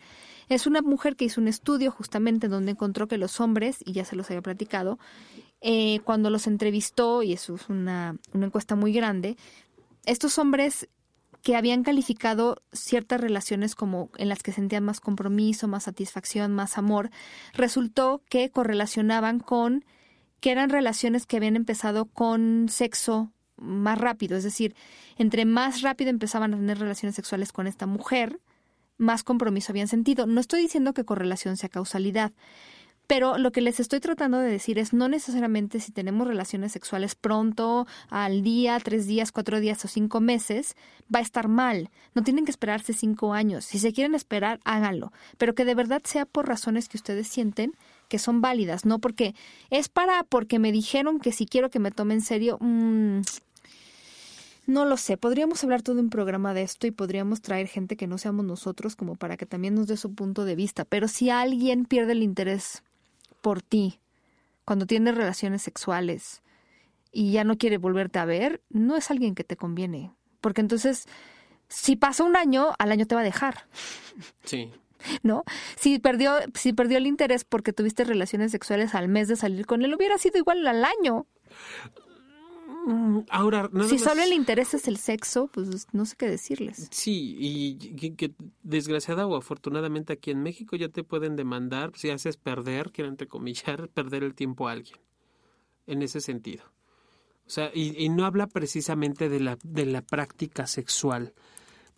Es 0.49 0.65
una 0.65 0.81
mujer 0.81 1.15
que 1.15 1.25
hizo 1.25 1.39
un 1.39 1.47
estudio 1.47 1.91
justamente 1.91 2.47
donde 2.47 2.71
encontró 2.71 3.07
que 3.07 3.19
los 3.19 3.39
hombres, 3.39 3.77
y 3.85 3.91
ya 3.91 4.03
se 4.03 4.15
los 4.15 4.29
había 4.31 4.41
platicado, 4.41 4.97
eh, 5.61 5.99
cuando 6.03 6.31
los 6.31 6.47
entrevistó, 6.47 7.21
y 7.21 7.33
eso 7.33 7.53
es 7.53 7.69
una, 7.69 8.17
una 8.33 8.47
encuesta 8.47 8.75
muy 8.75 8.93
grande, 8.93 9.37
estos 10.05 10.39
hombres 10.39 10.89
que 11.43 11.57
habían 11.57 11.83
calificado 11.83 12.61
ciertas 12.71 13.19
relaciones 13.19 13.75
como 13.75 14.09
en 14.17 14.29
las 14.29 14.41
que 14.41 14.53
sentían 14.53 14.85
más 14.85 15.01
compromiso, 15.01 15.67
más 15.67 15.83
satisfacción, 15.83 16.53
más 16.53 16.77
amor, 16.77 17.11
resultó 17.53 18.23
que 18.29 18.49
correlacionaban 18.49 19.39
con 19.39 19.83
que 20.39 20.51
eran 20.51 20.69
relaciones 20.69 21.25
que 21.25 21.37
habían 21.37 21.57
empezado 21.57 22.05
con 22.05 22.69
sexo 22.69 23.31
más 23.57 23.97
rápido, 23.97 24.37
es 24.37 24.43
decir, 24.43 24.73
entre 25.17 25.45
más 25.45 25.81
rápido 25.81 26.09
empezaban 26.09 26.53
a 26.53 26.57
tener 26.57 26.79
relaciones 26.79 27.15
sexuales 27.15 27.51
con 27.51 27.67
esta 27.67 27.85
mujer, 27.85 28.39
más 28.97 29.23
compromiso 29.23 29.71
habían 29.71 29.87
sentido. 29.87 30.25
No 30.25 30.39
estoy 30.39 30.61
diciendo 30.61 30.93
que 30.93 31.03
correlación 31.03 31.57
sea 31.57 31.69
causalidad, 31.69 32.31
pero 33.07 33.37
lo 33.37 33.51
que 33.51 33.61
les 33.61 33.79
estoy 33.79 33.99
tratando 33.99 34.39
de 34.39 34.49
decir 34.49 34.79
es 34.79 34.93
no 34.93 35.07
necesariamente 35.07 35.79
si 35.79 35.91
tenemos 35.91 36.27
relaciones 36.27 36.71
sexuales 36.71 37.15
pronto, 37.15 37.85
al 38.09 38.43
día, 38.43 38.79
tres 38.79 39.07
días, 39.07 39.31
cuatro 39.31 39.59
días 39.59 39.83
o 39.85 39.87
cinco 39.87 40.21
meses, 40.21 40.75
va 41.13 41.19
a 41.19 41.23
estar 41.23 41.47
mal. 41.47 41.89
No 42.15 42.23
tienen 42.23 42.45
que 42.45 42.51
esperarse 42.51 42.93
cinco 42.93 43.33
años. 43.33 43.65
Si 43.65 43.79
se 43.79 43.93
quieren 43.93 44.15
esperar, 44.15 44.59
háganlo. 44.63 45.11
Pero 45.37 45.53
que 45.53 45.65
de 45.65 45.75
verdad 45.75 46.01
sea 46.05 46.25
por 46.25 46.47
razones 46.47 46.87
que 46.87 46.97
ustedes 46.97 47.27
sienten 47.27 47.73
que 48.07 48.19
son 48.19 48.41
válidas, 48.41 48.85
no 48.85 48.99
porque 48.99 49.33
es 49.69 49.89
para 49.89 50.23
porque 50.23 50.59
me 50.59 50.71
dijeron 50.71 51.19
que 51.19 51.31
si 51.31 51.45
quiero 51.45 51.69
que 51.69 51.79
me 51.79 51.91
tome 51.91 52.13
en 52.13 52.21
serio. 52.21 52.57
Mmm, 52.61 53.21
no 54.65 54.85
lo 54.85 54.95
sé, 54.95 55.17
podríamos 55.17 55.61
hablar 55.63 55.81
todo 55.81 55.99
un 55.99 56.09
programa 56.09 56.53
de 56.53 56.61
esto 56.61 56.87
y 56.87 56.91
podríamos 56.91 57.41
traer 57.41 57.67
gente 57.67 57.97
que 57.97 58.07
no 58.07 58.17
seamos 58.17 58.45
nosotros 58.45 58.95
como 58.95 59.15
para 59.15 59.35
que 59.35 59.45
también 59.45 59.75
nos 59.75 59.87
dé 59.87 59.97
su 59.97 60.13
punto 60.13 60.45
de 60.45 60.55
vista, 60.55 60.85
pero 60.85 61.09
si 61.09 61.29
alguien 61.29 61.83
pierde 61.83 62.13
el 62.13 62.23
interés 62.23 62.81
por 63.43 63.61
ti 63.61 63.99
cuando 64.65 64.87
tienes 64.87 65.13
relaciones 65.15 65.61
sexuales 65.61 66.41
y 67.11 67.33
ya 67.33 67.43
no 67.43 67.57
quiere 67.57 67.77
volverte 67.77 68.17
a 68.17 68.25
ver, 68.25 68.63
no 68.69 68.95
es 68.95 69.11
alguien 69.11 69.35
que 69.35 69.43
te 69.43 69.57
conviene. 69.57 70.15
Porque 70.41 70.61
entonces, 70.61 71.05
si 71.67 71.95
pasa 71.95 72.23
un 72.23 72.35
año, 72.35 72.73
al 72.79 72.91
año 72.91 73.05
te 73.05 73.13
va 73.13 73.21
a 73.21 73.25
dejar. 73.25 73.67
Sí. 74.45 74.71
¿No? 75.23 75.43
Si 75.75 75.99
perdió, 75.99 76.37
si 76.55 76.73
perdió 76.73 76.97
el 76.97 77.05
interés 77.05 77.43
porque 77.43 77.73
tuviste 77.73 78.05
relaciones 78.05 78.51
sexuales 78.51 78.95
al 78.95 79.09
mes 79.09 79.27
de 79.27 79.35
salir 79.35 79.65
con 79.65 79.83
él, 79.83 79.93
hubiera 79.93 80.17
sido 80.17 80.37
igual 80.37 80.65
al 80.65 80.85
año. 80.85 81.27
Mm, 82.85 83.19
ahora, 83.29 83.69
si 83.87 83.97
solo 83.97 84.23
el 84.23 84.33
interés 84.33 84.73
es 84.73 84.87
el 84.87 84.97
sexo, 84.97 85.47
pues 85.47 85.87
no 85.93 86.05
sé 86.05 86.15
qué 86.17 86.27
decirles. 86.27 86.89
Sí, 86.91 87.35
y 87.39 87.75
que, 88.15 88.33
desgraciada 88.61 89.25
o 89.25 89.35
afortunadamente 89.35 90.13
aquí 90.13 90.31
en 90.31 90.43
México 90.43 90.75
ya 90.75 90.89
te 90.89 91.03
pueden 91.03 91.35
demandar 91.35 91.91
si 91.95 92.09
haces 92.09 92.37
perder, 92.37 92.91
quiero 92.91 93.09
entrecomillar, 93.09 93.87
perder 93.93 94.23
el 94.23 94.35
tiempo 94.35 94.67
a 94.67 94.73
alguien. 94.73 94.99
En 95.85 96.01
ese 96.01 96.21
sentido. 96.21 96.63
O 97.45 97.49
sea, 97.49 97.69
y, 97.73 98.01
y, 98.01 98.07
no 98.07 98.25
habla 98.25 98.47
precisamente 98.47 99.27
de 99.27 99.41
la, 99.41 99.57
de 99.63 99.85
la 99.85 100.01
práctica 100.01 100.65
sexual. 100.65 101.33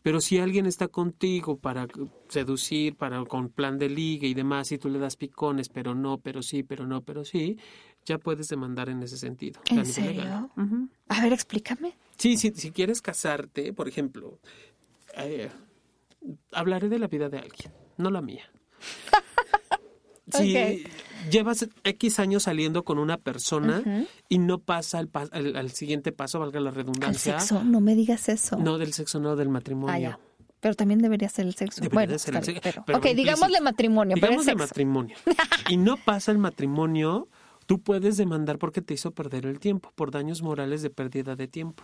Pero 0.05 0.21
si 0.21 0.37
alguien 0.37 0.67
está 0.67 0.87
contigo 0.87 1.57
para 1.57 1.87
seducir, 2.29 2.95
para 2.95 3.23
con 3.25 3.49
plan 3.49 3.79
de 3.79 3.89
liga 3.89 4.27
y 4.27 4.35
demás, 4.35 4.71
y 4.71 4.77
tú 4.77 4.87
le 4.89 4.99
das 4.99 5.15
picones, 5.15 5.69
pero 5.69 5.95
no, 5.95 6.19
pero 6.19 6.43
sí, 6.43 6.61
pero 6.61 6.85
no, 6.85 7.01
pero 7.01 7.25
sí, 7.25 7.57
ya 8.05 8.17
puedes 8.17 8.47
demandar 8.49 8.89
en 8.89 9.01
ese 9.03 9.17
sentido. 9.17 9.61
¿En 9.69 9.85
serio? 9.85 10.49
A 11.07 11.21
ver, 11.21 11.33
explícame. 11.33 11.95
Sí, 12.17 12.37
sí, 12.37 12.53
si 12.55 12.71
quieres 12.71 13.01
casarte, 13.01 13.73
por 13.73 13.87
ejemplo, 13.87 14.39
eh, 15.17 15.49
hablaré 16.51 16.89
de 16.89 16.99
la 16.99 17.07
vida 17.07 17.29
de 17.29 17.39
alguien, 17.39 17.71
no 17.97 18.09
la 18.09 18.21
mía. 18.21 18.49
Si 20.33 20.83
llevas 21.29 21.67
X 21.83 22.19
años 22.19 22.43
saliendo 22.43 22.83
con 22.83 22.97
una 22.97 23.17
persona 23.17 24.07
y 24.27 24.39
no 24.39 24.59
pasa 24.59 24.99
al, 25.31 25.71
siguiente 25.71 26.11
paso, 26.11 26.39
valga 26.39 26.59
la 26.59 26.71
redundancia. 26.71 27.35
¿El 27.35 27.39
sexo? 27.39 27.63
No 27.63 27.79
me 27.79 27.95
digas 27.95 28.27
eso. 28.29 28.57
No, 28.57 28.77
del 28.77 28.93
sexo, 28.93 29.19
no, 29.19 29.35
del 29.35 29.49
matrimonio. 29.49 30.17
Ah, 30.17 30.19
pero 30.59 30.73
también 30.73 30.99
debería 30.99 31.29
ser 31.29 31.45
el 31.45 31.53
sexo. 31.53 31.83
bueno, 31.91 32.17
ser 32.17 32.35
el 32.35 32.43
sexo. 32.43 32.83
ok, 32.91 33.05
digámosle 33.15 33.61
matrimonio. 33.61 34.15
Digámosle 34.15 34.55
matrimonio. 34.55 35.15
y 35.69 35.77
no 35.77 35.97
pasa 35.97 36.31
el 36.31 36.39
matrimonio, 36.39 37.27
Tú 37.65 37.81
puedes 37.81 38.17
demandar 38.17 38.59
porque 38.59 38.81
te 38.81 38.93
hizo 38.93 39.11
perder 39.11 39.45
el 39.45 39.59
tiempo, 39.59 39.91
por 39.95 40.11
daños 40.11 40.41
morales 40.41 40.81
de 40.81 40.89
pérdida 40.89 41.35
de 41.35 41.47
tiempo. 41.47 41.83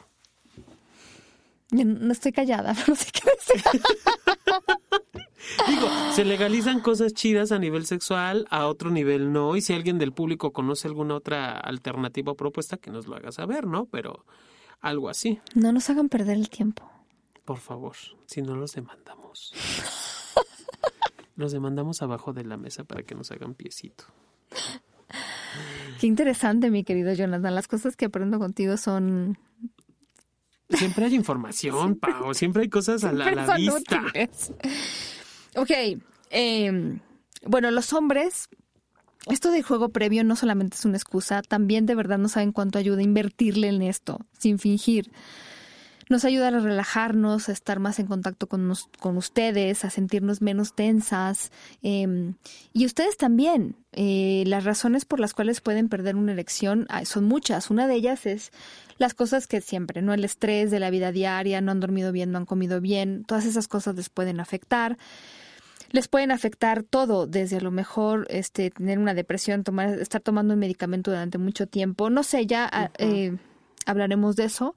No 1.71 2.11
estoy 2.11 2.31
callada, 2.33 2.73
no 2.87 2.95
sé 2.95 3.11
qué 3.11 3.29
decir. 3.31 3.81
Digo, 5.67 5.89
se 6.13 6.25
legalizan 6.25 6.81
cosas 6.81 7.13
chidas 7.13 7.51
a 7.51 7.59
nivel 7.59 7.85
sexual, 7.85 8.45
a 8.49 8.67
otro 8.67 8.89
nivel 8.89 9.31
no, 9.33 9.55
y 9.55 9.61
si 9.61 9.73
alguien 9.73 9.97
del 9.97 10.13
público 10.13 10.53
conoce 10.53 10.87
alguna 10.87 11.15
otra 11.15 11.57
alternativa 11.57 12.31
o 12.31 12.35
propuesta, 12.35 12.77
que 12.77 12.91
nos 12.91 13.07
lo 13.07 13.15
haga 13.15 13.31
saber, 13.31 13.65
¿no? 13.65 13.85
Pero 13.85 14.25
algo 14.81 15.09
así. 15.09 15.39
No 15.55 15.71
nos 15.71 15.89
hagan 15.89 16.09
perder 16.09 16.37
el 16.37 16.49
tiempo. 16.49 16.89
Por 17.45 17.57
favor, 17.57 17.95
si 18.27 18.41
no 18.41 18.55
los 18.55 18.73
demandamos. 18.73 19.53
los 21.35 21.51
demandamos 21.51 22.01
abajo 22.01 22.33
de 22.33 22.43
la 22.43 22.57
mesa 22.57 22.83
para 22.83 23.03
que 23.03 23.15
nos 23.15 23.31
hagan 23.31 23.55
piecito. 23.55 24.05
Qué 25.99 26.07
interesante, 26.07 26.71
mi 26.71 26.83
querido 26.83 27.13
Jonathan. 27.13 27.53
Las 27.53 27.67
cosas 27.67 27.95
que 27.95 28.05
aprendo 28.05 28.39
contigo 28.39 28.77
son... 28.77 29.37
Siempre 30.69 31.05
hay 31.05 31.15
información, 31.15 31.95
Pau. 31.99 32.33
Siempre 32.33 32.63
hay 32.63 32.69
cosas 32.69 33.03
a 33.03 33.11
la, 33.11 33.55
vista. 33.57 34.03
Ok. 35.55 35.71
Em, 36.29 36.99
bueno, 37.45 37.71
los 37.71 37.91
hombres 37.93 38.47
esto 39.27 39.51
de 39.51 39.61
juego 39.61 39.89
previo 39.89 40.23
no 40.23 40.35
solamente 40.35 40.77
es 40.77 40.85
una 40.85 40.97
excusa, 40.97 41.43
también 41.43 41.85
de 41.85 41.93
verdad 41.93 42.17
no 42.17 42.27
saben 42.27 42.51
cuánto 42.51 42.79
ayuda 42.79 42.99
a 42.99 43.03
invertirle 43.03 43.67
en 43.67 43.83
esto, 43.83 44.19
sin 44.37 44.57
fingir 44.57 45.11
nos 46.11 46.25
ayuda 46.25 46.49
a 46.49 46.51
relajarnos, 46.51 47.49
a 47.49 47.53
estar 47.53 47.79
más 47.79 47.97
en 47.97 48.05
contacto 48.05 48.47
con, 48.47 48.71
con 48.99 49.17
ustedes, 49.17 49.85
a 49.85 49.89
sentirnos 49.89 50.41
menos 50.41 50.75
tensas. 50.75 51.51
Em, 51.81 52.35
y 52.73 52.85
ustedes 52.85 53.17
también. 53.17 53.77
Eh, 53.93 54.43
las 54.47 54.63
razones 54.63 55.03
por 55.03 55.19
las 55.19 55.33
cuales 55.33 55.59
pueden 55.59 55.89
perder 55.89 56.15
una 56.15 56.31
elección 56.31 56.87
son 57.03 57.25
muchas. 57.25 57.69
Una 57.69 57.87
de 57.87 57.95
ellas 57.95 58.25
es 58.25 58.51
las 58.97 59.13
cosas 59.13 59.47
que 59.47 59.59
siempre, 59.59 60.01
¿no? 60.01 60.13
El 60.13 60.23
estrés 60.23 60.71
de 60.71 60.79
la 60.79 60.89
vida 60.89 61.11
diaria, 61.11 61.59
no 61.59 61.71
han 61.71 61.79
dormido 61.79 62.11
bien, 62.11 62.31
no 62.31 62.37
han 62.37 62.45
comido 62.45 62.79
bien, 62.79 63.23
todas 63.25 63.45
esas 63.45 63.67
cosas 63.67 63.95
les 63.95 64.09
pueden 64.09 64.39
afectar 64.39 64.97
les 65.93 66.07
pueden 66.07 66.31
afectar 66.31 66.83
todo, 66.83 67.27
desde 67.27 67.57
a 67.57 67.59
lo 67.59 67.69
mejor 67.69 68.25
este 68.29 68.71
tener 68.71 68.97
una 68.97 69.13
depresión, 69.13 69.65
tomar, 69.65 69.99
estar 69.99 70.21
tomando 70.21 70.53
un 70.53 70.59
medicamento 70.61 71.11
durante 71.11 71.37
mucho 71.37 71.67
tiempo, 71.67 72.09
no 72.09 72.23
sé, 72.23 72.45
ya 72.45 72.91
eh, 72.97 73.35
hablaremos 73.85 74.37
de 74.37 74.45
eso 74.45 74.73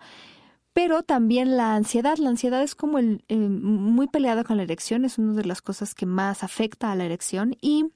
pero 0.75 1.03
también 1.03 1.57
la 1.57 1.75
ansiedad. 1.75 2.19
La 2.19 2.29
ansiedad 2.29 2.63
es 2.63 2.75
como 2.75 2.99
el, 2.99 3.25
eh, 3.29 3.37
muy 3.37 4.09
peleada 4.09 4.45
con 4.45 4.59
la 4.59 4.65
erección, 4.65 5.07
es 5.07 5.17
una 5.17 5.33
de 5.33 5.47
las 5.47 5.63
cosas 5.63 5.95
que 5.95 6.05
más 6.05 6.43
afecta 6.43 6.93
a 6.93 6.97
la 6.97 7.05
erección 7.05 7.57
y 7.63 7.87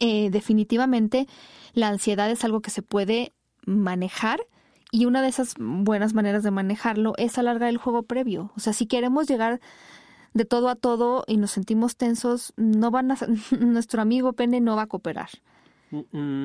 eh, 0.00 0.30
definitivamente 0.30 1.28
la 1.74 1.88
ansiedad 1.88 2.28
es 2.30 2.44
algo 2.44 2.60
que 2.60 2.70
se 2.70 2.82
puede 2.82 3.34
manejar 3.66 4.40
y 4.90 5.04
una 5.04 5.22
de 5.22 5.28
esas 5.28 5.54
buenas 5.58 6.14
maneras 6.14 6.42
de 6.42 6.50
manejarlo 6.50 7.12
es 7.18 7.38
alargar 7.38 7.68
el 7.68 7.76
juego 7.76 8.04
previo. 8.04 8.52
O 8.56 8.60
sea, 8.60 8.72
si 8.72 8.86
queremos 8.86 9.28
llegar 9.28 9.60
de 10.32 10.44
todo 10.44 10.68
a 10.68 10.76
todo 10.76 11.24
y 11.26 11.36
nos 11.36 11.50
sentimos 11.50 11.96
tensos, 11.96 12.52
no 12.56 12.90
van 12.90 13.12
a, 13.12 13.16
nuestro 13.60 14.00
amigo 14.00 14.32
pene 14.32 14.60
no 14.60 14.76
va 14.76 14.82
a 14.82 14.86
cooperar. 14.86 15.28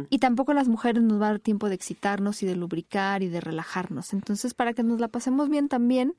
Y 0.10 0.20
tampoco 0.20 0.54
las 0.54 0.68
mujeres 0.68 1.04
nos 1.04 1.20
va 1.20 1.28
a 1.28 1.32
dar 1.32 1.40
tiempo 1.40 1.68
de 1.70 1.76
excitarnos 1.76 2.44
y 2.44 2.46
de 2.46 2.56
lubricar 2.56 3.24
y 3.24 3.28
de 3.28 3.42
relajarnos. 3.42 4.14
Entonces, 4.14 4.54
para 4.54 4.74
que 4.74 4.84
nos 4.84 5.00
la 5.00 5.08
pasemos 5.08 5.50
bien 5.50 5.68
también, 5.68 6.14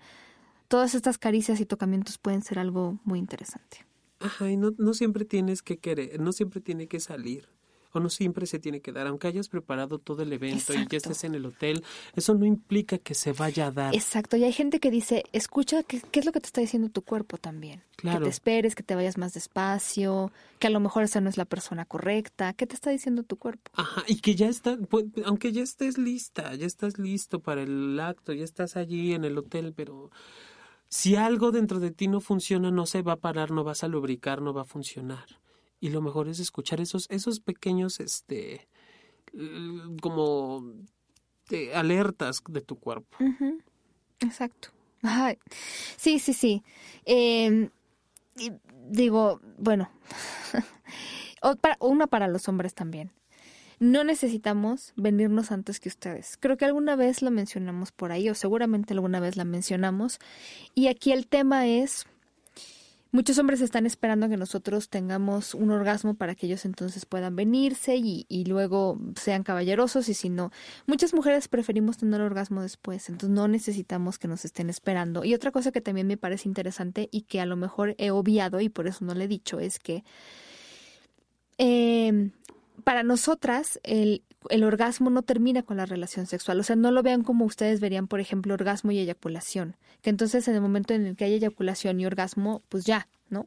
todas 0.68 0.94
estas 0.94 1.18
caricias 1.18 1.60
y 1.60 1.66
tocamientos 1.66 2.18
pueden 2.18 2.42
ser 2.42 2.58
algo 2.58 2.98
muy 3.04 3.18
interesante. 3.18 3.86
Ajá, 4.20 4.50
y 4.50 4.56
no, 4.56 4.72
no 4.78 4.94
siempre 4.94 5.24
tienes 5.24 5.62
que 5.62 5.78
querer, 5.78 6.20
no 6.20 6.32
siempre 6.32 6.60
tiene 6.60 6.86
que 6.86 7.00
salir. 7.00 7.48
O 7.92 8.00
no 8.00 8.08
siempre 8.08 8.46
se 8.46 8.58
tiene 8.58 8.80
que 8.80 8.92
dar. 8.92 9.06
Aunque 9.06 9.28
hayas 9.28 9.48
preparado 9.48 9.98
todo 9.98 10.22
el 10.22 10.32
evento 10.32 10.74
y 10.74 10.86
ya 10.88 10.96
estés 10.96 11.24
en 11.24 11.34
el 11.34 11.46
hotel, 11.46 11.84
eso 12.16 12.34
no 12.34 12.46
implica 12.46 12.98
que 12.98 13.14
se 13.14 13.32
vaya 13.32 13.66
a 13.66 13.70
dar. 13.70 13.94
Exacto, 13.94 14.36
y 14.36 14.44
hay 14.44 14.52
gente 14.52 14.80
que 14.80 14.90
dice, 14.90 15.24
escucha, 15.32 15.82
¿qué, 15.82 16.00
qué 16.10 16.20
es 16.20 16.26
lo 16.26 16.32
que 16.32 16.40
te 16.40 16.46
está 16.46 16.60
diciendo 16.60 16.88
tu 16.88 17.02
cuerpo 17.02 17.38
también? 17.38 17.82
Claro. 17.96 18.20
Que 18.20 18.24
te 18.24 18.30
esperes, 18.30 18.74
que 18.74 18.82
te 18.82 18.94
vayas 18.94 19.18
más 19.18 19.34
despacio, 19.34 20.32
que 20.58 20.66
a 20.66 20.70
lo 20.70 20.80
mejor 20.80 21.04
esa 21.04 21.20
no 21.20 21.28
es 21.28 21.36
la 21.36 21.44
persona 21.44 21.84
correcta. 21.84 22.52
¿Qué 22.54 22.66
te 22.66 22.74
está 22.74 22.90
diciendo 22.90 23.22
tu 23.22 23.36
cuerpo? 23.36 23.70
Ajá, 23.74 24.02
y 24.06 24.20
que 24.20 24.34
ya 24.34 24.48
está, 24.48 24.76
pues, 24.76 25.06
aunque 25.24 25.52
ya 25.52 25.62
estés 25.62 25.98
lista, 25.98 26.54
ya 26.54 26.66
estás 26.66 26.98
listo 26.98 27.40
para 27.40 27.62
el 27.62 27.98
acto, 28.00 28.32
ya 28.32 28.44
estás 28.44 28.76
allí 28.76 29.12
en 29.12 29.24
el 29.24 29.38
hotel, 29.38 29.72
pero 29.76 30.10
si 30.88 31.16
algo 31.16 31.52
dentro 31.52 31.80
de 31.80 31.90
ti 31.90 32.08
no 32.08 32.20
funciona, 32.20 32.70
no 32.70 32.86
se 32.86 33.02
va 33.02 33.14
a 33.14 33.16
parar, 33.16 33.50
no 33.50 33.64
vas 33.64 33.82
a 33.84 33.88
lubricar, 33.88 34.42
no 34.42 34.52
va 34.52 34.62
a 34.62 34.66
funcionar. 34.66 35.24
Y 35.82 35.88
lo 35.88 36.00
mejor 36.00 36.28
es 36.28 36.38
escuchar 36.38 36.80
esos, 36.80 37.08
esos 37.10 37.40
pequeños, 37.40 37.98
este, 37.98 38.68
como 40.00 40.64
alertas 41.74 42.40
de 42.48 42.60
tu 42.60 42.78
cuerpo. 42.78 43.18
Exacto. 44.20 44.68
sí, 45.96 46.20
sí, 46.20 46.34
sí. 46.34 46.62
Em, 47.04 47.68
digo, 48.88 49.40
bueno, 49.58 49.90
una 51.80 52.06
para 52.06 52.28
los 52.28 52.46
hombres 52.46 52.74
también. 52.74 53.10
No 53.80 54.04
necesitamos 54.04 54.92
venirnos 54.94 55.50
antes 55.50 55.80
que 55.80 55.88
ustedes. 55.88 56.36
Creo 56.38 56.56
que 56.56 56.64
alguna 56.64 56.94
vez 56.94 57.22
lo 57.22 57.32
mencionamos 57.32 57.90
por 57.90 58.12
ahí 58.12 58.30
o 58.30 58.36
seguramente 58.36 58.94
alguna 58.94 59.18
vez 59.18 59.36
la 59.36 59.44
mencionamos. 59.44 60.20
Y 60.76 60.86
aquí 60.86 61.10
el 61.10 61.26
tema 61.26 61.66
es, 61.66 62.06
muchos 63.12 63.38
hombres 63.38 63.60
están 63.60 63.86
esperando 63.86 64.28
que 64.28 64.36
nosotros 64.36 64.88
tengamos 64.88 65.54
un 65.54 65.70
orgasmo 65.70 66.14
para 66.14 66.34
que 66.34 66.46
ellos 66.46 66.64
entonces 66.64 67.06
puedan 67.06 67.36
venirse 67.36 67.96
y, 67.96 68.26
y 68.28 68.46
luego 68.46 68.98
sean 69.14 69.44
caballerosos 69.44 70.08
y 70.08 70.14
si 70.14 70.28
no, 70.28 70.50
muchas 70.86 71.14
mujeres 71.14 71.46
preferimos 71.46 71.98
tener 71.98 72.20
orgasmo 72.20 72.62
después, 72.62 73.08
entonces 73.08 73.34
no 73.34 73.46
necesitamos 73.46 74.18
que 74.18 74.28
nos 74.28 74.44
estén 74.44 74.68
esperando. 74.70 75.24
Y 75.24 75.34
otra 75.34 75.52
cosa 75.52 75.70
que 75.70 75.80
también 75.80 76.06
me 76.08 76.16
parece 76.16 76.48
interesante 76.48 77.08
y 77.12 77.22
que 77.22 77.40
a 77.40 77.46
lo 77.46 77.56
mejor 77.56 77.94
he 77.98 78.10
obviado 78.10 78.60
y 78.60 78.68
por 78.68 78.88
eso 78.88 79.04
no 79.04 79.14
le 79.14 79.24
he 79.24 79.28
dicho 79.28 79.60
es 79.60 79.78
que... 79.78 80.02
Eh, 81.58 82.30
para 82.82 83.02
nosotras 83.02 83.78
el, 83.84 84.22
el, 84.50 84.64
orgasmo 84.64 85.10
no 85.10 85.22
termina 85.22 85.62
con 85.62 85.76
la 85.76 85.86
relación 85.86 86.26
sexual. 86.26 86.60
O 86.60 86.62
sea, 86.62 86.76
no 86.76 86.90
lo 86.90 87.02
vean 87.02 87.22
como 87.22 87.44
ustedes 87.44 87.80
verían, 87.80 88.08
por 88.08 88.20
ejemplo, 88.20 88.54
orgasmo 88.54 88.90
y 88.92 88.98
eyaculación. 88.98 89.76
Que 90.00 90.10
entonces 90.10 90.46
en 90.48 90.54
el 90.54 90.60
momento 90.60 90.94
en 90.94 91.06
el 91.06 91.16
que 91.16 91.24
hay 91.24 91.34
eyaculación 91.34 92.00
y 92.00 92.06
orgasmo, 92.06 92.62
pues 92.68 92.84
ya, 92.84 93.08
¿no? 93.28 93.46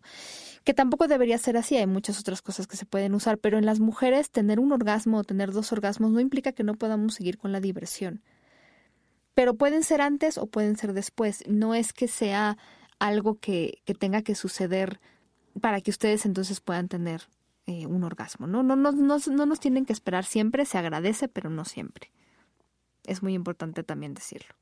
Que 0.63 0.73
tampoco 0.73 1.07
debería 1.07 1.37
ser 1.37 1.57
así, 1.57 1.77
hay 1.77 1.87
muchas 1.87 2.19
otras 2.19 2.41
cosas 2.41 2.67
que 2.67 2.77
se 2.77 2.85
pueden 2.85 3.13
usar, 3.13 3.37
pero 3.37 3.57
en 3.57 3.65
las 3.65 3.79
mujeres 3.79 4.29
tener 4.29 4.59
un 4.59 4.71
orgasmo 4.71 5.19
o 5.19 5.23
tener 5.23 5.51
dos 5.51 5.71
orgasmos 5.71 6.11
no 6.11 6.19
implica 6.19 6.51
que 6.51 6.63
no 6.63 6.75
podamos 6.75 7.13
seguir 7.13 7.37
con 7.37 7.51
la 7.51 7.59
diversión. 7.59 8.21
Pero 9.33 9.55
pueden 9.55 9.83
ser 9.83 10.01
antes 10.01 10.37
o 10.37 10.47
pueden 10.47 10.77
ser 10.77 10.93
después. 10.93 11.43
No 11.47 11.75
es 11.75 11.93
que 11.93 12.07
sea 12.07 12.57
algo 12.99 13.39
que, 13.39 13.79
que 13.85 13.93
tenga 13.93 14.21
que 14.21 14.35
suceder 14.35 14.99
para 15.59 15.81
que 15.81 15.91
ustedes 15.91 16.25
entonces 16.25 16.61
puedan 16.61 16.87
tener 16.87 17.23
eh, 17.67 17.85
un 17.85 18.03
orgasmo. 18.03 18.47
¿no? 18.47 18.63
No, 18.63 18.75
no, 18.75 18.91
no, 18.91 19.17
no 19.17 19.45
nos 19.45 19.59
tienen 19.59 19.85
que 19.85 19.93
esperar 19.93 20.25
siempre, 20.25 20.65
se 20.65 20.77
agradece, 20.77 21.27
pero 21.27 21.49
no 21.49 21.65
siempre. 21.65 22.11
Es 23.05 23.23
muy 23.23 23.33
importante 23.33 23.83
también 23.83 24.13
decirlo. 24.13 24.53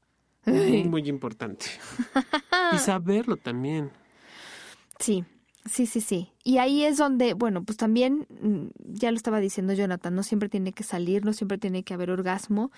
Muy, 0.46 0.84
muy 0.84 1.10
importante. 1.10 1.66
y 2.74 2.78
saberlo 2.78 3.38
también. 3.38 3.92
Sí, 5.00 5.26
sí, 5.66 5.86
sí, 5.86 6.02
sí. 6.02 6.32
Y 6.44 6.58
ahí 6.58 6.84
es 6.84 6.98
donde, 6.98 7.34
bueno, 7.34 7.64
pues 7.64 7.78
también, 7.78 8.28
mm, 8.42 8.68
ya 8.94 9.12
lo 9.12 9.18
estaba 9.18 9.40
diciendo 9.40 9.74
Jonathan, 9.74 10.16
no 10.16 10.24
siempre 10.24 10.50
tiene 10.50 10.74
que 10.74 10.84
salir, 10.84 11.26
no 11.26 11.34
siempre 11.34 11.58
tiene 11.58 11.84
que 11.84 11.94
haber 11.94 12.12
orgasmo. 12.12 12.72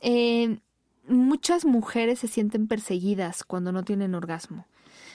Eh, 0.00 0.58
muchas 1.06 1.64
mujeres 1.64 2.20
se 2.20 2.28
sienten 2.28 2.66
perseguidas 2.66 3.44
cuando 3.44 3.72
no 3.72 3.82
tienen 3.84 4.14
orgasmo. 4.14 4.66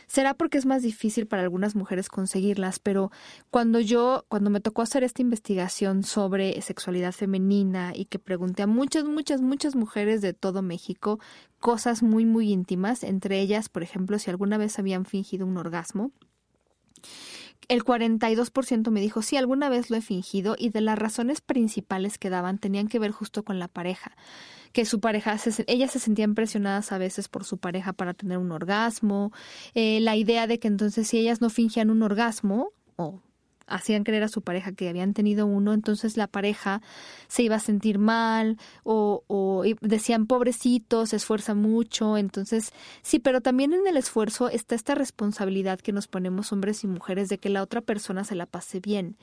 Será 0.08 0.34
porque 0.34 0.58
es 0.58 0.66
más 0.66 0.82
difícil 0.84 1.28
para 1.28 1.44
algunas 1.44 1.76
mujeres 1.76 2.08
conseguirlas, 2.08 2.80
pero 2.80 3.12
cuando 3.52 3.82
yo, 3.82 4.26
cuando 4.30 4.50
me 4.50 4.62
tocó 4.62 4.82
hacer 4.82 5.04
esta 5.04 5.22
investigación 5.22 6.04
sobre 6.04 6.62
sexualidad 6.62 7.12
femenina 7.12 7.92
y 7.94 8.06
que 8.06 8.18
pregunté 8.18 8.64
a 8.64 8.68
muchas, 8.68 9.04
muchas, 9.04 9.42
muchas 9.42 9.76
mujeres 9.76 10.22
de 10.22 10.34
todo 10.34 10.62
México 10.62 11.20
cosas 11.60 12.04
muy, 12.04 12.26
muy 12.26 12.52
íntimas, 12.52 13.04
entre 13.04 13.42
ellas, 13.42 13.68
por 13.68 13.84
ejemplo, 13.84 14.18
si 14.18 14.30
alguna 14.30 14.58
vez 14.58 14.80
habían 14.80 15.06
fingido 15.06 15.46
un 15.46 15.58
orgasmo, 15.58 16.12
el 17.68 17.84
42% 17.84 18.92
me 18.92 19.02
dijo, 19.02 19.22
sí, 19.22 19.38
alguna 19.38 19.70
vez 19.70 19.90
lo 19.90 19.98
he 19.98 20.02
fingido 20.02 20.56
y 20.58 20.70
de 20.70 20.82
las 20.82 20.98
razones 20.98 21.42
principales 21.42 22.18
que 22.18 22.30
daban 22.30 22.58
tenían 22.58 22.88
que 22.88 23.00
ver 23.00 23.12
justo 23.12 23.44
con 23.44 23.60
la 23.60 23.68
pareja 23.68 24.16
que 24.74 24.86
su 24.86 25.00
pareja, 25.00 25.38
se, 25.38 25.64
ellas 25.68 25.92
se 25.92 26.00
sentían 26.00 26.36
presionadas 26.36 26.92
a 26.92 26.98
veces 26.98 27.30
por 27.30 27.46
su 27.46 27.58
pareja 27.58 27.94
para 27.94 28.14
tener 28.14 28.38
un 28.38 28.52
orgasmo, 28.52 29.32
eh, 29.74 30.00
la 30.02 30.16
idea 30.16 30.46
de 30.46 30.60
que 30.60 30.68
entonces 30.68 31.08
si 31.08 31.18
ellas 31.18 31.42
no 31.42 31.50
fingían 31.50 31.90
un 31.90 32.04
orgasmo, 32.04 32.74
o 32.96 33.22
hacían 33.68 34.04
creer 34.04 34.24
a 34.24 34.28
su 34.28 34.42
pareja 34.42 34.72
que 34.72 34.90
habían 34.90 35.14
tenido 35.14 35.46
uno, 35.46 35.74
entonces 35.74 36.18
la 36.18 36.28
pareja 36.28 36.82
se 37.28 37.44
iba 37.44 37.56
a 37.56 37.60
sentir 37.60 38.00
mal 38.00 38.58
o, 38.84 39.64
decían 39.82 40.26
pobrecito, 40.26 41.06
se 41.06 41.18
esfuerza 41.18 41.54
mucho, 41.54 42.18
entonces 42.18 42.72
sí, 43.02 43.20
pero 43.20 43.42
también 43.42 43.74
en 43.74 43.86
el 43.88 43.98
esfuerzo 43.98 44.50
está 44.50 44.76
esta 44.76 44.96
responsabilidad 44.96 45.80
que 45.80 45.92
nos 45.92 46.08
ponemos 46.08 46.52
hombres 46.52 46.84
y 46.84 46.88
mujeres 46.88 47.30
de 47.30 47.38
que 47.38 47.50
la 47.50 47.62
otra 47.62 47.82
persona 47.82 48.24
se 48.24 48.36
la 48.36 48.46
pase 48.46 48.80
bien. 48.80 49.18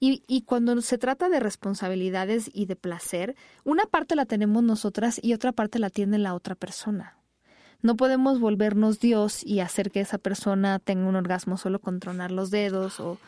Y, 0.00 0.22
y 0.26 0.42
cuando 0.42 0.80
se 0.82 0.98
trata 0.98 1.28
de 1.28 1.40
responsabilidades 1.40 2.50
y 2.52 2.66
de 2.66 2.76
placer, 2.76 3.36
una 3.64 3.86
parte 3.86 4.16
la 4.16 4.26
tenemos 4.26 4.62
nosotras 4.62 5.20
y 5.22 5.32
otra 5.32 5.52
parte 5.52 5.78
la 5.78 5.90
tiene 5.90 6.18
la 6.18 6.34
otra 6.34 6.54
persona. 6.54 7.16
No 7.84 7.98
podemos 7.98 8.40
volvernos 8.40 8.98
Dios 8.98 9.44
y 9.44 9.60
hacer 9.60 9.90
que 9.90 10.00
esa 10.00 10.16
persona 10.16 10.78
tenga 10.78 11.06
un 11.06 11.16
orgasmo 11.16 11.58
solo 11.58 11.80
con 11.80 12.00
tronar 12.00 12.30
los 12.30 12.50
dedos 12.50 12.98
o 12.98 13.18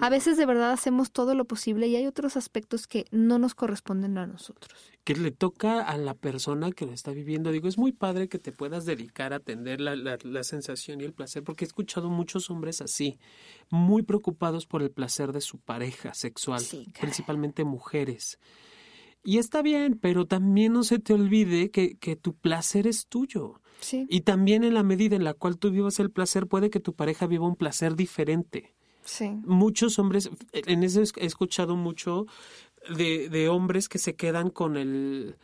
a 0.00 0.10
veces 0.10 0.36
de 0.36 0.46
verdad 0.46 0.72
hacemos 0.72 1.12
todo 1.12 1.36
lo 1.36 1.44
posible 1.44 1.86
y 1.86 1.94
hay 1.94 2.08
otros 2.08 2.36
aspectos 2.36 2.88
que 2.88 3.04
no 3.12 3.38
nos 3.38 3.54
corresponden 3.54 4.18
a 4.18 4.26
nosotros. 4.26 4.90
Que 5.04 5.14
le 5.14 5.30
toca 5.30 5.82
a 5.82 5.96
la 5.96 6.14
persona 6.14 6.72
que 6.72 6.86
lo 6.86 6.92
está 6.92 7.12
viviendo. 7.12 7.52
Digo, 7.52 7.68
es 7.68 7.78
muy 7.78 7.92
padre 7.92 8.28
que 8.28 8.40
te 8.40 8.50
puedas 8.50 8.84
dedicar 8.84 9.32
a 9.32 9.36
atender 9.36 9.80
la, 9.80 9.94
la, 9.94 10.42
sensación 10.42 11.00
y 11.00 11.04
el 11.04 11.12
placer, 11.12 11.44
porque 11.44 11.64
he 11.64 11.68
escuchado 11.68 12.10
muchos 12.10 12.50
hombres 12.50 12.80
así, 12.80 13.20
muy 13.70 14.02
preocupados 14.02 14.66
por 14.66 14.82
el 14.82 14.90
placer 14.90 15.30
de 15.30 15.40
su 15.40 15.60
pareja 15.60 16.14
sexual, 16.14 16.64
principalmente 17.00 17.62
mujeres. 17.62 18.40
Y 19.22 19.38
está 19.38 19.62
bien, 19.62 19.98
pero 20.00 20.26
también 20.26 20.72
no 20.72 20.82
se 20.82 20.98
te 20.98 21.12
olvide 21.12 21.70
que, 21.70 21.96
que 21.98 22.16
tu 22.16 22.34
placer 22.34 22.86
es 22.86 23.06
tuyo. 23.06 23.60
Y 24.08 24.20
también 24.22 24.64
en 24.64 24.74
la 24.74 24.82
medida 24.82 25.16
en 25.16 25.24
la 25.24 25.34
cual 25.34 25.58
tú 25.58 25.70
vivas 25.70 26.00
el 26.00 26.10
placer, 26.10 26.46
puede 26.46 26.70
que 26.70 26.80
tu 26.80 26.94
pareja 26.94 27.26
viva 27.26 27.46
un 27.46 27.56
placer 27.56 27.96
diferente. 27.96 28.74
Sí. 29.04 29.30
Muchos 29.44 29.98
hombres, 29.98 30.30
en 30.52 30.82
eso 30.82 31.00
he 31.00 31.26
escuchado 31.26 31.76
mucho 31.76 32.26
de, 32.94 33.28
de 33.28 33.48
hombres 33.48 33.88
que 33.88 33.98
se 33.98 34.14
quedan 34.16 34.50
con 34.50 34.76
el 34.76 35.36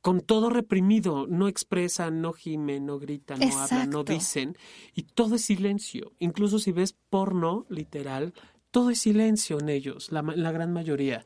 con 0.00 0.20
todo 0.20 0.50
reprimido, 0.50 1.28
no 1.28 1.46
expresan, 1.46 2.20
no 2.20 2.32
gimen, 2.32 2.86
no 2.86 2.98
gritan, 2.98 3.38
no 3.38 3.56
hablan, 3.56 3.88
no 3.88 4.02
dicen, 4.02 4.58
y 4.96 5.04
todo 5.04 5.36
es 5.36 5.42
silencio. 5.42 6.10
Incluso 6.18 6.58
si 6.58 6.72
ves 6.72 6.96
porno, 7.08 7.66
literal, 7.68 8.34
todo 8.72 8.90
es 8.90 8.98
silencio 8.98 9.60
en 9.60 9.68
ellos, 9.68 10.10
la, 10.10 10.22
la 10.22 10.50
gran 10.50 10.72
mayoría. 10.72 11.24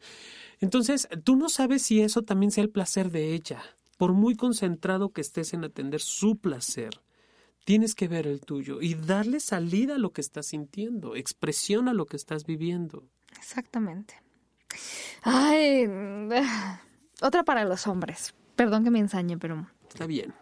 Entonces, 0.60 1.08
tú 1.24 1.36
no 1.36 1.48
sabes 1.48 1.82
si 1.82 2.00
eso 2.00 2.22
también 2.22 2.50
sea 2.50 2.64
el 2.64 2.70
placer 2.70 3.10
de 3.10 3.34
ella 3.34 3.62
por 3.96 4.12
muy 4.12 4.36
concentrado 4.36 5.10
que 5.10 5.20
estés 5.20 5.54
en 5.54 5.64
atender 5.64 6.00
su 6.00 6.36
placer, 6.36 7.00
tienes 7.64 7.94
que 7.94 8.08
ver 8.08 8.26
el 8.26 8.40
tuyo 8.40 8.80
y 8.80 8.94
darle 8.94 9.40
salida 9.40 9.96
a 9.96 9.98
lo 9.98 10.12
que 10.12 10.20
estás 10.20 10.46
sintiendo, 10.46 11.16
expresión 11.16 11.88
a 11.88 11.94
lo 11.94 12.06
que 12.06 12.16
estás 12.16 12.44
viviendo. 12.44 13.04
Exactamente. 13.36 14.20
Ay, 15.22 15.88
otra 17.20 17.42
para 17.44 17.64
los 17.64 17.86
hombres. 17.86 18.34
Perdón 18.54 18.84
que 18.84 18.90
me 18.90 18.98
ensañe, 18.98 19.38
pero... 19.38 19.68
Está 19.88 20.06
bien. 20.06 20.34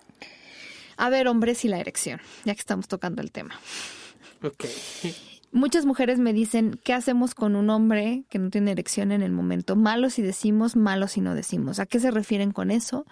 A 0.97 1.09
ver, 1.11 1.27
hombres 1.29 1.65
y 1.65 1.69
la 1.69 1.79
erección, 1.79 2.21
ya 2.45 2.55
que 2.55 2.61
estamos 2.61 2.89
tocando 2.89 3.23
el 3.23 3.33
tema. 3.33 3.59
Ok. 4.43 4.65
Muchas 5.55 5.87
mujeres 5.87 6.19
me 6.19 6.35
dicen, 6.35 6.79
¿qué 6.85 6.93
hacemos 6.93 7.35
con 7.35 7.57
un 7.57 7.71
hombre 7.71 8.25
que 8.29 8.39
no 8.39 8.51
tiene 8.51 8.73
erección 8.73 9.11
en 9.11 9.23
el 9.23 9.33
momento? 9.33 9.75
Malos 9.75 10.15
si 10.15 10.23
decimos, 10.23 10.77
malos 10.77 11.13
si 11.13 11.23
no 11.23 11.35
decimos. 11.35 11.79
¿A 11.79 11.87
qué 11.87 11.99
se 11.99 12.11
refieren 12.11 12.51
con 12.51 12.71
eso? 12.71 13.07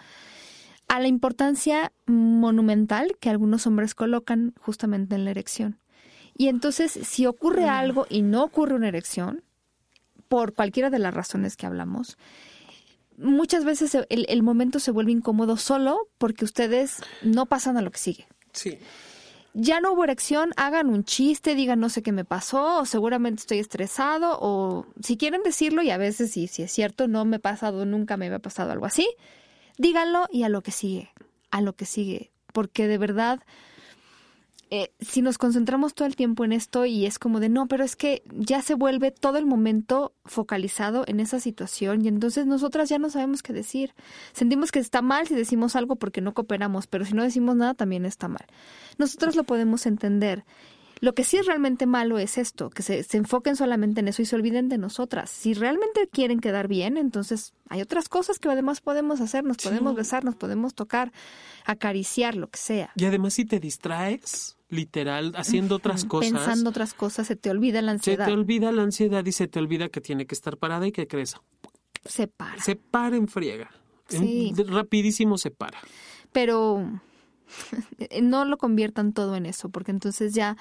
a 0.92 1.00
la 1.00 1.08
importancia 1.08 1.90
monumental 2.04 3.16
que 3.18 3.30
algunos 3.30 3.66
hombres 3.66 3.94
colocan 3.94 4.52
justamente 4.60 5.14
en 5.14 5.24
la 5.24 5.30
erección. 5.30 5.78
Y 6.36 6.48
entonces, 6.48 6.92
si 6.92 7.24
ocurre 7.24 7.62
mm. 7.62 7.70
algo 7.70 8.06
y 8.10 8.20
no 8.20 8.44
ocurre 8.44 8.74
una 8.74 8.88
erección, 8.88 9.42
por 10.28 10.52
cualquiera 10.52 10.90
de 10.90 10.98
las 10.98 11.14
razones 11.14 11.56
que 11.56 11.64
hablamos, 11.64 12.18
muchas 13.16 13.64
veces 13.64 13.94
el, 13.94 14.26
el 14.28 14.42
momento 14.42 14.80
se 14.80 14.90
vuelve 14.90 15.12
incómodo 15.12 15.56
solo 15.56 16.08
porque 16.18 16.44
ustedes 16.44 17.02
no 17.22 17.46
pasan 17.46 17.78
a 17.78 17.82
lo 17.82 17.90
que 17.90 17.98
sigue. 17.98 18.26
Sí. 18.52 18.78
Ya 19.54 19.80
no 19.80 19.92
hubo 19.92 20.04
erección, 20.04 20.52
hagan 20.56 20.88
un 20.88 21.04
chiste, 21.04 21.54
digan 21.54 21.80
no 21.80 21.88
sé 21.88 22.02
qué 22.02 22.12
me 22.12 22.24
pasó, 22.24 22.80
o 22.80 22.86
seguramente 22.86 23.40
estoy 23.40 23.58
estresado, 23.58 24.38
o 24.40 24.86
si 25.02 25.16
quieren 25.16 25.42
decirlo, 25.42 25.82
y 25.82 25.90
a 25.90 25.98
veces 25.98 26.32
si, 26.32 26.48
si 26.48 26.62
es 26.62 26.72
cierto, 26.72 27.08
no 27.08 27.24
me 27.24 27.36
ha 27.36 27.40
pasado, 27.40 27.84
nunca 27.84 28.16
me 28.16 28.26
había 28.26 28.38
pasado 28.38 28.72
algo 28.72 28.86
así, 28.86 29.08
díganlo 29.78 30.26
y 30.30 30.44
a 30.44 30.48
lo 30.48 30.62
que 30.62 30.70
sigue, 30.70 31.10
a 31.50 31.60
lo 31.60 31.74
que 31.74 31.84
sigue, 31.84 32.30
porque 32.52 32.88
de 32.88 32.98
verdad 32.98 33.40
eh, 34.74 34.90
si 35.00 35.20
nos 35.20 35.36
concentramos 35.36 35.92
todo 35.92 36.08
el 36.08 36.16
tiempo 36.16 36.46
en 36.46 36.52
esto 36.52 36.86
y 36.86 37.04
es 37.04 37.18
como 37.18 37.40
de 37.40 37.50
no, 37.50 37.68
pero 37.68 37.84
es 37.84 37.94
que 37.94 38.22
ya 38.32 38.62
se 38.62 38.72
vuelve 38.72 39.10
todo 39.10 39.36
el 39.36 39.44
momento 39.44 40.14
focalizado 40.24 41.04
en 41.06 41.20
esa 41.20 41.40
situación 41.40 42.02
y 42.02 42.08
entonces 42.08 42.46
nosotras 42.46 42.88
ya 42.88 42.98
no 42.98 43.10
sabemos 43.10 43.42
qué 43.42 43.52
decir. 43.52 43.92
Sentimos 44.32 44.72
que 44.72 44.78
está 44.78 45.02
mal 45.02 45.26
si 45.28 45.34
decimos 45.34 45.76
algo 45.76 45.96
porque 45.96 46.22
no 46.22 46.32
cooperamos, 46.32 46.86
pero 46.86 47.04
si 47.04 47.12
no 47.12 47.22
decimos 47.22 47.54
nada 47.54 47.74
también 47.74 48.06
está 48.06 48.28
mal. 48.28 48.46
Nosotros 48.96 49.36
lo 49.36 49.44
podemos 49.44 49.84
entender. 49.84 50.46
Lo 51.00 51.14
que 51.14 51.24
sí 51.24 51.36
es 51.36 51.44
realmente 51.44 51.84
malo 51.84 52.18
es 52.18 52.38
esto, 52.38 52.70
que 52.70 52.82
se, 52.82 53.02
se, 53.02 53.18
enfoquen 53.18 53.56
solamente 53.56 54.00
en 54.00 54.08
eso 54.08 54.22
y 54.22 54.24
se 54.24 54.36
olviden 54.36 54.70
de 54.70 54.78
nosotras. 54.78 55.28
Si 55.28 55.52
realmente 55.52 56.08
quieren 56.10 56.40
quedar 56.40 56.68
bien, 56.68 56.96
entonces 56.96 57.52
hay 57.68 57.82
otras 57.82 58.08
cosas 58.08 58.38
que 58.38 58.48
además 58.48 58.80
podemos 58.80 59.20
hacer, 59.20 59.44
nos 59.44 59.58
podemos 59.58 59.94
besar, 59.96 60.24
nos 60.24 60.36
podemos 60.36 60.74
tocar, 60.74 61.12
acariciar, 61.66 62.36
lo 62.36 62.48
que 62.48 62.58
sea. 62.58 62.92
Y 62.94 63.04
además 63.04 63.34
si 63.34 63.44
te 63.44 63.58
distraes, 63.58 64.56
literal, 64.72 65.34
haciendo 65.36 65.76
otras 65.76 66.04
cosas. 66.04 66.32
Pensando 66.32 66.70
otras 66.70 66.94
cosas, 66.94 67.26
se 67.26 67.36
te 67.36 67.50
olvida 67.50 67.82
la 67.82 67.92
ansiedad. 67.92 68.24
Se 68.24 68.32
te 68.32 68.36
olvida 68.36 68.72
la 68.72 68.82
ansiedad 68.82 69.24
y 69.24 69.32
se 69.32 69.46
te 69.46 69.58
olvida 69.58 69.90
que 69.90 70.00
tiene 70.00 70.26
que 70.26 70.34
estar 70.34 70.56
parada 70.56 70.86
y 70.86 70.92
que 70.92 71.06
crees. 71.06 71.36
Se 72.04 72.26
para. 72.26 72.60
Se 72.60 72.74
para 72.76 73.16
en 73.16 73.28
friega. 73.28 73.70
Sí. 74.08 74.52
rapidísimo 74.66 75.38
se 75.38 75.50
para. 75.50 75.78
Pero 76.32 76.90
no 78.22 78.44
lo 78.44 78.56
conviertan 78.56 79.12
todo 79.12 79.36
en 79.36 79.46
eso, 79.46 79.68
porque 79.68 79.90
entonces 79.90 80.34
ya 80.34 80.56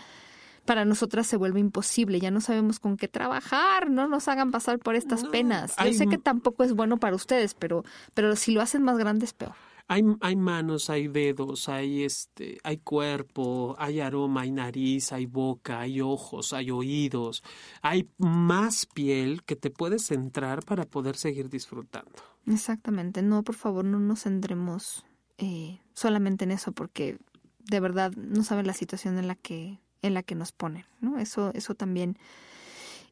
para 0.66 0.86
nosotras 0.86 1.26
se 1.26 1.38
vuelve 1.38 1.59
imposible, 1.59 2.20
ya 2.20 2.32
no 2.32 2.41
sabemos 2.41 2.80
con 2.80 2.97
qué 2.97 3.07
trabajar, 3.07 3.89
no 3.89 4.07
nos 4.07 4.28
hagan 4.28 4.51
pasar 4.51 4.78
por 4.80 4.95
estas 4.95 5.24
penas. 5.24 5.74
Yo 5.84 5.93
sé 5.93 6.07
que 6.07 6.18
tampoco 6.18 6.64
es 6.64 6.74
bueno 6.74 6.97
para 6.97 7.16
ustedes, 7.16 7.53
pero, 7.55 7.84
pero 8.14 8.36
si 8.36 8.51
lo 8.51 8.62
hacen 8.62 8.84
más 8.84 8.97
grande 8.97 9.26
es 9.26 9.34
peor. 9.34 9.53
Hay, 9.93 10.35
manos, 10.37 10.89
hay 10.89 11.09
dedos, 11.09 11.67
hay 11.67 12.03
este, 12.03 12.59
hay 12.63 12.77
cuerpo, 12.77 13.75
hay 13.77 13.99
aroma, 13.99 14.41
hay 14.41 14.51
nariz, 14.51 15.11
hay 15.11 15.25
boca, 15.25 15.81
hay 15.81 15.99
ojos, 15.99 16.53
hay 16.53 16.71
oídos, 16.71 17.43
hay 17.81 18.09
más 18.17 18.85
piel 18.85 19.43
que 19.43 19.57
te 19.57 19.69
puedes 19.69 20.05
centrar 20.05 20.63
para 20.63 20.85
poder 20.85 21.17
seguir 21.17 21.49
disfrutando. 21.49 22.11
Exactamente, 22.47 23.21
no, 23.21 23.43
por 23.43 23.55
favor, 23.55 23.83
no 23.83 23.99
nos 23.99 24.23
centremos 24.23 25.03
eh, 25.37 25.81
solamente 25.93 26.45
en 26.45 26.51
eso, 26.51 26.71
porque 26.71 27.17
de 27.59 27.79
verdad 27.81 28.13
no 28.15 28.45
saben 28.45 28.67
la 28.67 28.73
situación 28.73 29.17
en 29.17 29.27
la 29.27 29.35
que 29.35 29.77
en 30.01 30.13
la 30.13 30.23
que 30.23 30.35
nos 30.35 30.53
ponen, 30.53 30.85
¿no? 31.01 31.19
Eso, 31.19 31.51
eso 31.53 31.75
también, 31.75 32.17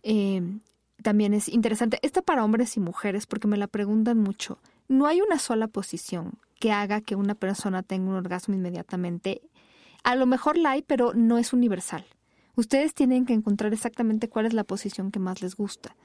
eh, 0.03 0.41
también 1.03 1.33
es 1.33 1.49
interesante. 1.49 1.99
Esta 2.01 2.21
para 2.21 2.43
hombres 2.43 2.77
y 2.77 2.79
mujeres, 2.79 3.27
porque 3.27 3.47
me 3.47 3.57
la 3.57 3.67
preguntan 3.67 4.17
mucho. 4.17 4.59
No 4.89 5.05
hay 5.05 5.21
una 5.21 5.39
sola 5.39 5.67
posición 5.67 6.39
que 6.59 6.71
haga 6.71 6.99
que 6.99 7.15
una 7.15 7.35
persona 7.35 7.83
tenga 7.83 8.09
un 8.09 8.15
orgasmo 8.15 8.55
inmediatamente. 8.55 9.41
A 10.03 10.15
lo 10.15 10.25
mejor 10.25 10.57
la 10.57 10.71
hay, 10.71 10.81
pero 10.81 11.13
no 11.13 11.37
es 11.37 11.53
universal. 11.53 12.05
Ustedes 12.55 12.93
tienen 12.93 13.25
que 13.25 13.33
encontrar 13.33 13.71
exactamente 13.71 14.27
cuál 14.27 14.47
es 14.47 14.53
la 14.53 14.65
posición 14.65 15.11
que 15.11 15.19
más 15.19 15.41
les 15.41 15.55
gusta. 15.55 15.95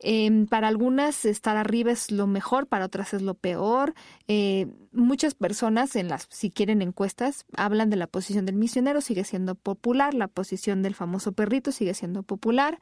Em, 0.00 0.46
para 0.46 0.68
algunas 0.68 1.24
estar 1.24 1.56
arriba 1.56 1.90
es 1.90 2.12
lo 2.12 2.26
mejor, 2.28 2.68
para 2.68 2.84
otras 2.84 3.14
es 3.14 3.22
lo 3.22 3.34
peor. 3.34 3.94
Eh, 4.28 4.66
muchas 4.92 5.34
personas, 5.34 5.96
en 5.96 6.08
las, 6.08 6.28
si 6.30 6.50
quieren 6.50 6.82
encuestas, 6.82 7.46
hablan 7.56 7.90
de 7.90 7.96
la 7.96 8.06
posición 8.06 8.46
del 8.46 8.54
misionero, 8.54 9.00
sigue 9.00 9.24
siendo 9.24 9.56
popular, 9.56 10.14
la 10.14 10.28
posición 10.28 10.82
del 10.82 10.94
famoso 10.94 11.32
perrito 11.32 11.72
sigue 11.72 11.94
siendo 11.94 12.22
popular 12.22 12.78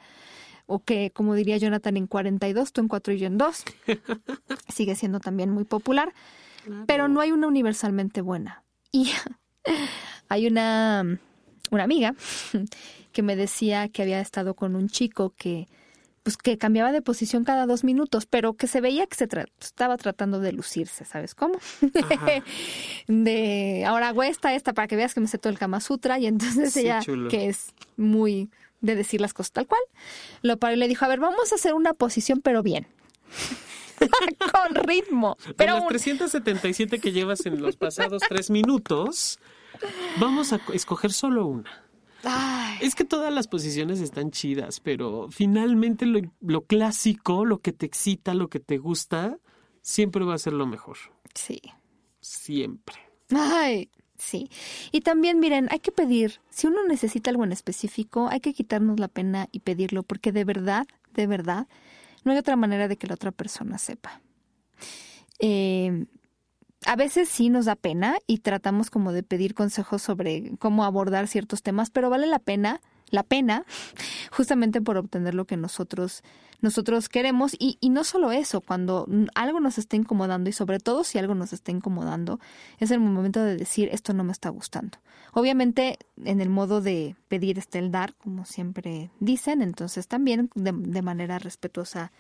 o 0.66 0.80
que, 0.80 1.10
como 1.12 1.34
diría 1.34 1.56
Jonathan, 1.56 1.96
en 1.96 2.06
42, 2.06 2.72
tú 2.72 2.80
en 2.80 2.88
4 2.88 3.14
y 3.14 3.18
yo 3.18 3.26
en 3.26 3.38
2, 3.38 3.64
sigue 4.68 4.94
siendo 4.94 5.20
también 5.20 5.50
muy 5.50 5.64
popular, 5.64 6.12
pero 6.86 7.08
no 7.08 7.20
hay 7.20 7.32
una 7.32 7.46
universalmente 7.46 8.20
buena. 8.20 8.64
Y 8.92 9.10
hay 10.28 10.46
una, 10.46 11.18
una 11.70 11.84
amiga 11.84 12.14
que 13.12 13.22
me 13.22 13.36
decía 13.36 13.88
que 13.88 14.02
había 14.02 14.20
estado 14.20 14.54
con 14.54 14.76
un 14.76 14.88
chico 14.88 15.32
que 15.36 15.68
pues 16.26 16.36
que 16.36 16.58
cambiaba 16.58 16.90
de 16.90 17.02
posición 17.02 17.44
cada 17.44 17.66
dos 17.66 17.84
minutos, 17.84 18.26
pero 18.26 18.54
que 18.54 18.66
se 18.66 18.80
veía 18.80 19.06
que 19.06 19.14
se 19.14 19.28
estaba 19.60 19.96
tratando 19.96 20.40
de 20.40 20.50
lucirse, 20.50 21.04
¿sabes 21.04 21.36
cómo? 21.36 21.56
de 23.06 23.84
ahora 23.86 24.08
hago 24.08 24.24
esta, 24.24 24.52
esta, 24.52 24.72
para 24.72 24.88
que 24.88 24.96
veas 24.96 25.14
que 25.14 25.20
me 25.20 25.28
sé 25.28 25.38
todo 25.38 25.52
el 25.52 25.58
Kama 25.60 25.80
Sutra, 25.80 26.18
y 26.18 26.26
entonces 26.26 26.76
ella, 26.76 27.00
que 27.30 27.46
es 27.46 27.72
muy 27.96 28.50
de 28.80 28.94
decir 28.94 29.20
las 29.20 29.34
cosas 29.34 29.52
tal 29.52 29.66
cual, 29.66 29.80
lo 30.42 30.58
paró 30.58 30.74
y 30.74 30.78
le 30.78 30.88
dijo, 30.88 31.04
a 31.04 31.08
ver, 31.08 31.20
vamos 31.20 31.52
a 31.52 31.54
hacer 31.56 31.74
una 31.74 31.94
posición, 31.94 32.40
pero 32.40 32.62
bien. 32.62 32.86
Con 33.98 34.74
ritmo. 34.74 35.36
Pero 35.56 35.78
las 35.78 35.88
377 35.88 36.98
que 36.98 37.12
llevas 37.12 37.46
en 37.46 37.62
los 37.62 37.76
pasados 37.76 38.22
tres 38.28 38.50
minutos, 38.50 39.38
vamos 40.18 40.52
a 40.52 40.60
escoger 40.72 41.12
solo 41.12 41.46
una. 41.46 41.86
Es 42.80 42.94
que 42.94 43.04
todas 43.04 43.32
las 43.32 43.46
posiciones 43.46 44.00
están 44.00 44.30
chidas, 44.30 44.80
pero 44.80 45.28
finalmente 45.30 46.06
lo, 46.06 46.60
clásico, 46.62 47.44
lo 47.44 47.60
que 47.60 47.72
te 47.72 47.86
excita, 47.86 48.34
lo 48.34 48.48
que 48.48 48.60
te 48.60 48.78
gusta, 48.78 49.38
siempre 49.80 50.24
va 50.24 50.34
a 50.34 50.38
ser 50.38 50.52
lo 50.52 50.66
mejor. 50.66 50.96
Sí. 51.34 51.60
Siempre. 52.20 52.96
Ay, 53.30 53.90
sí. 54.26 54.50
Y 54.92 55.00
también, 55.00 55.40
miren, 55.40 55.68
hay 55.70 55.78
que 55.78 55.92
pedir, 55.92 56.40
si 56.50 56.66
uno 56.66 56.84
necesita 56.86 57.30
algo 57.30 57.44
en 57.44 57.52
específico, 57.52 58.28
hay 58.28 58.40
que 58.40 58.52
quitarnos 58.52 59.00
la 59.00 59.08
pena 59.08 59.48
y 59.52 59.60
pedirlo, 59.60 60.02
porque 60.02 60.32
de 60.32 60.44
verdad, 60.44 60.86
de 61.14 61.26
verdad, 61.26 61.66
no 62.24 62.32
hay 62.32 62.38
otra 62.38 62.56
manera 62.56 62.88
de 62.88 62.96
que 62.96 63.06
la 63.06 63.14
otra 63.14 63.32
persona 63.32 63.78
sepa. 63.78 64.20
Eh, 65.38 66.06
a 66.84 66.96
veces 66.96 67.28
sí 67.28 67.48
nos 67.48 67.64
da 67.64 67.76
pena 67.76 68.16
y 68.26 68.38
tratamos 68.38 68.90
como 68.90 69.12
de 69.12 69.22
pedir 69.22 69.54
consejos 69.54 70.02
sobre 70.02 70.56
cómo 70.58 70.84
abordar 70.84 71.28
ciertos 71.28 71.62
temas, 71.62 71.90
pero 71.90 72.10
vale 72.10 72.26
la 72.26 72.38
pena, 72.38 72.80
la 73.10 73.22
pena, 73.22 73.64
justamente 74.30 74.80
por 74.80 74.96
obtener 74.96 75.34
lo 75.34 75.44
que 75.44 75.56
nosotros, 75.56 76.22
nosotros 76.60 77.08
queremos. 77.08 77.54
Y, 77.58 77.78
y 77.80 77.90
no 77.90 78.04
solo 78.04 78.32
eso, 78.32 78.60
cuando 78.60 79.06
algo 79.34 79.60
nos 79.60 79.78
está 79.78 79.96
incomodando 79.96 80.50
y 80.50 80.52
sobre 80.52 80.78
todo 80.78 81.04
si 81.04 81.18
algo 81.18 81.34
nos 81.34 81.52
está 81.52 81.70
incomodando, 81.70 82.40
es 82.78 82.90
el 82.90 83.00
momento 83.00 83.42
de 83.42 83.56
decir 83.56 83.88
esto 83.92 84.12
no 84.12 84.24
me 84.24 84.32
está 84.32 84.48
gustando. 84.48 84.98
Obviamente 85.32 85.98
en 86.24 86.40
el 86.40 86.48
modo 86.48 86.80
de 86.80 87.16
pedir 87.28 87.58
está 87.58 87.78
el 87.78 87.90
dar, 87.90 88.14
como 88.14 88.44
siempre 88.44 89.10
dicen, 89.20 89.62
entonces 89.62 90.08
también 90.08 90.50
de, 90.54 90.72
de 90.72 91.02
manera 91.02 91.38
respetuosa 91.38 92.12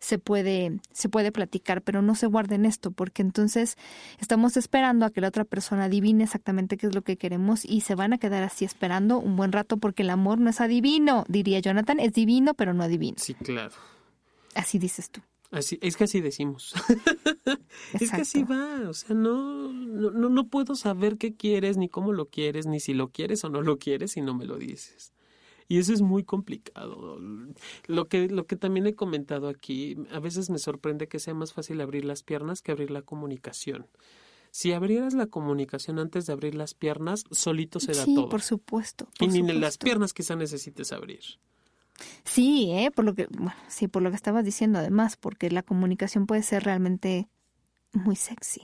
se 0.00 0.18
puede, 0.18 0.80
se 0.92 1.08
puede 1.08 1.32
platicar, 1.32 1.82
pero 1.82 2.02
no 2.02 2.14
se 2.14 2.26
guarden 2.26 2.66
esto, 2.66 2.90
porque 2.90 3.22
entonces 3.22 3.76
estamos 4.18 4.56
esperando 4.56 5.06
a 5.06 5.10
que 5.10 5.20
la 5.20 5.28
otra 5.28 5.44
persona 5.44 5.84
adivine 5.84 6.24
exactamente 6.24 6.76
qué 6.76 6.86
es 6.86 6.94
lo 6.94 7.02
que 7.02 7.16
queremos 7.16 7.64
y 7.64 7.80
se 7.80 7.94
van 7.94 8.12
a 8.12 8.18
quedar 8.18 8.42
así 8.42 8.64
esperando 8.64 9.18
un 9.18 9.36
buen 9.36 9.52
rato 9.52 9.78
porque 9.78 10.02
el 10.02 10.10
amor 10.10 10.38
no 10.38 10.50
es 10.50 10.60
adivino, 10.60 11.24
diría 11.28 11.60
Jonathan, 11.60 12.00
es 12.00 12.12
divino, 12.12 12.54
pero 12.54 12.74
no 12.74 12.84
adivino. 12.84 13.16
Sí, 13.18 13.34
claro. 13.34 13.74
Así 14.54 14.78
dices 14.78 15.10
tú. 15.10 15.20
Así, 15.50 15.78
es 15.82 15.96
que 15.96 16.04
así 16.04 16.20
decimos. 16.20 16.74
es 18.00 18.10
que 18.10 18.22
así 18.22 18.42
va, 18.42 18.88
o 18.88 18.92
sea, 18.92 19.14
no, 19.14 19.72
no, 19.72 20.28
no 20.28 20.48
puedo 20.48 20.74
saber 20.74 21.16
qué 21.16 21.34
quieres, 21.34 21.76
ni 21.76 21.88
cómo 21.88 22.12
lo 22.12 22.26
quieres, 22.26 22.66
ni 22.66 22.80
si 22.80 22.92
lo 22.92 23.08
quieres 23.08 23.44
o 23.44 23.50
no 23.50 23.62
lo 23.62 23.78
quieres 23.78 24.12
si 24.12 24.20
no 24.20 24.34
me 24.34 24.46
lo 24.46 24.58
dices. 24.58 25.12
Y 25.68 25.78
eso 25.78 25.92
es 25.92 26.02
muy 26.02 26.24
complicado. 26.24 27.18
Lo 27.86 28.08
que, 28.08 28.28
lo 28.28 28.46
que 28.46 28.56
también 28.56 28.86
he 28.86 28.94
comentado 28.94 29.48
aquí, 29.48 29.96
a 30.12 30.20
veces 30.20 30.50
me 30.50 30.58
sorprende 30.58 31.08
que 31.08 31.18
sea 31.18 31.34
más 31.34 31.52
fácil 31.52 31.80
abrir 31.80 32.04
las 32.04 32.22
piernas 32.22 32.62
que 32.62 32.72
abrir 32.72 32.90
la 32.90 33.02
comunicación. 33.02 33.86
Si 34.50 34.72
abrieras 34.72 35.14
la 35.14 35.26
comunicación 35.26 35.98
antes 35.98 36.26
de 36.26 36.32
abrir 36.32 36.54
las 36.54 36.74
piernas, 36.74 37.24
solito 37.30 37.80
se 37.80 37.92
da 37.92 38.04
sí, 38.04 38.14
todo. 38.14 38.28
por 38.28 38.42
supuesto. 38.42 39.08
y 39.18 39.26
ni 39.26 39.38
en 39.38 39.60
las 39.60 39.78
piernas 39.78 40.12
quizá 40.12 40.36
necesites 40.36 40.92
abrir. 40.92 41.22
Sí, 42.24 42.70
¿eh? 42.70 42.90
por 42.94 43.04
lo 43.04 43.14
que, 43.14 43.26
bueno, 43.30 43.54
sí, 43.68 43.88
por 43.88 44.02
lo 44.02 44.10
que 44.10 44.16
estabas 44.16 44.44
diciendo 44.44 44.78
además, 44.78 45.16
porque 45.16 45.50
la 45.50 45.62
comunicación 45.62 46.26
puede 46.26 46.42
ser 46.42 46.64
realmente 46.64 47.28
muy 47.92 48.16
sexy. 48.16 48.62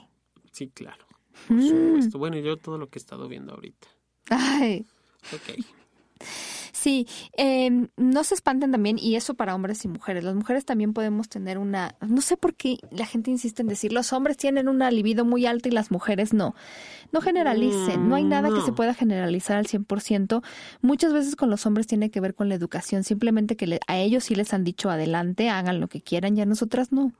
Sí, 0.52 0.68
claro. 0.68 1.04
Por 1.48 1.56
mm. 1.56 1.68
supuesto. 1.68 2.18
Bueno, 2.18 2.38
yo 2.38 2.56
todo 2.56 2.78
lo 2.78 2.88
que 2.88 2.98
he 2.98 3.00
estado 3.00 3.28
viendo 3.28 3.54
ahorita. 3.54 3.88
Ay. 4.30 4.86
Ok. 5.32 5.64
Sí, 6.80 7.06
eh, 7.36 7.88
no 7.98 8.24
se 8.24 8.32
espanten 8.32 8.72
también, 8.72 8.98
y 8.98 9.16
eso 9.16 9.34
para 9.34 9.54
hombres 9.54 9.84
y 9.84 9.88
mujeres. 9.88 10.24
Las 10.24 10.34
mujeres 10.34 10.64
también 10.64 10.94
podemos 10.94 11.28
tener 11.28 11.58
una, 11.58 11.94
no 12.00 12.22
sé 12.22 12.38
por 12.38 12.54
qué 12.54 12.78
la 12.90 13.04
gente 13.04 13.30
insiste 13.30 13.60
en 13.60 13.68
decir, 13.68 13.92
los 13.92 14.14
hombres 14.14 14.38
tienen 14.38 14.66
una 14.66 14.90
libido 14.90 15.26
muy 15.26 15.44
alta 15.44 15.68
y 15.68 15.72
las 15.72 15.90
mujeres 15.90 16.32
no. 16.32 16.54
No 17.12 17.20
generalicen, 17.20 18.08
no 18.08 18.14
hay 18.14 18.24
nada 18.24 18.48
que 18.48 18.62
se 18.62 18.72
pueda 18.72 18.94
generalizar 18.94 19.58
al 19.58 19.66
100%. 19.66 20.42
Muchas 20.80 21.12
veces 21.12 21.36
con 21.36 21.50
los 21.50 21.66
hombres 21.66 21.86
tiene 21.86 22.10
que 22.10 22.20
ver 22.20 22.34
con 22.34 22.48
la 22.48 22.54
educación, 22.54 23.04
simplemente 23.04 23.56
que 23.56 23.78
a 23.86 23.98
ellos 23.98 24.24
sí 24.24 24.34
les 24.34 24.54
han 24.54 24.64
dicho 24.64 24.88
adelante, 24.88 25.50
hagan 25.50 25.80
lo 25.80 25.88
que 25.88 26.00
quieran, 26.00 26.38
y 26.38 26.40
a 26.40 26.46
nosotras 26.46 26.92
no. 26.92 27.12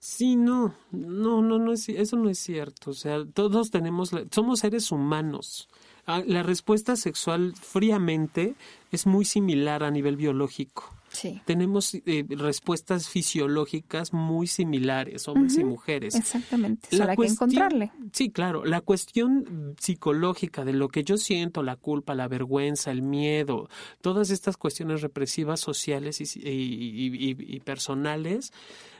Sí, 0.00 0.34
no, 0.34 0.74
no, 0.90 1.42
no, 1.42 1.60
no 1.60 1.72
es, 1.72 1.88
eso 1.90 2.16
no 2.16 2.28
es 2.28 2.40
cierto. 2.40 2.90
O 2.90 2.94
sea, 2.94 3.24
todos 3.32 3.70
tenemos, 3.70 4.10
somos 4.32 4.58
seres 4.58 4.90
humanos. 4.90 5.68
Ah, 6.06 6.22
la 6.24 6.42
respuesta 6.42 6.94
sexual 6.96 7.54
fríamente 7.60 8.54
es 8.92 9.06
muy 9.06 9.24
similar 9.24 9.82
a 9.82 9.90
nivel 9.90 10.16
biológico. 10.16 10.94
Sí. 11.08 11.40
Tenemos 11.46 11.94
eh, 11.94 12.24
respuestas 12.28 13.08
fisiológicas 13.08 14.12
muy 14.12 14.46
similares, 14.46 15.26
hombres 15.28 15.56
y 15.56 15.64
mujeres. 15.64 16.14
Exactamente. 16.14 16.88
Hay 17.02 17.16
que 17.16 17.26
encontrarle. 17.26 17.90
Sí, 18.12 18.30
claro. 18.30 18.64
La 18.64 18.82
cuestión 18.82 19.74
psicológica 19.80 20.64
de 20.64 20.74
lo 20.74 20.88
que 20.88 21.04
yo 21.04 21.16
siento, 21.16 21.62
la 21.62 21.76
culpa, 21.76 22.14
la 22.14 22.28
vergüenza, 22.28 22.90
el 22.90 23.02
miedo, 23.02 23.68
todas 24.00 24.30
estas 24.30 24.56
cuestiones 24.56 25.00
represivas 25.00 25.60
sociales 25.60 26.20
y, 26.20 26.26
y 26.44 27.60
personales, 27.60 28.52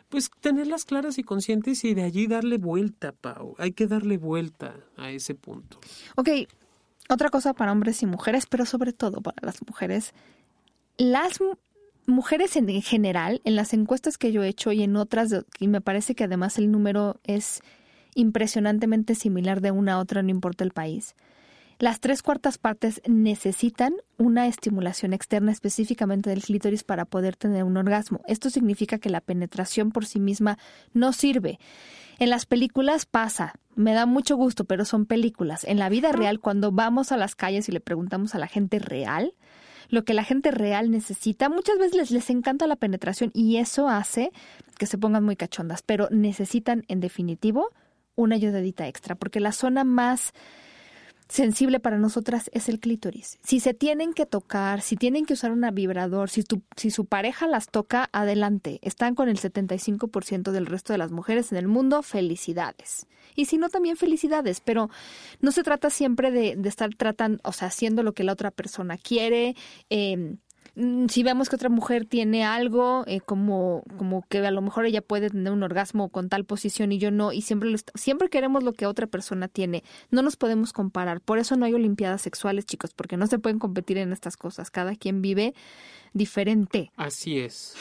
pues 0.08 0.30
tenerlas 0.40 0.84
claras 0.84 1.18
y 1.18 1.22
conscientes 1.22 1.84
y 1.84 1.94
de 1.94 2.04
allí 2.04 2.26
darle 2.26 2.58
vuelta, 2.58 3.12
Pau. 3.12 3.54
Hay 3.58 3.72
que 3.72 3.86
darle 3.86 4.16
vuelta 4.16 4.76
a 4.96 5.10
ese 5.10 5.34
punto. 5.34 5.78
Ok, 6.16 6.28
otra 7.08 7.30
cosa 7.30 7.54
para 7.54 7.72
hombres 7.72 8.02
y 8.02 8.06
mujeres, 8.06 8.46
pero 8.46 8.66
sobre 8.66 8.92
todo 8.92 9.20
para 9.20 9.36
las 9.42 9.60
mujeres. 9.66 10.14
Las 10.98 11.38
mujeres 12.06 12.56
en 12.56 12.82
general, 12.82 13.40
en 13.44 13.56
las 13.56 13.72
encuestas 13.74 14.18
que 14.18 14.32
yo 14.32 14.42
he 14.42 14.48
hecho 14.48 14.72
y 14.72 14.82
en 14.82 14.96
otras, 14.96 15.34
y 15.58 15.68
me 15.68 15.80
parece 15.80 16.14
que 16.14 16.24
además 16.24 16.58
el 16.58 16.70
número 16.70 17.20
es 17.24 17.60
impresionantemente 18.14 19.14
similar 19.14 19.60
de 19.60 19.70
una 19.70 19.94
a 19.94 19.98
otra, 19.98 20.22
no 20.22 20.30
importa 20.30 20.64
el 20.64 20.70
país. 20.70 21.14
Las 21.78 22.00
tres 22.00 22.22
cuartas 22.22 22.56
partes 22.56 23.02
necesitan 23.06 23.94
una 24.16 24.46
estimulación 24.46 25.12
externa 25.12 25.52
específicamente 25.52 26.30
del 26.30 26.42
clítoris 26.42 26.84
para 26.84 27.04
poder 27.04 27.36
tener 27.36 27.64
un 27.64 27.76
orgasmo. 27.76 28.22
Esto 28.26 28.48
significa 28.48 28.96
que 28.96 29.10
la 29.10 29.20
penetración 29.20 29.90
por 29.90 30.06
sí 30.06 30.18
misma 30.18 30.56
no 30.94 31.12
sirve. 31.12 31.58
En 32.18 32.30
las 32.30 32.46
películas 32.46 33.04
pasa, 33.04 33.54
me 33.74 33.92
da 33.92 34.06
mucho 34.06 34.36
gusto, 34.36 34.64
pero 34.64 34.84
son 34.84 35.04
películas. 35.04 35.64
En 35.64 35.78
la 35.78 35.88
vida 35.88 36.12
real, 36.12 36.40
cuando 36.40 36.72
vamos 36.72 37.12
a 37.12 37.16
las 37.16 37.34
calles 37.34 37.68
y 37.68 37.72
le 37.72 37.80
preguntamos 37.80 38.34
a 38.34 38.38
la 38.38 38.46
gente 38.46 38.78
real, 38.78 39.34
lo 39.88 40.04
que 40.04 40.14
la 40.14 40.24
gente 40.24 40.50
real 40.50 40.90
necesita, 40.90 41.48
muchas 41.48 41.78
veces 41.78 41.94
les, 41.94 42.10
les 42.10 42.30
encanta 42.30 42.66
la 42.66 42.76
penetración 42.76 43.30
y 43.34 43.58
eso 43.58 43.88
hace 43.88 44.32
que 44.78 44.86
se 44.86 44.98
pongan 44.98 45.24
muy 45.24 45.36
cachondas, 45.36 45.82
pero 45.82 46.08
necesitan 46.10 46.84
en 46.88 47.00
definitivo 47.00 47.70
una 48.14 48.36
ayudadita 48.36 48.88
extra, 48.88 49.14
porque 49.14 49.40
la 49.40 49.52
zona 49.52 49.84
más 49.84 50.32
sensible 51.28 51.80
para 51.80 51.98
nosotras 51.98 52.50
es 52.52 52.68
el 52.68 52.80
clítoris. 52.80 53.38
Si 53.42 53.60
se 53.60 53.74
tienen 53.74 54.12
que 54.12 54.26
tocar, 54.26 54.80
si 54.80 54.96
tienen 54.96 55.26
que 55.26 55.34
usar 55.34 55.52
una 55.52 55.70
vibrador, 55.70 56.30
si, 56.30 56.42
tu, 56.42 56.62
si 56.76 56.90
su 56.90 57.06
pareja 57.06 57.46
las 57.46 57.68
toca, 57.68 58.08
adelante. 58.12 58.78
Están 58.82 59.14
con 59.14 59.28
el 59.28 59.38
75% 59.38 60.50
del 60.50 60.66
resto 60.66 60.92
de 60.92 60.98
las 60.98 61.10
mujeres 61.10 61.52
en 61.52 61.58
el 61.58 61.68
mundo, 61.68 62.02
felicidades. 62.02 63.06
Y 63.34 63.46
si 63.46 63.58
no, 63.58 63.68
también 63.68 63.96
felicidades, 63.96 64.60
pero 64.60 64.88
no 65.40 65.52
se 65.52 65.62
trata 65.62 65.90
siempre 65.90 66.30
de, 66.30 66.56
de 66.56 66.68
estar 66.68 66.94
tratando, 66.94 67.40
o 67.44 67.52
sea, 67.52 67.68
haciendo 67.68 68.02
lo 68.02 68.14
que 68.14 68.24
la 68.24 68.32
otra 68.32 68.50
persona 68.50 68.96
quiere. 68.96 69.56
Eh, 69.90 70.36
si 71.08 71.22
vemos 71.22 71.48
que 71.48 71.56
otra 71.56 71.70
mujer 71.70 72.04
tiene 72.04 72.44
algo, 72.44 73.04
eh, 73.06 73.20
como, 73.20 73.82
como 73.96 74.26
que 74.28 74.38
a 74.38 74.50
lo 74.50 74.60
mejor 74.60 74.84
ella 74.84 75.00
puede 75.00 75.30
tener 75.30 75.52
un 75.52 75.62
orgasmo 75.62 76.10
con 76.10 76.28
tal 76.28 76.44
posición 76.44 76.92
y 76.92 76.98
yo 76.98 77.10
no, 77.10 77.32
y 77.32 77.40
siempre, 77.40 77.74
siempre 77.94 78.28
queremos 78.28 78.62
lo 78.62 78.74
que 78.74 78.84
otra 78.86 79.06
persona 79.06 79.48
tiene, 79.48 79.84
no 80.10 80.20
nos 80.20 80.36
podemos 80.36 80.74
comparar. 80.74 81.22
Por 81.22 81.38
eso 81.38 81.56
no 81.56 81.64
hay 81.64 81.72
olimpiadas 81.72 82.20
sexuales, 82.20 82.66
chicos, 82.66 82.92
porque 82.94 83.16
no 83.16 83.26
se 83.26 83.38
pueden 83.38 83.58
competir 83.58 83.96
en 83.96 84.12
estas 84.12 84.36
cosas. 84.36 84.70
Cada 84.70 84.96
quien 84.96 85.22
vive 85.22 85.54
diferente. 86.12 86.92
Así 86.96 87.38
es. 87.38 87.74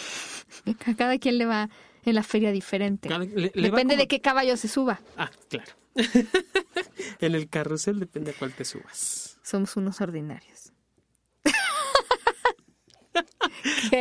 A 0.85 0.93
cada 0.93 1.17
quien 1.17 1.37
le 1.37 1.45
va 1.45 1.69
en 2.05 2.15
la 2.15 2.23
feria 2.23 2.51
diferente. 2.51 3.09
depende 3.55 3.97
de 3.97 4.07
qué 4.07 4.21
caballo 4.21 4.55
se 4.55 4.67
suba. 4.67 5.01
Ah, 5.17 5.31
claro. 5.49 5.71
en 7.19 7.35
el 7.35 7.49
carrusel 7.49 7.99
depende 7.99 8.31
a 8.31 8.33
cuál 8.33 8.53
te 8.53 8.63
subas. 8.65 9.39
Somos 9.41 9.75
unos 9.75 10.01
ordinarios. 10.01 10.64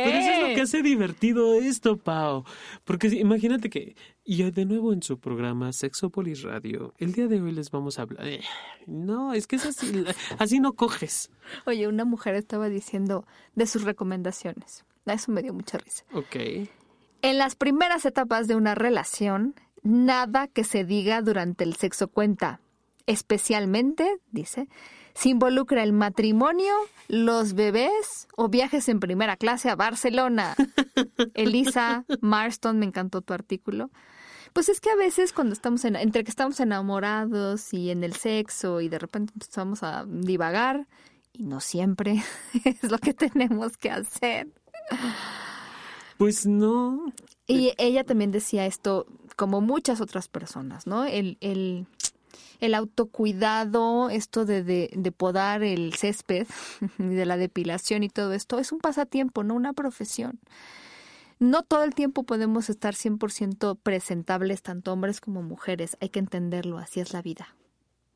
Pero 0.03 0.17
eso 0.17 0.31
es 0.31 0.41
lo 0.41 0.55
que 0.55 0.61
hace 0.61 0.81
divertido 0.81 1.55
esto, 1.55 1.97
Pau. 1.97 2.43
Porque 2.83 3.07
imagínate 3.07 3.69
que, 3.69 3.95
y 4.23 4.43
de 4.51 4.65
nuevo 4.65 4.93
en 4.93 5.01
su 5.03 5.19
programa 5.19 5.71
Sexopolis 5.71 6.43
Radio, 6.43 6.93
el 6.97 7.13
día 7.13 7.27
de 7.27 7.41
hoy 7.41 7.51
les 7.51 7.71
vamos 7.71 7.99
a 7.99 8.03
hablar. 8.03 8.27
Eh, 8.27 8.41
no, 8.87 9.33
es 9.33 9.47
que 9.47 9.55
es 9.55 9.65
así, 9.65 10.05
así 10.39 10.59
no 10.59 10.73
coges. 10.73 11.31
Oye, 11.65 11.87
una 11.87 12.05
mujer 12.05 12.35
estaba 12.35 12.69
diciendo 12.69 13.25
de 13.55 13.67
sus 13.67 13.83
recomendaciones. 13.83 14.85
Eso 15.05 15.31
me 15.31 15.41
dio 15.43 15.53
mucha 15.53 15.77
risa. 15.77 16.03
Ok. 16.13 16.35
En 17.21 17.37
las 17.37 17.55
primeras 17.55 18.05
etapas 18.05 18.47
de 18.47 18.55
una 18.55 18.75
relación, 18.75 19.55
nada 19.83 20.47
que 20.47 20.63
se 20.63 20.83
diga 20.83 21.21
durante 21.21 21.63
el 21.63 21.75
sexo 21.75 22.07
cuenta. 22.07 22.59
Especialmente, 23.07 24.17
dice, 24.31 24.67
si 25.15 25.29
involucra 25.29 25.81
el 25.81 25.93
matrimonio, 25.93 26.73
los 27.07 27.53
bebés 27.53 28.27
o 28.35 28.49
viajes 28.49 28.89
en 28.89 28.99
primera 28.99 29.37
clase 29.37 29.69
a 29.69 29.75
Barcelona. 29.75 30.55
Elisa 31.33 32.05
Marston, 32.21 32.77
me 32.77 32.85
encantó 32.85 33.21
tu 33.21 33.33
artículo. 33.33 33.89
Pues 34.51 34.69
es 34.69 34.79
que 34.79 34.89
a 34.89 34.95
veces 34.95 35.33
cuando 35.33 35.53
estamos 35.53 35.85
en, 35.85 35.95
entre 35.95 36.23
que 36.23 36.29
estamos 36.29 36.59
enamorados 36.59 37.73
y 37.73 37.91
en 37.91 38.03
el 38.03 38.13
sexo 38.13 38.81
y 38.81 38.89
de 38.89 38.99
repente 38.99 39.33
empezamos 39.33 39.83
a 39.83 40.05
divagar 40.05 40.87
y 41.33 41.43
no 41.43 41.59
siempre 41.59 42.23
es 42.65 42.91
lo 42.91 42.97
que 42.97 43.13
tenemos 43.13 43.77
que 43.77 43.91
hacer. 43.91 44.49
Pues 46.17 46.45
no. 46.45 47.13
Y 47.47 47.73
ella 47.77 48.03
también 48.03 48.31
decía 48.31 48.65
esto, 48.65 49.05
como 49.35 49.61
muchas 49.61 50.01
otras 50.01 50.27
personas, 50.27 50.87
¿no? 50.87 51.05
El, 51.05 51.37
el 51.41 51.87
el 52.65 52.75
autocuidado, 52.75 54.09
esto 54.09 54.45
de, 54.45 54.63
de, 54.63 55.11
podar 55.11 55.63
el 55.63 55.93
césped, 55.93 56.47
de 56.97 57.25
la 57.25 57.37
depilación 57.37 58.03
y 58.03 58.09
todo 58.09 58.33
esto, 58.33 58.59
es 58.59 58.71
un 58.71 58.79
pasatiempo, 58.79 59.43
no 59.43 59.55
una 59.55 59.73
profesión. 59.73 60.39
No 61.39 61.63
todo 61.63 61.83
el 61.83 61.93
tiempo 61.93 62.23
podemos 62.23 62.69
estar 62.69 62.95
100% 62.95 63.77
presentables, 63.81 64.61
tanto 64.61 64.93
hombres 64.93 65.19
como 65.19 65.43
mujeres. 65.43 65.97
Hay 65.99 66.09
que 66.09 66.19
entenderlo, 66.19 66.77
así 66.77 67.01
es 67.01 67.11
la 67.11 67.21
vida. 67.21 67.55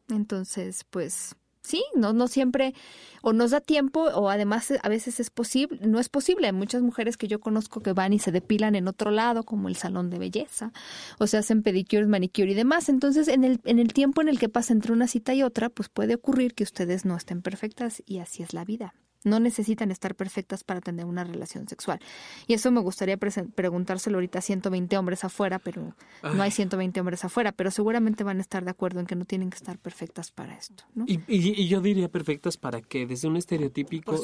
Entonces, 0.10 0.86
pues 0.90 1.36
sí, 1.62 1.84
no, 1.96 2.14
no 2.14 2.28
siempre 2.28 2.74
o 3.22 3.34
nos 3.34 3.52
da 3.52 3.62
tiempo 3.62 4.04
o 4.04 4.30
además 4.30 4.74
a 4.82 4.90
veces 4.90 5.20
es 5.20 5.30
posible, 5.30 5.80
no 5.86 6.00
es 6.00 6.10
posible. 6.10 6.48
Hay 6.48 6.54
muchas 6.54 6.82
mujeres 6.82 7.18
que 7.18 7.28
yo 7.28 7.40
conozco 7.40 7.82
que 7.82 7.94
van 7.94 8.14
y 8.14 8.20
se 8.20 8.32
depilan 8.32 8.76
en 8.76 8.88
otro 8.88 9.12
lado, 9.12 9.44
como 9.44 9.68
el 9.68 9.76
salón 9.76 10.10
de 10.10 10.20
belleza, 10.20 10.72
o 11.18 11.28
se 11.28 11.38
hacen 11.38 11.64
pedicures, 11.64 12.08
manicure 12.08 12.52
y 12.52 12.56
demás. 12.56 12.90
Entonces, 12.90 13.28
en 13.28 13.44
el, 13.44 13.60
en 13.66 13.80
el 13.80 13.94
tiempo 13.94 14.22
en 14.22 14.30
el 14.30 14.40
que 14.40 14.50
pasa 14.50 14.74
entre 14.74 14.94
una 14.94 15.08
cita 15.08 15.34
y 15.34 15.44
otra, 15.44 15.70
pues 15.70 15.90
puede 15.90 16.16
ocurrir 16.16 16.54
que 16.54 16.64
ustedes 16.64 17.06
no 17.06 17.16
estén 17.16 17.42
perfectas 17.42 18.02
y 18.06 18.20
así 18.20 18.44
es 18.44 18.54
la 18.54 18.66
vida. 18.66 18.94
No 19.24 19.40
necesitan 19.40 19.92
estar 19.92 20.16
perfectas 20.16 20.64
para 20.64 20.82
tener 20.82 21.06
una 21.06 21.24
relación 21.24 21.68
sexual. 21.68 22.00
Y 22.48 22.54
eso 22.54 22.72
me 22.72 22.80
gustaría 22.80 23.18
preguntárselo 23.18 24.18
ahorita 24.18 24.40
a 24.40 24.42
120 24.42 24.98
hombres 24.98 25.24
afuera, 25.24 25.60
pero 25.60 25.94
no 26.24 26.42
hay 26.42 26.52
120 26.52 27.00
hombres 27.00 27.26
afuera, 27.26 27.52
pero 27.52 27.72
seguramente 27.72 28.24
van 28.24 28.38
a 28.38 28.42
estar 28.42 28.64
de 28.64 28.72
acuerdo 28.72 29.00
en 29.00 29.06
que 29.06 29.16
no 29.16 29.26
tienen 29.26 29.50
que 29.50 29.58
estar 29.58 29.78
perfectas 29.78 30.32
para 30.32 30.56
esto. 30.56 30.84
¿no? 30.96 31.06
Y, 31.08 31.22
y, 31.28 31.68
yo 31.68 31.82
diría 31.82 32.10
perfectas 32.10 32.58
para 32.58 32.82
qué, 32.82 33.06
desde 33.06 33.28
un 33.28 33.36
estereotípico 33.36 34.16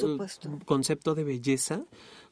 concepto 0.64 1.14
de 1.14 1.24
belleza, 1.24 1.82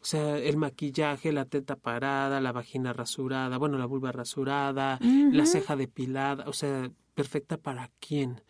o 0.01 0.05
sea, 0.05 0.39
el 0.39 0.57
maquillaje, 0.57 1.33
la 1.33 1.47
teta 1.47 1.77
parada, 1.77 2.41
la 2.41 2.53
vagina 2.53 2.93
rasurada, 2.93 3.59
bueno, 3.59 3.79
la 3.79 3.87
vulva 3.87 4.13
rasurada, 4.13 4.99
la 5.01 5.47
ceja 5.47 5.77
depilada, 5.77 6.45
o 6.47 6.53
sea, 6.53 6.91
perfecta 7.15 7.57
para 7.57 7.91
quién. 8.01 8.41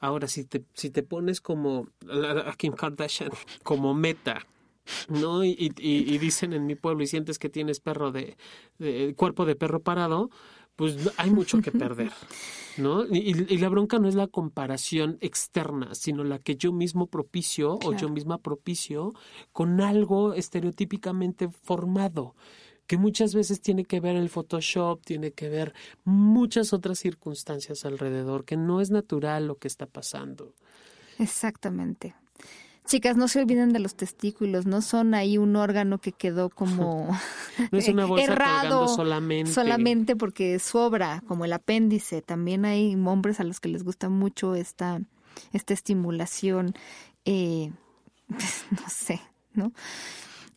Ahora, 0.00 0.26
si 0.28 0.44
te, 0.44 0.64
si 0.74 0.90
te 0.90 1.02
pones 1.02 1.40
como 1.40 1.86
a 2.08 2.54
Kim 2.56 2.72
Kardashian, 2.72 3.30
como 3.62 3.94
meta, 3.94 4.46
¿no? 5.08 5.44
Y, 5.44 5.72
y, 5.78 6.18
dicen 6.18 6.52
en 6.52 6.66
mi 6.66 6.74
pueblo 6.74 7.02
y 7.02 7.06
sientes 7.06 7.38
que 7.38 7.48
tienes 7.48 7.80
perro 7.80 8.10
de, 8.10 8.36
cuerpo 9.14 9.44
de 9.44 9.56
perro 9.56 9.80
parado, 9.80 10.30
pues 10.74 10.96
hay 11.18 11.30
mucho 11.30 11.60
que 11.60 11.70
perder, 11.70 12.10
¿no? 12.78 13.04
Y, 13.04 13.58
la 13.58 13.68
bronca 13.68 13.98
no 13.98 14.08
es 14.08 14.14
la 14.14 14.26
comparación 14.26 15.18
externa, 15.20 15.94
sino 15.94 16.24
la 16.24 16.38
que 16.38 16.56
yo 16.56 16.72
mismo 16.72 17.06
propicio 17.06 17.78
o 17.84 17.92
yo 17.92 18.08
misma 18.08 18.38
propicio 18.38 19.12
con 19.52 19.82
algo 19.82 20.32
estereotípicamente 20.32 21.50
formado 21.50 22.34
que 22.90 22.98
muchas 22.98 23.36
veces 23.36 23.60
tiene 23.60 23.84
que 23.84 24.00
ver 24.00 24.16
el 24.16 24.28
Photoshop, 24.28 25.04
tiene 25.04 25.30
que 25.30 25.48
ver 25.48 25.74
muchas 26.02 26.72
otras 26.72 26.98
circunstancias 26.98 27.84
alrededor, 27.84 28.44
que 28.44 28.56
no 28.56 28.80
es 28.80 28.90
natural 28.90 29.46
lo 29.46 29.58
que 29.58 29.68
está 29.68 29.86
pasando. 29.86 30.56
Exactamente. 31.20 32.16
Chicas, 32.86 33.16
no 33.16 33.28
se 33.28 33.38
olviden 33.38 33.72
de 33.72 33.78
los 33.78 33.94
testículos, 33.94 34.66
no 34.66 34.82
son 34.82 35.14
ahí 35.14 35.38
un 35.38 35.54
órgano 35.54 35.98
que 35.98 36.10
quedó 36.10 36.50
como 36.50 37.16
no 37.70 37.78
es 37.78 37.86
una 37.86 38.06
bolsa 38.06 38.32
errado 38.32 38.88
solamente. 38.88 39.52
Solamente 39.52 40.16
porque 40.16 40.58
sobra, 40.58 41.22
como 41.28 41.44
el 41.44 41.52
apéndice. 41.52 42.22
También 42.22 42.64
hay 42.64 42.96
hombres 42.96 43.38
a 43.38 43.44
los 43.44 43.60
que 43.60 43.68
les 43.68 43.84
gusta 43.84 44.08
mucho 44.08 44.56
esta, 44.56 45.00
esta 45.52 45.74
estimulación, 45.74 46.74
eh, 47.24 47.70
no 48.28 48.88
sé, 48.88 49.20
¿no? 49.54 49.72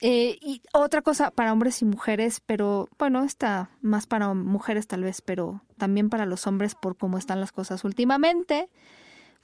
Eh, 0.05 0.37
y 0.41 0.61
otra 0.73 1.01
cosa 1.01 1.31
para 1.31 1.53
hombres 1.53 1.81
y 1.81 1.85
mujeres, 1.85 2.41
pero 2.45 2.89
bueno, 2.99 3.23
está 3.23 3.69
más 3.81 4.05
para 4.05 4.33
mujeres 4.33 4.85
tal 4.85 5.01
vez, 5.01 5.21
pero 5.21 5.61
también 5.77 6.09
para 6.09 6.25
los 6.25 6.45
hombres 6.45 6.75
por 6.75 6.97
cómo 6.97 7.17
están 7.17 7.39
las 7.39 7.53
cosas 7.53 7.85
últimamente. 7.85 8.67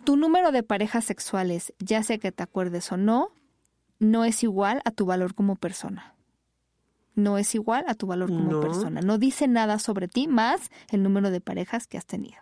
Tu 0.04 0.18
número 0.18 0.52
de 0.52 0.62
parejas 0.62 1.06
sexuales, 1.06 1.74
ya 1.80 2.04
sea 2.04 2.18
que 2.18 2.34
te 2.34 2.44
acuerdes 2.44 2.92
o 2.92 2.98
no, 2.98 3.30
no 4.00 4.26
es 4.26 4.44
igual 4.44 4.82
a 4.84 4.92
tu 4.92 5.06
valor 5.06 5.34
como 5.34 5.56
persona. 5.56 6.14
No 7.16 7.38
es 7.38 7.56
igual 7.56 7.86
a 7.88 7.96
tu 7.96 8.08
valor 8.08 8.28
como 8.28 8.60
persona. 8.60 9.00
No 9.00 9.18
dice 9.18 9.48
nada 9.48 9.80
sobre 9.80 10.10
ti 10.10 10.28
más 10.28 10.72
el 10.90 11.04
número 11.04 11.32
de 11.32 11.40
parejas 11.40 11.88
que 11.88 11.98
has 11.98 12.06
tenido. 12.06 12.42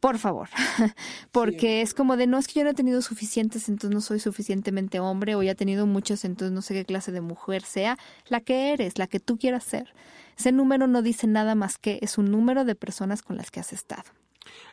Por 0.00 0.18
favor, 0.18 0.48
porque 1.32 1.82
es 1.82 1.92
como 1.92 2.16
de 2.16 2.28
no 2.28 2.38
es 2.38 2.46
que 2.46 2.60
yo 2.60 2.64
no 2.64 2.70
he 2.70 2.74
tenido 2.74 3.02
suficientes, 3.02 3.68
entonces 3.68 3.94
no 3.94 4.00
soy 4.00 4.20
suficientemente 4.20 5.00
hombre, 5.00 5.34
o 5.34 5.42
ya 5.42 5.52
he 5.52 5.56
tenido 5.56 5.86
muchos, 5.86 6.24
entonces 6.24 6.54
no 6.54 6.62
sé 6.62 6.74
qué 6.74 6.84
clase 6.84 7.10
de 7.10 7.20
mujer 7.20 7.62
sea, 7.62 7.98
la 8.28 8.40
que 8.40 8.72
eres, 8.72 8.98
la 8.98 9.08
que 9.08 9.18
tú 9.18 9.38
quieras 9.38 9.64
ser. 9.64 9.92
Ese 10.38 10.52
número 10.52 10.86
no 10.86 11.02
dice 11.02 11.26
nada 11.26 11.56
más 11.56 11.78
que 11.78 11.98
es 12.00 12.16
un 12.16 12.30
número 12.30 12.64
de 12.64 12.76
personas 12.76 13.22
con 13.22 13.36
las 13.36 13.50
que 13.50 13.58
has 13.58 13.72
estado. 13.72 14.04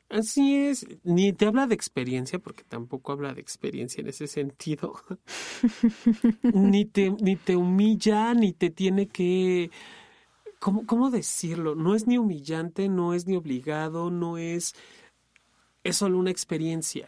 Así 0.10 0.56
es, 0.56 0.86
ni 1.04 1.34
te 1.34 1.48
habla 1.48 1.66
de 1.66 1.74
experiencia, 1.74 2.38
porque 2.38 2.64
tampoco 2.64 3.12
habla 3.12 3.34
de 3.34 3.42
experiencia 3.42 4.02
en 4.02 4.10
ese 4.10 4.28
sentido. 4.28 4.94
ni, 6.54 6.86
te, 6.86 7.10
ni 7.10 7.36
te 7.36 7.56
humilla, 7.56 8.34
ni 8.36 8.54
te 8.54 8.70
tiene 8.70 9.08
que... 9.08 9.72
¿Cómo, 10.60 10.86
¿Cómo 10.86 11.10
decirlo? 11.10 11.76
No 11.76 11.96
es 11.96 12.06
ni 12.08 12.18
humillante, 12.18 12.88
no 12.88 13.14
es 13.16 13.26
ni 13.26 13.36
obligado, 13.36 14.12
no 14.12 14.38
es... 14.38 14.74
Es 15.86 15.98
solo 15.98 16.18
una 16.18 16.32
experiencia. 16.32 17.08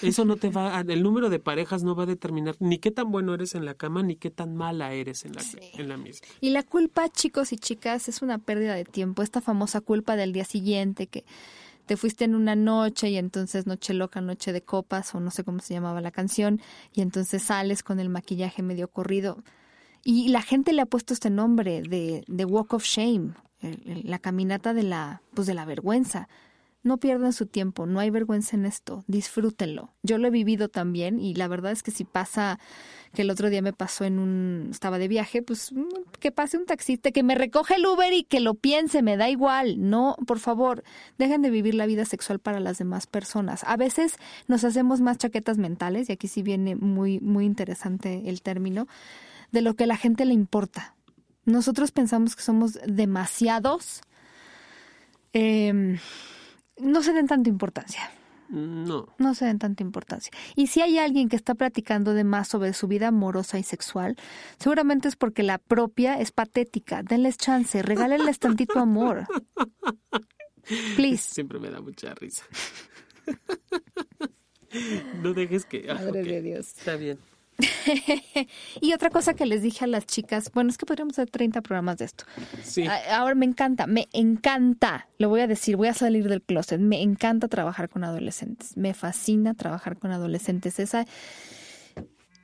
Eso 0.00 0.24
no 0.24 0.36
te 0.36 0.48
va, 0.48 0.80
el 0.80 1.02
número 1.02 1.28
de 1.28 1.38
parejas 1.38 1.82
no 1.82 1.94
va 1.94 2.04
a 2.04 2.06
determinar 2.06 2.56
ni 2.58 2.78
qué 2.78 2.90
tan 2.90 3.12
bueno 3.12 3.34
eres 3.34 3.54
en 3.54 3.66
la 3.66 3.74
cama 3.74 4.02
ni 4.02 4.16
qué 4.16 4.30
tan 4.30 4.56
mala 4.56 4.94
eres 4.94 5.26
en 5.26 5.34
la, 5.34 5.42
en 5.74 5.88
la 5.88 5.98
misma. 5.98 6.26
Y 6.40 6.50
la 6.50 6.62
culpa, 6.62 7.10
chicos 7.10 7.52
y 7.52 7.58
chicas, 7.58 8.08
es 8.08 8.22
una 8.22 8.38
pérdida 8.38 8.74
de 8.74 8.86
tiempo. 8.86 9.22
Esta 9.22 9.42
famosa 9.42 9.82
culpa 9.82 10.16
del 10.16 10.32
día 10.32 10.46
siguiente 10.46 11.06
que 11.06 11.26
te 11.84 11.98
fuiste 11.98 12.24
en 12.24 12.34
una 12.34 12.56
noche 12.56 13.10
y 13.10 13.18
entonces 13.18 13.66
noche 13.66 13.92
loca, 13.92 14.22
noche 14.22 14.52
de 14.52 14.62
copas 14.62 15.14
o 15.14 15.20
no 15.20 15.30
sé 15.30 15.44
cómo 15.44 15.58
se 15.60 15.74
llamaba 15.74 16.00
la 16.00 16.10
canción 16.10 16.62
y 16.94 17.02
entonces 17.02 17.42
sales 17.42 17.82
con 17.82 18.00
el 18.00 18.08
maquillaje 18.08 18.62
medio 18.62 18.88
corrido. 18.88 19.44
Y 20.04 20.28
la 20.28 20.40
gente 20.42 20.72
le 20.72 20.82
ha 20.82 20.86
puesto 20.86 21.12
este 21.12 21.28
nombre 21.28 21.82
de, 21.82 22.24
de 22.26 22.44
Walk 22.44 22.72
of 22.72 22.84
Shame, 22.84 23.34
la 23.60 24.18
caminata 24.18 24.72
de 24.74 24.82
la, 24.82 25.22
pues 25.34 25.46
de 25.46 25.54
la 25.54 25.64
vergüenza. 25.64 26.28
No 26.84 26.98
pierdan 26.98 27.32
su 27.32 27.46
tiempo, 27.46 27.86
no 27.86 28.00
hay 28.00 28.10
vergüenza 28.10 28.56
en 28.56 28.66
esto, 28.66 29.04
disfrútenlo. 29.06 29.90
Yo 30.02 30.18
lo 30.18 30.26
he 30.26 30.30
vivido 30.32 30.68
también 30.68 31.20
y 31.20 31.34
la 31.34 31.46
verdad 31.46 31.70
es 31.70 31.84
que 31.84 31.92
si 31.92 32.02
pasa 32.04 32.58
que 33.14 33.22
el 33.22 33.30
otro 33.30 33.50
día 33.50 33.62
me 33.62 33.72
pasó 33.72 34.04
en 34.04 34.18
un 34.18 34.68
estaba 34.70 34.98
de 34.98 35.06
viaje, 35.06 35.42
pues 35.42 35.72
mm, 35.72 35.84
que 36.18 36.32
pase 36.32 36.56
un 36.56 36.66
taxista 36.66 37.12
que 37.12 37.22
me 37.22 37.36
recoge 37.36 37.76
el 37.76 37.86
Uber 37.86 38.12
y 38.12 38.24
que 38.24 38.40
lo 38.40 38.54
piense, 38.54 39.00
me 39.02 39.16
da 39.16 39.28
igual. 39.28 39.88
No, 39.90 40.16
por 40.26 40.40
favor, 40.40 40.82
dejen 41.18 41.42
de 41.42 41.50
vivir 41.50 41.74
la 41.74 41.86
vida 41.86 42.04
sexual 42.04 42.40
para 42.40 42.58
las 42.58 42.78
demás 42.78 43.06
personas. 43.06 43.62
A 43.64 43.76
veces 43.76 44.16
nos 44.48 44.64
hacemos 44.64 45.00
más 45.00 45.18
chaquetas 45.18 45.58
mentales 45.58 46.08
y 46.08 46.12
aquí 46.12 46.26
sí 46.26 46.42
viene 46.42 46.74
muy 46.74 47.20
muy 47.20 47.44
interesante 47.44 48.22
el 48.26 48.42
término 48.42 48.88
de 49.52 49.62
lo 49.62 49.74
que 49.74 49.84
a 49.84 49.86
la 49.86 49.96
gente 49.96 50.24
le 50.24 50.34
importa. 50.34 50.96
Nosotros 51.44 51.92
pensamos 51.92 52.34
que 52.34 52.42
somos 52.42 52.78
demasiados 52.86 54.00
eh, 55.32 55.98
no 56.78 57.02
se 57.02 57.12
den 57.12 57.26
tanta 57.26 57.48
importancia. 57.48 58.10
No. 58.48 59.08
No 59.16 59.34
se 59.34 59.46
den 59.46 59.58
tanta 59.58 59.82
importancia. 59.82 60.30
Y 60.56 60.66
si 60.66 60.82
hay 60.82 60.98
alguien 60.98 61.30
que 61.30 61.36
está 61.36 61.54
platicando 61.54 62.12
de 62.12 62.22
más 62.22 62.48
sobre 62.48 62.74
su 62.74 62.86
vida 62.86 63.08
amorosa 63.08 63.58
y 63.58 63.62
sexual, 63.62 64.16
seguramente 64.58 65.08
es 65.08 65.16
porque 65.16 65.42
la 65.42 65.56
propia 65.56 66.20
es 66.20 66.32
patética. 66.32 67.02
Denles 67.02 67.38
chance, 67.38 67.80
regálenles 67.80 68.38
tantito 68.38 68.78
amor. 68.78 69.26
Please. 70.96 71.32
Siempre 71.32 71.58
me 71.58 71.70
da 71.70 71.80
mucha 71.80 72.14
risa. 72.14 72.44
no 75.22 75.32
dejes 75.32 75.64
que. 75.64 75.86
Ah, 75.88 75.94
Madre 75.94 76.22
de 76.22 76.42
Dios. 76.42 76.74
Está 76.76 76.96
bien. 76.96 77.18
y 78.80 78.92
otra 78.92 79.10
cosa 79.10 79.34
que 79.34 79.46
les 79.46 79.62
dije 79.62 79.84
a 79.84 79.88
las 79.88 80.06
chicas, 80.06 80.50
bueno, 80.52 80.70
es 80.70 80.78
que 80.78 80.86
podríamos 80.86 81.14
hacer 81.14 81.30
30 81.30 81.60
programas 81.60 81.98
de 81.98 82.06
esto. 82.06 82.24
Sí. 82.62 82.84
Ahora 83.10 83.34
me 83.34 83.46
encanta, 83.46 83.86
me 83.86 84.08
encanta, 84.12 85.08
lo 85.18 85.28
voy 85.28 85.40
a 85.40 85.46
decir, 85.46 85.76
voy 85.76 85.88
a 85.88 85.94
salir 85.94 86.28
del 86.28 86.42
closet, 86.42 86.80
me 86.80 87.02
encanta 87.02 87.48
trabajar 87.48 87.88
con 87.88 88.04
adolescentes, 88.04 88.76
me 88.76 88.94
fascina 88.94 89.54
trabajar 89.54 89.98
con 89.98 90.12
adolescentes. 90.12 90.78
Esa 90.78 91.06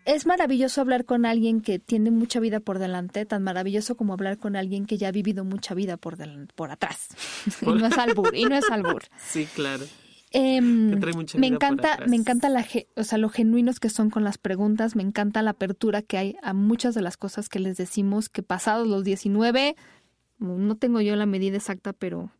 es 0.05 0.27
maravilloso 0.27 0.81
hablar 0.81 1.05
con 1.05 1.27
alguien 1.27 1.61
que 1.61 1.79
tiene 1.79 2.11
mucha 2.11 2.41
vida 2.41 2.61
por 2.61 2.79
delante, 2.79 3.27
tan 3.27 3.43
maravilloso 3.43 3.97
como 3.97 4.15
hablar 4.15 4.39
con 4.39 4.57
alguien 4.57 4.87
que 4.87 4.97
ya 4.97 5.09
ha 5.09 5.13
vivido 5.13 5.45
mucha 5.45 5.75
vida 5.75 5.97
por, 5.97 6.17
por 6.55 6.71
atrás. 6.71 7.09
y 7.63 7.67
no 7.67 7.87
es 7.87 7.99
albur, 7.99 8.35
y 8.35 8.45
no 8.45 8.57
es 8.57 8.71
albur. 8.71 9.03
Sí, 9.19 9.47
claro. 9.55 9.85
Em, 10.31 11.01
me 11.39 11.47
encanta, 11.47 11.99
me 12.07 12.16
encanta 12.16 12.51
la, 12.51 12.66
o 12.97 13.05
sea, 13.05 13.16
lo 13.16 13.31
genuinos 13.31 13.81
que 13.81 13.89
son 13.89 14.11
con 14.11 14.24
las 14.24 14.37
preguntas, 14.37 14.95
me 14.95 15.03
encanta 15.03 15.41
la 15.43 15.51
apertura 15.51 16.03
que 16.03 16.18
hay 16.18 16.37
a 16.43 16.53
muchas 16.53 16.95
de 16.95 17.01
las 17.01 17.16
cosas 17.16 17.49
que 17.49 17.59
les 17.59 17.79
decimos 17.79 18.29
que 18.29 18.43
pasados 18.43 18.87
los 18.87 19.05
19, 19.05 19.74
no 20.39 20.76
tengo 20.76 21.01
yo 21.01 21.16
la 21.16 21.24
medida 21.24 21.57
exacta, 21.57 21.95
pero 21.95 22.31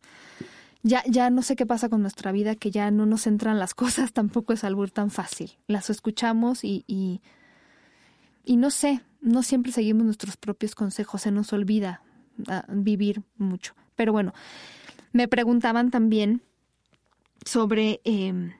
ya, 0.83 1.03
ya 1.07 1.31
no 1.31 1.41
sé 1.41 1.55
qué 1.55 1.65
pasa 1.65 1.89
con 1.89 2.01
nuestra 2.01 2.31
vida, 2.31 2.55
que 2.55 2.69
ya 2.69 2.91
no 2.91 3.07
nos 3.07 3.25
entran 3.25 3.57
las 3.57 3.73
cosas, 3.75 4.13
tampoco 4.13 4.53
es 4.53 4.63
algo 4.63 4.87
tan 4.87 5.09
fácil. 5.09 5.57
Las 5.67 5.89
escuchamos 5.89 6.63
y, 6.63 6.83
y, 6.85 7.21
y 8.45 8.57
no 8.57 8.69
sé, 8.69 9.01
no 9.21 9.41
siempre 9.41 9.71
seguimos 9.71 10.05
nuestros 10.05 10.37
propios 10.37 10.75
consejos, 10.75 11.23
se 11.23 11.31
nos 11.31 11.53
olvida 11.53 12.03
ah, 12.47 12.65
vivir 12.69 13.23
mucho. 13.37 13.73
Pero 13.95 14.13
bueno, 14.13 14.33
me 15.11 15.27
preguntaban 15.27 15.89
también 15.89 16.43
sobre, 17.45 18.01
em, 18.03 18.53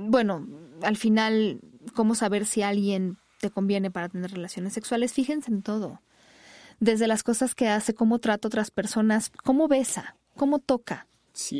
bueno, 0.00 0.46
al 0.82 0.96
final, 0.96 1.60
cómo 1.94 2.14
saber 2.14 2.46
si 2.46 2.62
alguien 2.62 3.18
te 3.40 3.50
conviene 3.50 3.90
para 3.90 4.08
tener 4.08 4.30
relaciones 4.30 4.72
sexuales. 4.72 5.12
Fíjense 5.12 5.50
en 5.50 5.62
todo. 5.62 6.00
Desde 6.80 7.06
las 7.06 7.22
cosas 7.22 7.54
que 7.54 7.68
hace, 7.68 7.94
cómo 7.94 8.18
trata 8.18 8.46
a 8.46 8.48
otras 8.48 8.70
personas, 8.70 9.30
cómo 9.42 9.68
besa, 9.68 10.16
cómo 10.36 10.58
toca, 10.58 11.06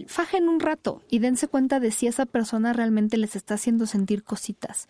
Fajen 0.06 0.48
un 0.48 0.60
rato 0.60 1.02
y 1.10 1.18
dense 1.18 1.48
cuenta 1.48 1.80
de 1.80 1.90
si 1.90 2.06
esa 2.06 2.26
persona 2.26 2.72
realmente 2.72 3.16
les 3.16 3.34
está 3.34 3.54
haciendo 3.54 3.86
sentir 3.86 4.22
cositas. 4.22 4.86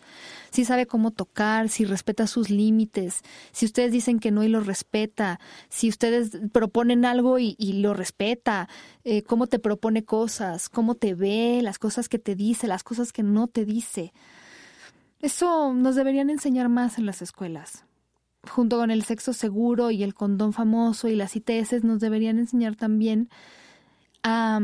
Si 0.51 0.63
sabe 0.63 0.85
cómo 0.85 1.09
tocar, 1.09 1.69
si 1.69 1.85
respeta 1.85 2.27
sus 2.27 2.51
límites, 2.51 3.23
si 3.51 3.65
ustedes 3.65 3.91
dicen 3.91 4.19
que 4.19 4.29
no 4.29 4.43
y 4.43 4.47
lo 4.47 4.59
respeta, 4.59 5.39
si 5.69 5.89
ustedes 5.89 6.37
proponen 6.51 7.03
algo 7.03 7.39
y, 7.39 7.55
lo 7.57 7.95
respeta, 7.95 8.69
eh, 9.03 9.23
cómo 9.23 9.47
te 9.47 9.57
propone 9.57 10.05
cosas, 10.05 10.69
cómo 10.69 10.93
te 10.93 11.15
ve, 11.15 11.61
las 11.63 11.79
cosas 11.79 12.07
que 12.07 12.19
te 12.19 12.35
dice, 12.35 12.67
las 12.67 12.83
cosas 12.83 13.11
que 13.11 13.23
no 13.23 13.47
te 13.47 13.65
dice. 13.65 14.13
Eso 15.19 15.73
nos 15.73 15.95
deberían 15.95 16.29
enseñar 16.29 16.69
más 16.69 16.99
en 16.99 17.07
las 17.07 17.23
escuelas. 17.23 17.85
Junto 18.47 18.77
con 18.77 18.91
el 18.91 19.01
sexo 19.03 19.33
seguro 19.33 19.89
y 19.89 20.03
el 20.03 20.13
condón 20.13 20.53
famoso 20.53 21.07
y 21.07 21.15
las 21.15 21.35
ITS 21.35 21.83
nos 21.83 21.99
deberían 21.99 22.37
enseñar 22.37 22.75
también 22.75 23.29
a 24.25 24.59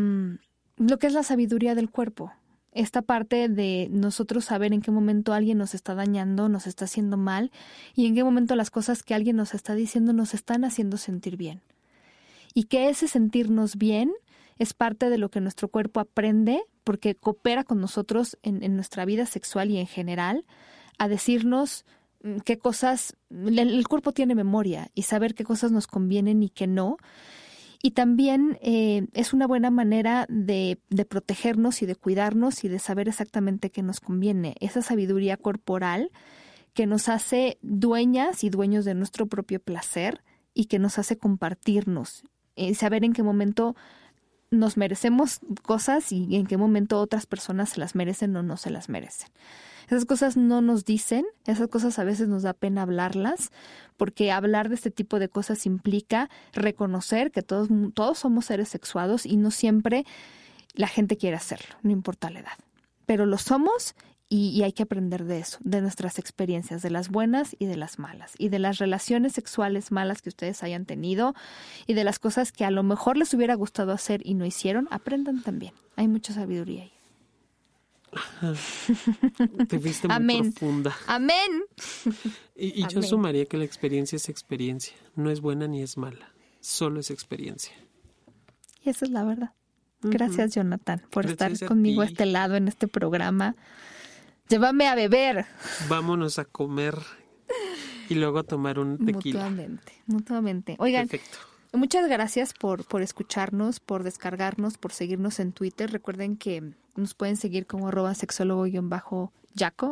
lo 0.77 0.97
que 0.97 1.07
es 1.07 1.13
la 1.13 1.23
sabiduría 1.23 1.75
del 1.75 1.91
cuerpo. 1.91 2.33
Esta 2.71 3.03
parte 3.03 3.47
de 3.47 3.89
nosotros 3.91 4.45
saber 4.45 4.73
en 4.73 4.81
qué 4.81 4.89
momento 4.89 5.33
alguien 5.33 5.59
nos 5.59 5.75
está 5.75 5.93
dañando, 5.93 6.49
nos 6.49 6.65
está 6.65 6.85
haciendo 6.85 7.17
mal 7.17 7.51
y 7.93 8.07
en 8.07 8.15
qué 8.15 8.23
momento 8.23 8.55
las 8.55 8.71
cosas 8.71 9.03
que 9.03 9.13
alguien 9.13 9.35
nos 9.35 9.53
está 9.53 9.75
diciendo 9.75 10.13
nos 10.13 10.33
están 10.33 10.63
haciendo 10.63 10.97
sentir 10.97 11.37
bien. 11.37 11.61
Y 12.53 12.63
que 12.63 12.89
ese 12.89 13.07
sentirnos 13.07 13.75
bien 13.75 14.11
es 14.57 14.73
parte 14.73 15.09
de 15.09 15.17
lo 15.17 15.29
que 15.29 15.41
nuestro 15.41 15.67
cuerpo 15.67 15.99
aprende 15.99 16.63
porque 16.83 17.13
coopera 17.13 17.63
con 17.63 17.79
nosotros 17.79 18.37
en, 18.41 18.63
en 18.63 18.75
nuestra 18.75 19.05
vida 19.05 19.25
sexual 19.25 19.69
y 19.69 19.77
en 19.77 19.87
general 19.87 20.45
a 20.97 21.07
decirnos 21.07 21.85
mm, 22.23 22.37
qué 22.37 22.57
cosas, 22.57 23.15
el 23.29 23.87
cuerpo 23.87 24.11
tiene 24.11 24.33
memoria 24.33 24.89
y 24.95 25.03
saber 25.03 25.35
qué 25.35 25.43
cosas 25.43 25.71
nos 25.71 25.85
convienen 25.87 26.41
y 26.41 26.49
qué 26.49 26.67
no 26.67 26.97
y 27.83 27.91
también 27.91 28.59
eh, 28.61 29.07
es 29.13 29.33
una 29.33 29.47
buena 29.47 29.71
manera 29.71 30.25
de, 30.29 30.79
de, 30.89 31.05
protegernos 31.05 31.81
y 31.81 31.85
de 31.85 31.95
cuidarnos 31.95 32.63
y 32.63 32.67
de 32.67 32.79
saber 32.79 33.07
exactamente 33.07 33.71
qué 33.71 33.81
nos 33.81 33.99
conviene. 33.99 34.55
Esa 34.59 34.81
sabiduría 34.81 35.37
corporal 35.37 36.11
que 36.73 36.85
nos 36.85 37.09
hace 37.09 37.57
dueñas 37.61 38.43
y 38.43 38.49
dueños 38.49 38.85
de 38.85 38.93
nuestro 38.93 39.27
propio 39.27 39.59
placer 39.59 40.23
y 40.53 40.65
que 40.65 40.79
nos 40.79 40.99
hace 40.99 41.17
compartirnos, 41.17 42.23
y 42.55 42.75
saber 42.75 43.03
en 43.03 43.13
qué 43.13 43.23
momento 43.23 43.75
nos 44.51 44.77
merecemos 44.77 45.39
cosas 45.63 46.11
y 46.11 46.35
en 46.35 46.45
qué 46.45 46.57
momento 46.57 46.99
otras 46.99 47.25
personas 47.25 47.69
se 47.69 47.79
las 47.79 47.95
merecen 47.95 48.35
o 48.35 48.43
no 48.43 48.57
se 48.57 48.69
las 48.69 48.89
merecen. 48.89 49.29
Esas 49.87 50.05
cosas 50.05 50.37
no 50.37 50.61
nos 50.61 50.85
dicen, 50.85 51.25
esas 51.45 51.67
cosas 51.67 51.99
a 51.99 52.03
veces 52.03 52.27
nos 52.27 52.43
da 52.43 52.53
pena 52.53 52.83
hablarlas, 52.83 53.51
porque 53.97 54.31
hablar 54.31 54.69
de 54.69 54.75
este 54.75 54.91
tipo 54.91 55.19
de 55.19 55.27
cosas 55.27 55.65
implica 55.65 56.29
reconocer 56.53 57.31
que 57.31 57.41
todos, 57.41 57.69
todos 57.93 58.19
somos 58.19 58.45
seres 58.45 58.69
sexuados 58.69 59.25
y 59.25 59.37
no 59.37 59.51
siempre 59.51 60.05
la 60.73 60.87
gente 60.87 61.17
quiere 61.17 61.35
hacerlo, 61.35 61.75
no 61.81 61.91
importa 61.91 62.29
la 62.29 62.39
edad. 62.39 62.57
Pero 63.05 63.25
lo 63.25 63.37
somos 63.37 63.95
y, 64.33 64.63
hay 64.63 64.71
que 64.71 64.83
aprender 64.83 65.25
de 65.25 65.39
eso, 65.39 65.57
de 65.59 65.81
nuestras 65.81 66.17
experiencias, 66.17 66.81
de 66.81 66.89
las 66.89 67.09
buenas 67.09 67.53
y 67.59 67.65
de 67.65 67.75
las 67.75 67.99
malas, 67.99 68.31
y 68.37 68.47
de 68.47 68.59
las 68.59 68.77
relaciones 68.77 69.33
sexuales 69.33 69.91
malas 69.91 70.21
que 70.21 70.29
ustedes 70.29 70.63
hayan 70.63 70.85
tenido, 70.85 71.35
y 71.85 71.95
de 71.95 72.05
las 72.05 72.17
cosas 72.17 72.53
que 72.53 72.63
a 72.63 72.71
lo 72.71 72.81
mejor 72.81 73.17
les 73.17 73.33
hubiera 73.33 73.55
gustado 73.55 73.91
hacer 73.91 74.21
y 74.23 74.35
no 74.35 74.45
hicieron, 74.45 74.87
aprendan 74.89 75.43
también. 75.43 75.73
Hay 75.97 76.07
mucha 76.07 76.33
sabiduría 76.33 76.83
ahí. 76.83 76.93
Te 79.67 79.77
viste 79.77 80.07
muy 80.07 80.15
Amén. 80.15 80.53
profunda. 80.53 80.95
Amén. 81.07 81.63
Y, 82.55 82.87
yo 82.87 83.01
sumaría 83.01 83.45
que 83.47 83.57
la 83.57 83.65
experiencia 83.65 84.15
es 84.15 84.29
experiencia, 84.29 84.93
no 85.15 85.29
es 85.29 85.41
buena 85.41 85.67
ni 85.67 85.81
es 85.81 85.97
mala, 85.97 86.31
solo 86.61 87.01
es 87.01 87.11
experiencia. 87.11 87.73
Y 88.81 88.91
esa 88.91 89.03
es 89.03 89.11
la 89.11 89.25
verdad. 89.25 89.51
Gracias, 90.03 90.55
Jonathan, 90.55 91.01
por 91.11 91.25
estar 91.25 91.51
conmigo 91.65 92.01
a 92.01 92.05
este 92.05 92.25
lado 92.25 92.55
en 92.55 92.69
este 92.69 92.87
programa. 92.87 93.57
Llévame 94.51 94.85
a 94.89 94.95
beber. 94.95 95.45
Vámonos 95.87 96.37
a 96.37 96.43
comer 96.43 96.95
y 98.09 98.15
luego 98.15 98.39
a 98.39 98.43
tomar 98.43 98.79
un 98.79 98.97
tequila. 98.97 99.43
Mutuamente, 99.43 99.93
mutuamente. 100.07 100.75
Oigan, 100.77 101.07
muchas 101.71 102.09
gracias 102.09 102.51
por, 102.51 102.83
por 102.83 103.01
escucharnos, 103.01 103.79
por 103.79 104.03
descargarnos, 104.03 104.77
por 104.77 104.91
seguirnos 104.91 105.39
en 105.39 105.53
Twitter. 105.53 105.89
Recuerden 105.89 106.35
que 106.35 106.73
nos 106.97 107.13
pueden 107.13 107.37
seguir 107.37 107.65
como 107.65 107.87
arroba 107.87 108.13
sexólogo-yaco, 108.13 109.31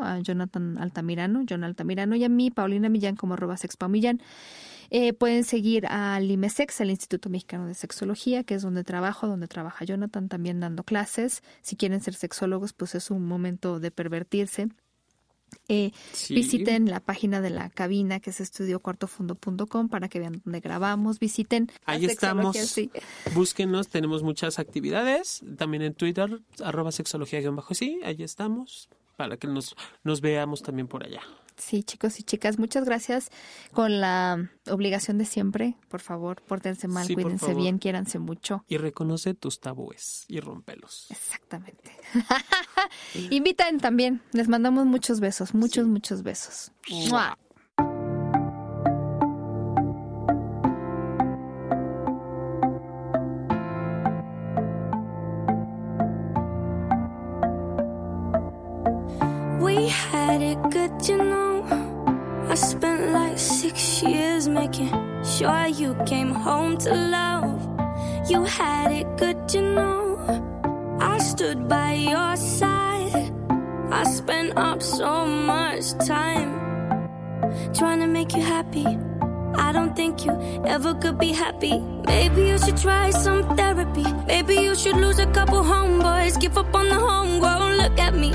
a 0.04 0.20
Jonathan 0.20 0.78
Altamirano, 0.78 1.46
John 1.50 1.64
Altamirano, 1.64 2.18
y 2.18 2.26
a 2.26 2.30
mí, 2.30 2.52
Paulina 2.52 2.90
Millán, 2.90 3.16
como 3.16 3.36
arroba 3.36 3.56
sexpaumillán. 3.56 4.22
Eh, 4.90 5.14
pueden 5.14 5.44
seguir 5.44 5.86
al 5.88 6.30
IMESEX, 6.30 6.82
el 6.82 6.90
Instituto 6.90 7.30
Mexicano 7.30 7.68
de 7.68 7.74
Sexología, 7.74 8.44
que 8.44 8.56
es 8.56 8.62
donde 8.62 8.84
trabajo, 8.84 9.28
donde 9.28 9.48
trabaja 9.48 9.86
Jonathan 9.86 10.30
también 10.30 10.60
dando 10.60 10.84
clases. 10.84 11.44
Si 11.62 11.76
quieren 11.76 12.02
ser 12.02 12.16
sexólogos, 12.16 12.74
pues 12.74 12.96
es 12.96 13.12
un 13.12 13.26
momento 13.26 13.80
de 13.80 13.92
pervertirse. 13.92 14.70
Eh, 15.68 15.92
Visiten 16.30 16.90
la 16.90 17.00
página 17.00 17.42
de 17.42 17.50
la 17.50 17.70
cabina 17.70 18.20
que 18.20 18.30
es 18.30 18.40
estudiocuartofondo.com 18.40 19.90
para 19.90 20.08
que 20.08 20.20
vean 20.20 20.42
dónde 20.44 20.60
grabamos. 20.60 21.20
Visiten. 21.20 21.72
Ahí 21.86 22.06
estamos. 22.06 22.56
Búsquenos, 23.34 23.88
tenemos 23.88 24.24
muchas 24.24 24.60
actividades. 24.60 25.42
También 25.58 25.84
en 25.84 25.94
Twitter, 25.94 26.42
arroba 26.64 26.92
sexología-sí, 26.92 28.00
ahí 28.04 28.24
estamos 28.24 28.90
para 29.16 29.38
que 29.38 29.48
nos, 29.48 29.76
nos 30.04 30.22
veamos 30.22 30.62
también 30.62 30.88
por 30.88 31.04
allá. 31.04 31.22
Sí, 31.60 31.84
chicos 31.84 32.20
y 32.20 32.24
chicas, 32.24 32.58
muchas 32.58 32.86
gracias. 32.86 33.30
Con 33.74 34.00
la 34.00 34.50
obligación 34.68 35.18
de 35.18 35.26
siempre, 35.26 35.76
por 35.90 36.00
favor, 36.00 36.42
pórtense 36.42 36.88
mal, 36.88 37.06
cuídense 37.14 37.54
bien, 37.54 37.80
quiéranse 37.80 38.18
mucho. 38.18 38.64
Y 38.68 38.78
reconoce 38.78 39.34
tus 39.34 39.60
tabúes 39.60 40.24
y 40.28 40.40
rompelos. 40.40 41.08
Exactamente. 41.10 41.92
Inviten 43.30 43.80
también. 43.80 44.22
Les 44.32 44.48
mandamos 44.48 44.86
muchos 44.86 45.20
besos, 45.20 45.54
muchos, 45.54 45.86
muchos 45.86 46.24
besos. 46.24 46.72
We 59.62 59.88
had 59.90 60.42
it 60.42 60.58
good, 60.72 61.08
you 61.08 61.18
know. 61.18 61.39
Sure 65.40 65.68
you 65.68 65.96
came 66.06 66.32
home 66.32 66.78
to 66.78 66.94
love. 66.94 67.62
You 68.30 68.44
had 68.44 68.92
it 68.92 69.08
good, 69.18 69.38
you 69.54 69.62
know. 69.62 70.18
I 71.00 71.18
stood 71.20 71.70
by 71.70 71.94
your 71.94 72.36
side. 72.36 73.32
I 73.90 74.04
spent 74.04 74.58
up 74.58 74.82
so 74.82 75.26
much 75.26 75.94
time 76.06 76.52
trying 77.74 78.02
to 78.02 78.08
make 78.08 78.36
you 78.36 78.42
happy. 78.42 78.86
I 79.56 79.72
don't 79.72 79.96
think 79.96 80.26
you 80.26 80.34
ever 80.66 80.94
could 80.96 81.18
be 81.18 81.32
happy. 81.32 81.80
Maybe 82.06 82.42
you 82.50 82.58
should 82.58 82.76
try 82.76 83.10
some 83.12 83.56
therapy. 83.56 84.08
Maybe 84.28 84.56
you 84.56 84.76
should 84.76 84.98
lose 84.98 85.20
a 85.20 85.28
couple 85.28 85.64
homeboys. 85.64 86.38
Give 86.42 86.58
up 86.58 86.76
on 86.76 86.90
the 86.90 87.00
homegrown. 87.00 87.78
Look 87.78 87.98
at 87.98 88.14
me. 88.14 88.32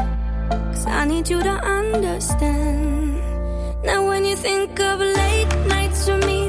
Cause 0.48 0.86
I 0.86 1.04
need 1.04 1.28
you 1.28 1.42
to 1.42 1.54
understand. 1.78 3.20
Now 3.84 4.06
when 4.08 4.24
you 4.24 4.36
think 4.36 4.80
of 4.80 5.00
late 5.00 5.52
nights 5.68 6.08
with 6.08 6.24
me 6.24 6.43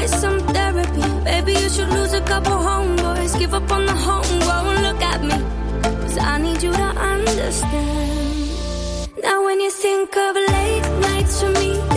try 0.00 0.18
some 0.18 0.40
therapy. 0.54 1.02
Maybe 1.24 1.52
you 1.52 1.68
should 1.68 1.88
lose 1.88 2.12
a 2.12 2.20
couple 2.22 2.52
homeboys. 2.52 3.38
Give 3.38 3.54
up 3.54 3.70
on 3.70 3.86
the 3.86 3.92
homegrown. 3.92 4.82
Look 4.82 5.02
at 5.02 5.22
me. 5.22 5.38
Cause 5.82 6.18
I 6.18 6.38
need 6.38 6.62
you 6.62 6.72
to 6.72 6.88
understand. 7.12 8.50
Now 9.22 9.44
when 9.44 9.60
you 9.60 9.70
think 9.70 10.16
of 10.16 10.36
late 10.36 10.86
nights 11.00 11.42
with 11.42 11.58
me 11.58 11.89